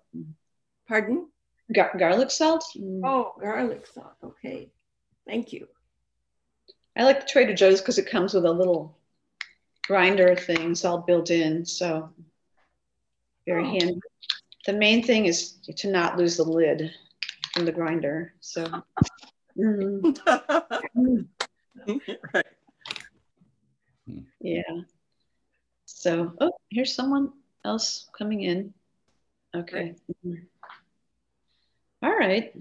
Pardon? 0.87 1.29
Gar- 1.75 1.97
garlic 1.99 2.31
salt. 2.31 2.65
Mm. 2.77 3.01
Oh, 3.05 3.33
garlic 3.41 3.87
salt. 3.87 4.15
Okay. 4.23 4.71
Thank 5.27 5.53
you. 5.53 5.67
I 6.97 7.05
like 7.05 7.21
the 7.21 7.27
Trader 7.27 7.55
Joe's 7.55 7.81
because 7.81 7.99
it 7.99 8.11
comes 8.11 8.35
with 8.35 8.45
a 8.45 8.53
little 8.53 8.97
grinder 9.87 10.35
thing. 10.37 10.73
It's 10.73 10.85
all 10.85 10.99
built 10.99 11.31
in, 11.31 11.65
so 11.65 12.11
very 13.51 13.65
Oh. 13.65 13.71
handy. 13.71 14.01
The 14.67 14.73
main 14.75 15.03
thing 15.03 15.27
is 15.27 15.53
to 15.77 15.91
not 15.91 16.17
lose 16.19 16.37
the 16.37 16.45
lid 16.45 16.93
from 17.53 17.65
the 17.65 17.73
grinder. 17.73 18.35
So, 18.41 18.67
mm, 19.59 20.17
right. 22.35 22.47
yeah. 24.41 24.63
So, 25.87 26.33
oh, 26.41 26.53
here's 26.71 26.95
someone 26.95 27.33
else 27.65 28.09
coming 28.17 28.43
in. 28.43 28.73
Okay. 29.55 29.95
All 32.03 32.17
right. 32.17 32.53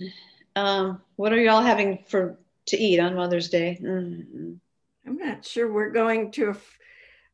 Um, 0.55 1.01
what 1.15 1.31
are 1.33 1.39
y'all 1.39 1.61
having 1.61 2.03
for 2.07 2.37
to 2.67 2.77
eat 2.77 2.99
on 2.99 3.15
Mother's 3.15 3.49
Day? 3.49 3.77
Mm. 3.81 4.57
I'm 5.05 5.17
not 5.17 5.45
sure. 5.45 5.71
We're 5.71 5.91
going 5.91 6.31
to 6.31 6.47
a, 6.47 6.51
f- 6.51 6.79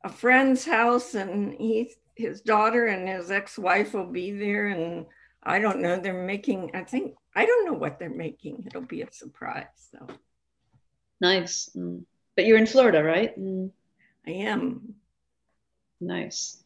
a 0.03 0.09
friend's 0.09 0.65
house 0.65 1.15
and 1.15 1.53
he, 1.53 1.93
his 2.15 2.41
daughter 2.41 2.85
and 2.87 3.07
his 3.07 3.31
ex-wife 3.31 3.93
will 3.93 4.11
be 4.11 4.31
there. 4.31 4.67
And 4.67 5.05
I 5.43 5.59
don't 5.59 5.81
know, 5.81 5.99
they're 5.99 6.25
making, 6.25 6.71
I 6.73 6.83
think, 6.83 7.15
I 7.35 7.45
don't 7.45 7.65
know 7.65 7.73
what 7.73 7.99
they're 7.99 8.09
making. 8.09 8.63
It'll 8.67 8.81
be 8.81 9.01
a 9.01 9.11
surprise. 9.11 9.65
So 9.91 10.07
Nice. 11.21 11.69
Mm. 11.75 12.03
But 12.35 12.45
you're 12.45 12.57
in 12.57 12.65
Florida, 12.65 13.03
right? 13.03 13.37
Mm. 13.39 13.71
I 14.27 14.31
am, 14.31 14.95
Nice. 16.01 16.63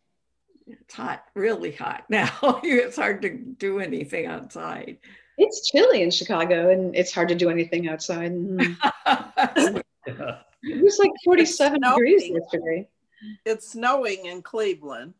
it's 0.68 0.94
hot, 0.94 1.24
really 1.36 1.72
hot 1.72 2.06
now. 2.10 2.30
it's 2.64 2.96
hard 2.96 3.22
to 3.24 3.30
do 3.38 3.80
anything 3.80 4.26
outside. 4.26 4.98
It's 5.38 5.70
chilly 5.70 6.02
in 6.02 6.12
Chicago 6.12 6.70
and 6.72 6.96
it's 6.96 7.14
hard 7.14 7.30
to 7.30 7.36
do 7.36 7.50
anything 7.50 7.88
outside. 7.90 8.32
Mm. 8.34 9.82
It 10.62 10.84
was 10.84 11.00
like 11.00 11.12
47 11.24 11.80
degrees 11.82 12.28
yesterday. 12.28 12.88
It's 13.46 13.70
snowing 13.72 14.26
in 14.26 14.42
Cleveland. 14.42 15.14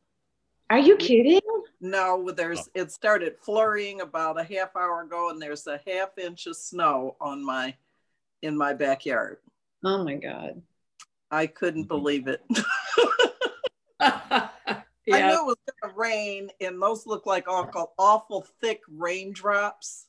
Are 0.70 0.80
you 0.80 0.96
kidding? 0.98 1.40
No, 1.82 2.30
there's 2.32 2.70
it 2.74 2.92
started 2.92 3.36
flurrying 3.42 4.02
about 4.02 4.40
a 4.40 4.44
half 4.44 4.76
hour 4.76 5.02
ago, 5.02 5.30
and 5.30 5.42
there's 5.42 5.66
a 5.68 5.80
half 5.88 6.18
inch 6.18 6.46
of 6.46 6.56
snow 6.58 7.16
on 7.20 7.44
my 7.44 7.76
in 8.42 8.56
my 8.58 8.74
backyard. 8.74 9.38
Oh 9.84 10.04
my 10.04 10.16
God. 10.16 10.62
I 11.32 11.48
couldn't 11.48 11.86
Mhm. 11.86 11.88
believe 11.88 12.28
it. 12.28 12.42
yeah. 14.02 14.50
I 15.16 15.28
knew 15.28 15.42
it 15.42 15.46
was 15.46 15.56
going 15.82 15.92
to 15.94 15.98
rain, 15.98 16.52
and 16.62 16.82
those 16.82 17.06
looked 17.08 17.28
like 17.28 17.48
awful, 17.48 17.94
awful 17.98 18.46
thick 18.62 18.82
raindrops 18.88 20.06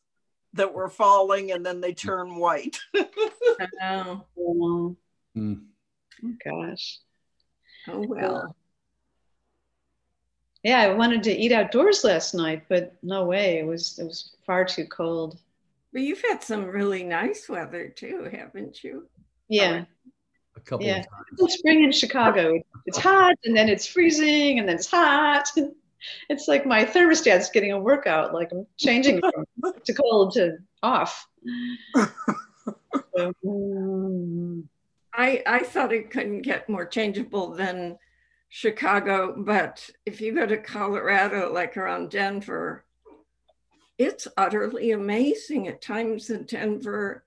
that 0.54 0.72
were 0.74 0.88
falling, 0.88 1.52
and 1.52 1.64
then 1.64 1.80
they 1.80 1.92
turn 1.94 2.36
white. 2.36 2.78
I 2.96 3.66
know. 3.80 4.26
Oh, 4.38 4.96
Hmm. 5.34 5.54
oh 6.24 6.34
gosh. 6.44 6.98
Oh 7.88 8.00
well. 8.00 8.56
Yeah, 10.62 10.80
I 10.80 10.94
wanted 10.94 11.22
to 11.24 11.32
eat 11.32 11.52
outdoors 11.52 12.04
last 12.04 12.34
night, 12.34 12.64
but 12.68 12.94
no 13.02 13.24
way. 13.24 13.58
It 13.58 13.66
was 13.66 13.98
it 13.98 14.04
was 14.04 14.36
far 14.44 14.64
too 14.64 14.84
cold. 14.86 15.38
But 15.92 16.02
you've 16.02 16.22
had 16.22 16.42
some 16.42 16.66
really 16.66 17.02
nice 17.02 17.48
weather 17.48 17.88
too, 17.88 18.28
haven't 18.30 18.84
you? 18.84 19.08
Yeah. 19.48 19.84
A 20.56 20.61
couple 20.61 20.86
Yeah. 20.86 21.00
of 21.00 21.06
times. 21.38 21.54
Spring 21.54 21.82
in 21.84 21.92
Chicago. 21.92 22.61
It's 22.86 22.98
hot 22.98 23.34
and 23.44 23.56
then 23.56 23.68
it's 23.68 23.86
freezing 23.86 24.58
and 24.58 24.68
then 24.68 24.76
it's 24.76 24.90
hot. 24.90 25.48
It's 26.30 26.48
like 26.48 26.64
my 26.64 26.82
thermostat's 26.86 27.50
getting 27.50 27.72
a 27.72 27.78
workout. 27.78 28.32
Like 28.32 28.52
I'm 28.52 28.66
changing 28.78 29.20
from 29.20 29.74
to 29.84 29.92
cold 29.92 30.32
to 30.32 30.56
off. 30.82 31.26
So, 31.94 33.32
mm, 33.44 34.64
I 35.12 35.42
I 35.46 35.58
thought 35.58 35.92
it 35.92 36.11
couldn't 36.11 36.40
get 36.40 36.70
more 36.70 36.86
changeable 36.86 37.52
than 37.52 37.98
Chicago, 38.51 39.32
but 39.38 39.88
if 40.05 40.20
you 40.20 40.34
go 40.34 40.44
to 40.44 40.59
Colorado, 40.59 41.53
like 41.53 41.76
around 41.76 42.11
Denver, 42.11 42.84
it's 43.96 44.26
utterly 44.36 44.90
amazing. 44.90 45.68
At 45.68 45.80
times 45.80 46.30
in 46.30 46.44
Denver, 46.46 47.24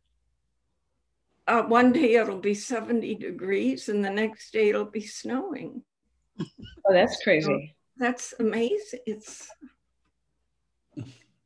uh, 1.48 1.64
one 1.64 1.94
day 1.94 2.16
it'll 2.16 2.40
be 2.40 2.54
70 2.54 3.16
degrees, 3.16 3.88
and 3.88 4.04
the 4.04 4.10
next 4.10 4.52
day 4.52 4.70
it'll 4.70 4.84
be 4.84 5.06
snowing. 5.06 5.82
oh, 6.40 6.94
that's 6.94 7.24
crazy. 7.24 7.74
That's 7.98 8.34
amazing. 8.40 9.00
It's 9.06 9.50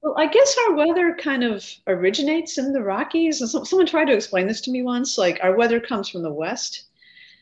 Well, 0.02 0.16
I 0.18 0.26
guess 0.26 0.58
our 0.66 0.74
weather 0.74 1.16
kind 1.22 1.44
of 1.44 1.64
originates 1.86 2.58
in 2.58 2.74
the 2.74 2.82
Rockies. 2.82 3.44
Someone 3.52 3.86
tried 3.86 4.06
to 4.06 4.16
explain 4.16 4.48
this 4.48 4.62
to 4.62 4.72
me 4.72 4.82
once. 4.82 5.20
Like 5.20 5.40
our 5.44 5.56
weather 5.56 5.80
comes 5.80 6.10
from 6.10 6.24
the 6.24 6.34
west. 6.34 6.86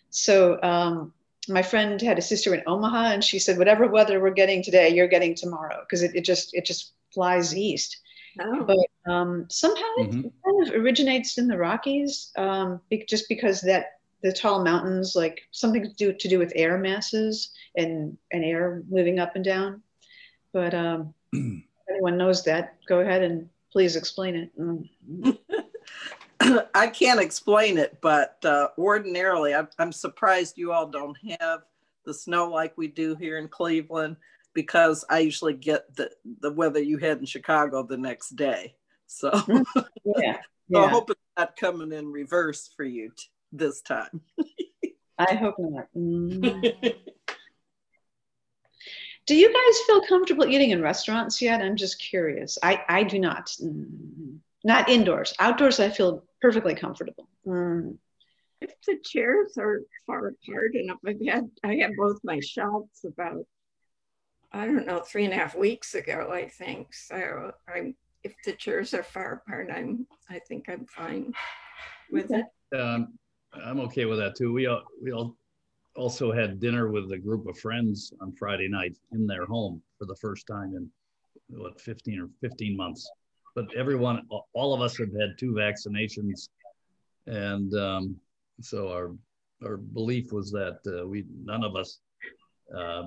So 0.10 0.62
um, 0.62 1.14
my 1.50 1.62
friend 1.62 2.02
had 2.02 2.18
a 2.18 2.22
sister 2.22 2.54
in 2.54 2.64
Omaha, 2.68 3.12
and 3.14 3.24
she 3.24 3.40
said, 3.40 3.58
"Whatever 3.58 3.88
weather 3.88 4.20
we're 4.20 4.32
getting 4.32 4.64
today, 4.64 4.90
you're 4.90 5.08
getting 5.08 5.36
tomorrow," 5.36 5.80
because 5.82 6.04
it, 6.04 6.16
it 6.16 6.22
just 6.26 6.54
it 6.54 6.66
just 6.66 6.94
flies 7.14 7.56
east. 7.56 7.98
oh, 8.40 8.64
But 8.66 9.12
um, 9.12 9.46
somehow 9.50 9.84
it 9.98 10.12
Mhm. 10.12 10.32
kind 10.44 10.68
of 10.68 10.74
originates 10.74 11.38
in 11.38 11.48
the 11.48 11.58
Rockies, 11.58 12.32
um, 12.38 12.82
be- 12.90 13.06
just 13.08 13.30
because 13.30 13.62
that 13.62 14.00
the 14.24 14.32
tall 14.34 14.64
mountains, 14.64 15.16
like 15.16 15.42
something 15.52 15.84
to 15.84 15.94
do 15.94 16.12
to 16.14 16.28
do 16.28 16.40
with 16.40 16.52
air 16.56 16.78
masses 16.78 17.52
and 17.78 18.18
and 18.32 18.44
air 18.44 18.84
moving 18.90 19.20
up 19.20 19.36
and 19.36 19.46
down. 19.46 19.82
But 20.52 20.74
um, 20.74 21.14
if 21.34 21.62
anyone 21.90 22.18
knows 22.18 22.44
that, 22.46 22.76
go 22.88 23.00
ahead 23.02 23.22
and 23.24 23.50
please 23.72 23.96
explain 23.96 24.36
it. 24.36 24.50
Mm. 24.60 25.38
I 26.76 26.88
can't 26.88 27.20
explain 27.20 27.78
it, 27.78 27.98
but 28.02 28.44
uh, 28.46 28.70
ordinarily, 28.78 29.54
I'm, 29.54 29.68
I'm 29.80 29.92
surprised 29.92 30.58
you 30.58 30.72
all 30.72 30.88
don't 30.88 31.18
have 31.40 31.62
the 32.06 32.14
snow 32.14 32.50
like 32.50 32.78
we 32.78 32.88
do 32.88 33.16
here 33.16 33.38
in 33.38 33.48
Cleveland 33.48 34.18
because 34.54 35.04
I 35.10 35.20
usually 35.20 35.54
get 35.54 35.96
the, 35.96 36.12
the 36.42 36.52
weather 36.52 36.82
you 36.82 36.98
had 36.98 37.20
in 37.20 37.26
Chicago 37.26 37.84
the 37.84 37.98
next 37.98 38.36
day. 38.36 38.76
So, 39.08 39.32
so 39.74 39.86
Yeah, 40.18 40.38
I 40.76 40.88
hope 40.88 41.10
it's 41.10 41.20
not 41.38 41.56
coming 41.56 41.92
in 41.92 42.12
reverse 42.12 42.70
for 42.76 42.84
you 42.86 43.12
t- 43.16 43.26
this 43.52 43.82
time. 43.82 44.22
I 45.18 45.36
hope 45.36 45.56
not. 45.58 45.88
Mm. 45.96 46.96
Do 49.28 49.36
you 49.36 49.48
guys 49.52 49.82
feel 49.88 50.02
comfortable 50.02 50.46
eating 50.46 50.72
in 50.72 50.82
restaurants 50.82 51.42
yet? 51.42 51.62
I'm 51.62 51.76
just 51.76 52.00
curious. 52.00 52.58
I 52.62 52.84
I 52.88 53.04
do 53.04 53.20
not. 53.20 53.48
Mm. 53.64 54.35
Not 54.66 54.90
indoors. 54.90 55.32
Outdoors, 55.38 55.80
I 55.80 55.90
feel 55.90 56.24
perfectly 56.42 56.74
comfortable. 56.74 57.30
Mm. 57.46 57.98
if 58.62 58.74
the 58.88 58.98
chairs 59.04 59.60
are 59.60 59.82
far 60.08 60.30
apart 60.30 60.76
enough, 60.76 60.98
I've 61.06 61.24
had 61.28 61.48
I 61.64 61.76
had 61.76 61.92
both 61.96 62.20
my 62.24 62.40
shots 62.40 63.06
about 63.06 63.46
I 64.52 64.66
don't 64.66 64.88
know 64.88 65.02
three 65.02 65.26
and 65.26 65.34
a 65.34 65.38
half 65.38 65.56
weeks 65.56 65.94
ago, 65.94 66.32
I 66.34 66.48
think. 66.48 66.96
So 66.96 67.52
I'm 67.72 67.96
if 68.24 68.34
the 68.44 68.54
chairs 68.54 68.96
are 68.96 69.04
far 69.04 69.44
apart, 69.46 69.70
I'm 69.72 70.08
I 70.32 70.40
think 70.48 70.66
I'm 70.68 70.88
fine 70.88 71.34
with 72.12 72.32
it. 72.32 72.46
Um, 72.76 73.20
I'm 73.54 73.80
okay 73.82 74.06
with 74.06 74.18
that 74.18 74.36
too. 74.36 74.52
We 74.52 74.66
all, 74.66 74.82
we 75.00 75.12
all 75.12 75.38
also 75.96 76.32
had 76.32 76.60
dinner 76.60 76.90
with 76.90 77.12
a 77.12 77.20
group 77.20 77.48
of 77.48 77.60
friends 77.60 78.12
on 78.20 78.34
Friday 78.34 78.68
night 78.68 78.98
in 79.12 79.28
their 79.28 79.46
home 79.46 79.80
for 80.00 80.06
the 80.06 80.16
first 80.16 80.48
time 80.48 80.74
in 80.76 80.90
what 81.50 81.80
15 81.80 82.20
or 82.20 82.30
15 82.42 82.76
months. 82.76 83.08
But 83.56 83.74
everyone, 83.76 84.28
all 84.54 84.74
of 84.74 84.82
us 84.82 84.98
have 84.98 85.14
had 85.20 85.38
two 85.40 85.54
vaccinations, 85.54 86.50
and 87.26 87.74
um, 87.76 88.16
so 88.62 88.90
our 88.92 89.16
our 89.66 89.78
belief 89.78 90.34
was 90.34 90.52
that 90.52 90.80
uh, 90.86 91.08
we 91.08 91.24
none 91.44 91.64
of 91.64 91.76
us, 91.78 92.00
uh, 92.76 93.04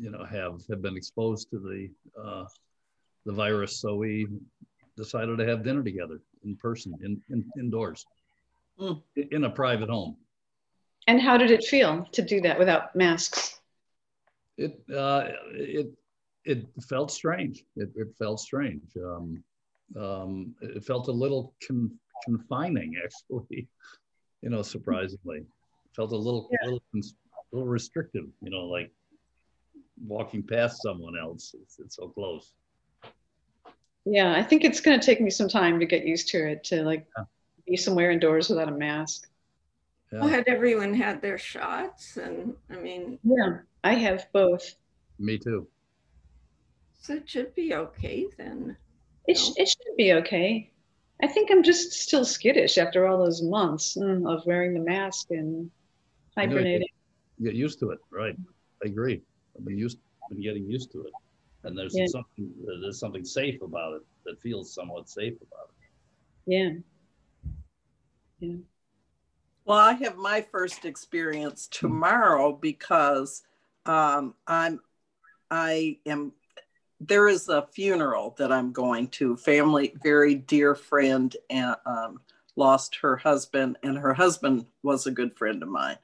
you 0.00 0.10
know, 0.10 0.24
have 0.24 0.60
have 0.70 0.80
been 0.80 0.96
exposed 0.96 1.50
to 1.50 1.58
the 1.58 1.90
uh, 2.20 2.44
the 3.26 3.32
virus. 3.32 3.80
So 3.80 3.94
we 3.96 4.26
decided 4.96 5.36
to 5.38 5.46
have 5.46 5.62
dinner 5.62 5.82
together 5.82 6.20
in 6.44 6.56
person, 6.56 6.98
in, 7.02 7.20
in 7.30 7.44
indoors, 7.58 8.04
Mm. 8.80 9.02
in 9.30 9.44
a 9.44 9.50
private 9.50 9.90
home. 9.90 10.16
And 11.06 11.20
how 11.20 11.36
did 11.36 11.50
it 11.50 11.64
feel 11.64 12.06
to 12.12 12.22
do 12.22 12.40
that 12.40 12.58
without 12.58 12.96
masks? 12.96 13.60
It 14.56 14.80
uh, 14.90 15.28
it 15.52 15.88
it 16.44 16.66
felt 16.88 17.10
strange. 17.10 17.64
It, 17.76 17.90
it 17.94 18.08
felt 18.18 18.40
strange. 18.40 18.82
Um, 18.96 19.44
um, 19.96 20.54
it 20.62 20.84
felt 20.84 21.08
a 21.08 21.12
little 21.12 21.54
con- 21.66 21.98
confining, 22.24 22.94
actually. 23.04 23.66
You 24.42 24.50
know, 24.50 24.62
surprisingly, 24.62 25.44
felt 25.94 26.12
a 26.12 26.16
little 26.16 26.48
Yeah. 26.52 26.58
little 26.64 26.82
cons- 26.92 27.14
little 27.52 27.68
restrictive. 27.68 28.26
You 28.40 28.50
know, 28.50 28.66
like 28.66 28.90
walking 30.04 30.42
past 30.42 30.82
someone 30.82 31.16
else. 31.18 31.54
It's, 31.62 31.78
it's 31.78 31.96
so 31.96 32.08
close. 32.08 32.52
Yeah, 34.04 34.32
I 34.34 34.42
think 34.42 34.64
it's 34.64 34.80
going 34.80 34.98
to 34.98 35.04
take 35.06 35.20
me 35.20 35.30
some 35.30 35.48
time 35.48 35.78
to 35.78 35.86
get 35.86 36.04
used 36.04 36.28
to 36.28 36.50
it, 36.50 36.64
to 36.64 36.82
like 36.82 37.06
Yeah. 37.16 37.24
be 37.68 37.76
somewhere 37.76 38.10
indoors 38.10 38.48
without 38.48 38.68
a 38.68 38.72
mask. 38.76 39.28
Well, 40.10 40.28
had 40.28 40.44
everyone 40.46 40.92
had 40.92 41.22
their 41.22 41.38
shots? 41.38 42.16
And 42.18 42.54
I 42.68 42.76
mean, 42.76 43.18
Yeah, 43.22 43.58
I 43.84 43.94
have 43.94 44.26
both. 44.32 44.74
me 45.18 45.38
too. 45.38 45.68
so 47.00 47.14
it 47.14 47.28
should 47.30 47.54
be 47.54 47.74
okay 47.74 48.26
then. 48.36 48.76
It, 49.26 49.38
sh- 49.38 49.52
it 49.56 49.68
should 49.68 49.96
be 49.96 50.12
okay. 50.14 50.70
I 51.22 51.28
think 51.28 51.50
I'm 51.50 51.62
just 51.62 51.92
still 51.92 52.24
skittish 52.24 52.78
after 52.78 53.06
all 53.06 53.18
those 53.18 53.42
months 53.42 53.96
mm, 53.96 54.28
of 54.28 54.44
wearing 54.46 54.74
the 54.74 54.80
mask 54.80 55.28
and 55.30 55.70
I 56.36 56.46
know 56.46 56.56
you- 56.56 56.58
hibernating. 56.58 56.88
Get 57.42 57.54
used 57.54 57.80
to 57.80 57.90
it, 57.90 57.98
right? 58.10 58.36
I 58.84 58.88
agree. 58.88 59.20
I've 59.56 59.64
been 59.64 59.78
used, 59.78 59.98
been 60.28 60.40
getting 60.42 60.64
used 60.64 60.92
to 60.92 61.02
it, 61.06 61.12
and 61.64 61.76
there's 61.76 61.96
Yeah. 61.96 62.06
something 62.06 62.52
there's 62.82 63.00
something 63.00 63.24
safe 63.24 63.60
about 63.62 63.94
it 63.94 64.02
that 64.24 64.40
feels 64.40 64.72
somewhat 64.72 65.08
safe 65.08 65.34
about 65.34 65.70
it. 65.70 65.74
Yeah. 66.46 66.70
Yeah. 68.40 68.56
Well, 69.64 69.78
I 69.78 69.94
have 69.94 70.16
my 70.16 70.42
first 70.42 70.84
experience 70.84 71.68
tomorrow 71.68 72.52
because 72.52 73.42
um, 73.86 74.34
I'm 74.46 74.80
I 75.50 75.98
am 76.06 76.32
there 77.06 77.28
is 77.28 77.48
a 77.48 77.66
funeral 77.72 78.34
that 78.38 78.52
I'm 78.52 78.72
going 78.72 79.08
to. 79.08 79.36
Family, 79.36 79.94
very 80.02 80.36
dear 80.36 80.74
friend, 80.74 81.34
and 81.50 81.74
um, 81.84 82.20
lost 82.56 82.96
her 83.02 83.16
husband, 83.16 83.78
and 83.82 83.98
her 83.98 84.14
husband 84.14 84.66
was 84.82 85.06
a 85.06 85.10
good 85.10 85.36
friend 85.36 85.62
of 85.62 85.68
mine. 85.68 85.98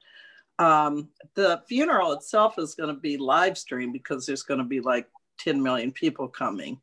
Um, 0.57 1.09
the 1.35 1.61
funeral 1.69 2.11
itself 2.11 2.59
is 2.59 2.75
going 2.75 2.93
to 2.93 2.99
be 2.99 3.17
live 3.17 3.57
streamed 3.57 3.93
because 3.93 4.25
there's 4.25 4.43
going 4.43 4.57
to 4.57 4.65
be 4.65 4.81
like 4.81 5.07
10 5.39 5.61
million 5.63 5.91
people 5.91 6.27
coming. 6.27 6.81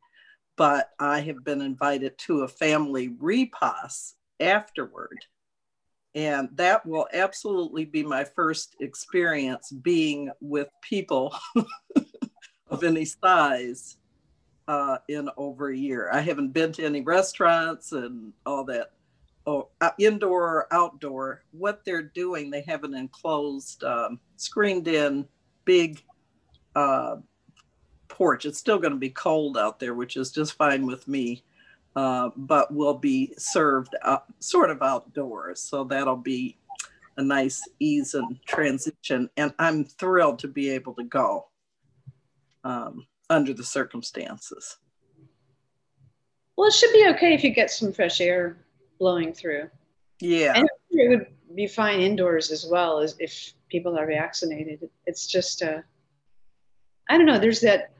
But 0.55 0.89
I 0.99 1.19
have 1.19 1.43
been 1.43 1.61
invited 1.61 2.17
to 2.19 2.41
a 2.41 2.47
family 2.47 3.09
repast 3.19 4.15
afterward. 4.39 5.19
And 6.15 6.49
that 6.55 6.83
will 6.83 7.07
absolutely 7.13 7.85
be 7.85 8.01
my 8.01 8.23
first 8.23 8.75
experience 8.79 9.71
being 9.71 10.31
with 10.41 10.69
people 10.81 11.35
of 12.69 12.83
any 12.83 13.05
size 13.05 13.96
uh, 14.67 14.97
in 15.07 15.29
over 15.37 15.69
a 15.69 15.77
year. 15.77 16.09
I 16.11 16.21
haven't 16.21 16.49
been 16.49 16.71
to 16.73 16.85
any 16.85 17.01
restaurants 17.01 17.91
and 17.91 18.33
all 18.45 18.63
that. 18.65 18.91
Oh, 19.45 19.69
uh, 19.79 19.91
indoor 19.97 20.43
or 20.43 20.67
outdoor, 20.71 21.43
what 21.51 21.85
they're 21.85 22.01
doing, 22.03 22.49
they 22.49 22.63
have 22.63 22.83
an 22.83 22.93
enclosed, 22.93 23.81
um, 23.85 24.19
screened 24.35 24.89
in 24.89 25.25
big 25.63 26.03
uh, 26.75 27.15
porch. 28.09 28.45
It's 28.45 28.59
still 28.59 28.77
going 28.77 28.91
to 28.91 28.99
be 28.99 29.09
cold 29.09 29.57
out 29.57 29.79
there, 29.79 29.93
which 29.93 30.17
is 30.17 30.31
just 30.31 30.53
fine 30.53 30.85
with 30.85 31.07
me, 31.07 31.45
uh, 31.95 32.31
but 32.35 32.73
will 32.73 32.97
be 32.97 33.33
served 33.37 33.95
out, 34.03 34.25
sort 34.39 34.69
of 34.69 34.81
outdoors. 34.81 35.61
So 35.61 35.85
that'll 35.85 36.17
be 36.17 36.57
a 37.15 37.23
nice 37.23 37.63
ease 37.79 38.15
and 38.15 38.37
transition. 38.45 39.29
And 39.37 39.53
I'm 39.59 39.85
thrilled 39.85 40.39
to 40.39 40.49
be 40.49 40.69
able 40.71 40.93
to 40.95 41.03
go 41.05 41.47
um, 42.65 43.07
under 43.29 43.53
the 43.53 43.63
circumstances. 43.63 44.77
Well, 46.55 46.67
it 46.67 46.73
should 46.73 46.93
be 46.93 47.07
okay 47.09 47.33
if 47.33 47.43
you 47.43 47.51
get 47.51 47.69
some 47.69 47.93
fresh 47.93 48.19
air 48.19 48.57
blowing 48.99 49.33
through. 49.33 49.69
Yeah. 50.19 50.53
And 50.55 50.67
it 50.91 51.09
would 51.09 51.27
be 51.55 51.67
fine 51.67 51.99
indoors 51.99 52.51
as 52.51 52.65
well 52.69 52.99
as 52.99 53.15
if 53.19 53.53
people 53.69 53.97
are 53.97 54.07
vaccinated. 54.07 54.89
It's 55.05 55.27
just, 55.27 55.61
uh, 55.61 55.81
I 57.09 57.17
don't 57.17 57.27
know, 57.27 57.39
there's 57.39 57.61
that, 57.61 57.91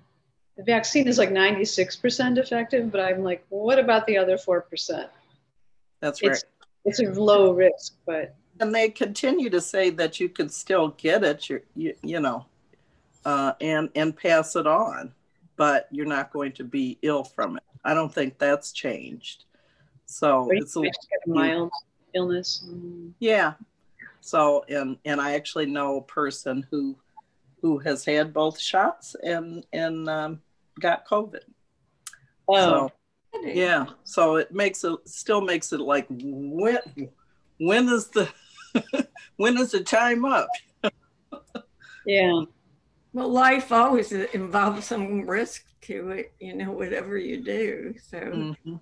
the 0.58 0.64
vaccine 0.64 1.08
is 1.08 1.20
like 1.20 1.30
96% 1.30 2.38
effective, 2.38 2.92
but 2.92 3.02
I'm 3.02 3.24
like, 3.24 3.46
well, 3.50 3.64
what 3.64 3.78
about 3.78 4.08
the 4.08 4.18
other 4.18 4.38
4%? 4.38 5.08
That's 6.00 6.24
right. 6.24 6.32
It's, 6.32 6.44
it's 6.86 7.00
a 7.00 7.22
low 7.22 7.52
risk, 7.52 7.94
but. 8.08 8.36
And 8.60 8.74
they 8.74 8.90
continue 8.90 9.52
to 9.52 9.62
say 9.62 9.92
that 9.92 10.20
you 10.20 10.30
can 10.30 10.50
still 10.50 10.90
get 10.98 11.24
it, 11.24 11.48
you, 11.48 11.62
you, 11.76 11.94
you 12.02 12.20
know, 12.20 12.46
uh, 13.24 13.54
and, 13.62 13.90
and 13.94 14.18
pass 14.18 14.56
it 14.56 14.66
on, 14.66 15.14
but 15.58 15.88
you're 15.92 16.06
not 16.06 16.32
going 16.32 16.54
to 16.54 16.64
be 16.64 16.98
ill 17.02 17.24
from 17.24 17.58
it. 17.58 17.64
I 17.84 17.94
don't 17.94 18.14
think 18.14 18.38
that's 18.38 18.72
changed. 18.72 19.46
So 20.06 20.48
it's 20.52 20.76
a, 20.78 20.82
a 20.82 20.92
mild 21.28 21.72
illness. 22.14 22.66
Mm. 22.68 23.14
Yeah. 23.20 23.54
So 24.22 24.64
and 24.70 24.98
and 25.04 25.20
I 25.20 25.34
actually 25.34 25.66
know 25.66 25.98
a 25.98 26.02
person 26.02 26.66
who 26.72 26.98
who 27.62 27.80
has 27.80 28.06
had 28.06 28.34
both 28.34 28.60
shots 28.60 29.16
and 29.24 29.66
and 29.74 30.08
um, 30.10 30.42
got 30.80 31.08
COVID. 31.08 31.42
Oh. 32.48 32.90
So, 32.90 32.92
yeah. 33.44 33.86
So 34.04 34.38
it 34.38 34.54
makes 34.54 34.84
it 34.84 34.98
still 35.06 35.42
makes 35.42 35.74
it 35.74 35.80
like 35.80 36.08
when 36.10 36.80
when 37.60 37.90
is 37.90 38.08
the 38.08 38.30
when 39.38 39.58
is 39.58 39.72
the 39.72 39.82
time 39.82 40.26
up? 40.26 40.50
yeah. 42.06 42.44
Well, 43.18 43.30
life 43.30 43.72
always 43.72 44.12
involves 44.12 44.86
some 44.86 45.28
risk 45.28 45.66
to 45.82 46.12
it, 46.12 46.34
you 46.40 46.54
know, 46.54 46.70
whatever 46.70 47.18
you 47.18 47.44
do. 47.44 47.96
So. 48.12 48.20
Mm-hmm. 48.20 48.76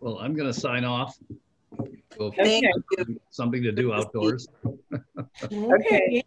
Well, 0.00 0.18
I'm 0.18 0.36
going 0.36 0.52
to 0.52 0.60
sign 0.60 0.84
off. 0.84 1.16
Go 2.18 2.30
Thank 2.32 2.66
you. 2.98 3.18
Something 3.30 3.62
to 3.62 3.72
do 3.72 3.94
outdoors. 3.94 4.46
okay. 5.42 6.22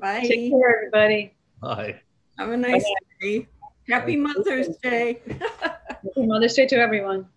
Bye. 0.00 0.24
Take 0.26 0.50
care, 0.50 0.78
everybody. 0.78 1.32
Bye. 1.62 2.00
Have 2.38 2.50
a 2.50 2.56
nice 2.56 2.82
Bye. 2.82 2.94
day. 3.20 3.48
Happy 3.88 4.16
Mother's 4.16 4.76
Day. 4.78 5.20
Happy 5.60 6.26
Mother's 6.26 6.54
Day 6.54 6.66
to 6.66 6.76
everyone. 6.76 7.28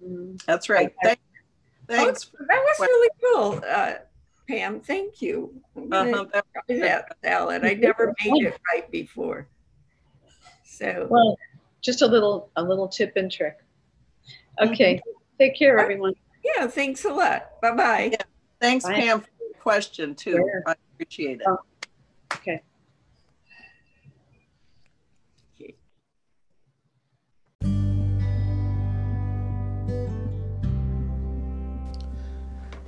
That's 0.48 0.68
right. 0.68 0.92
Thanks. 1.04 1.22
Thanks. 1.88 2.32
Oh, 2.42 2.46
that 2.50 2.58
was 2.58 2.80
really 2.80 3.10
cool, 3.24 3.62
uh, 3.70 3.94
Pam. 4.48 4.80
Thank 4.80 5.22
you. 5.22 5.62
Uh-huh. 5.76 6.26
Try 6.32 6.80
that 6.80 7.18
salad. 7.24 7.64
I 7.64 7.74
never 7.74 8.14
made 8.24 8.44
it 8.46 8.60
right 8.74 8.90
before. 8.92 9.48
So 10.66 11.08
well, 11.10 11.38
just 11.82 12.02
a 12.02 12.08
little 12.08 12.50
a 12.56 12.64
little 12.64 12.88
tip 12.88 13.14
and 13.16 13.32
trick. 13.32 13.58
Okay. 14.60 14.96
Mm-hmm. 14.96 15.10
Take 15.40 15.58
care, 15.58 15.80
everyone. 15.80 16.14
Yeah, 16.44 16.68
thanks 16.68 17.06
a 17.06 17.10
lot. 17.10 17.62
Bye 17.62 17.76
bye. 17.76 18.10
Yeah. 18.12 18.22
Thanks, 18.60 18.86
bye. 18.86 18.94
Pam, 18.94 19.22
for 19.22 19.28
the 19.40 19.60
question 19.60 20.16
too. 20.16 20.34
Sure. 20.34 20.64
I 20.68 20.76
appreciate 20.94 21.42
it. 21.42 21.48
Oh, 21.48 21.58
okay. 22.34 22.62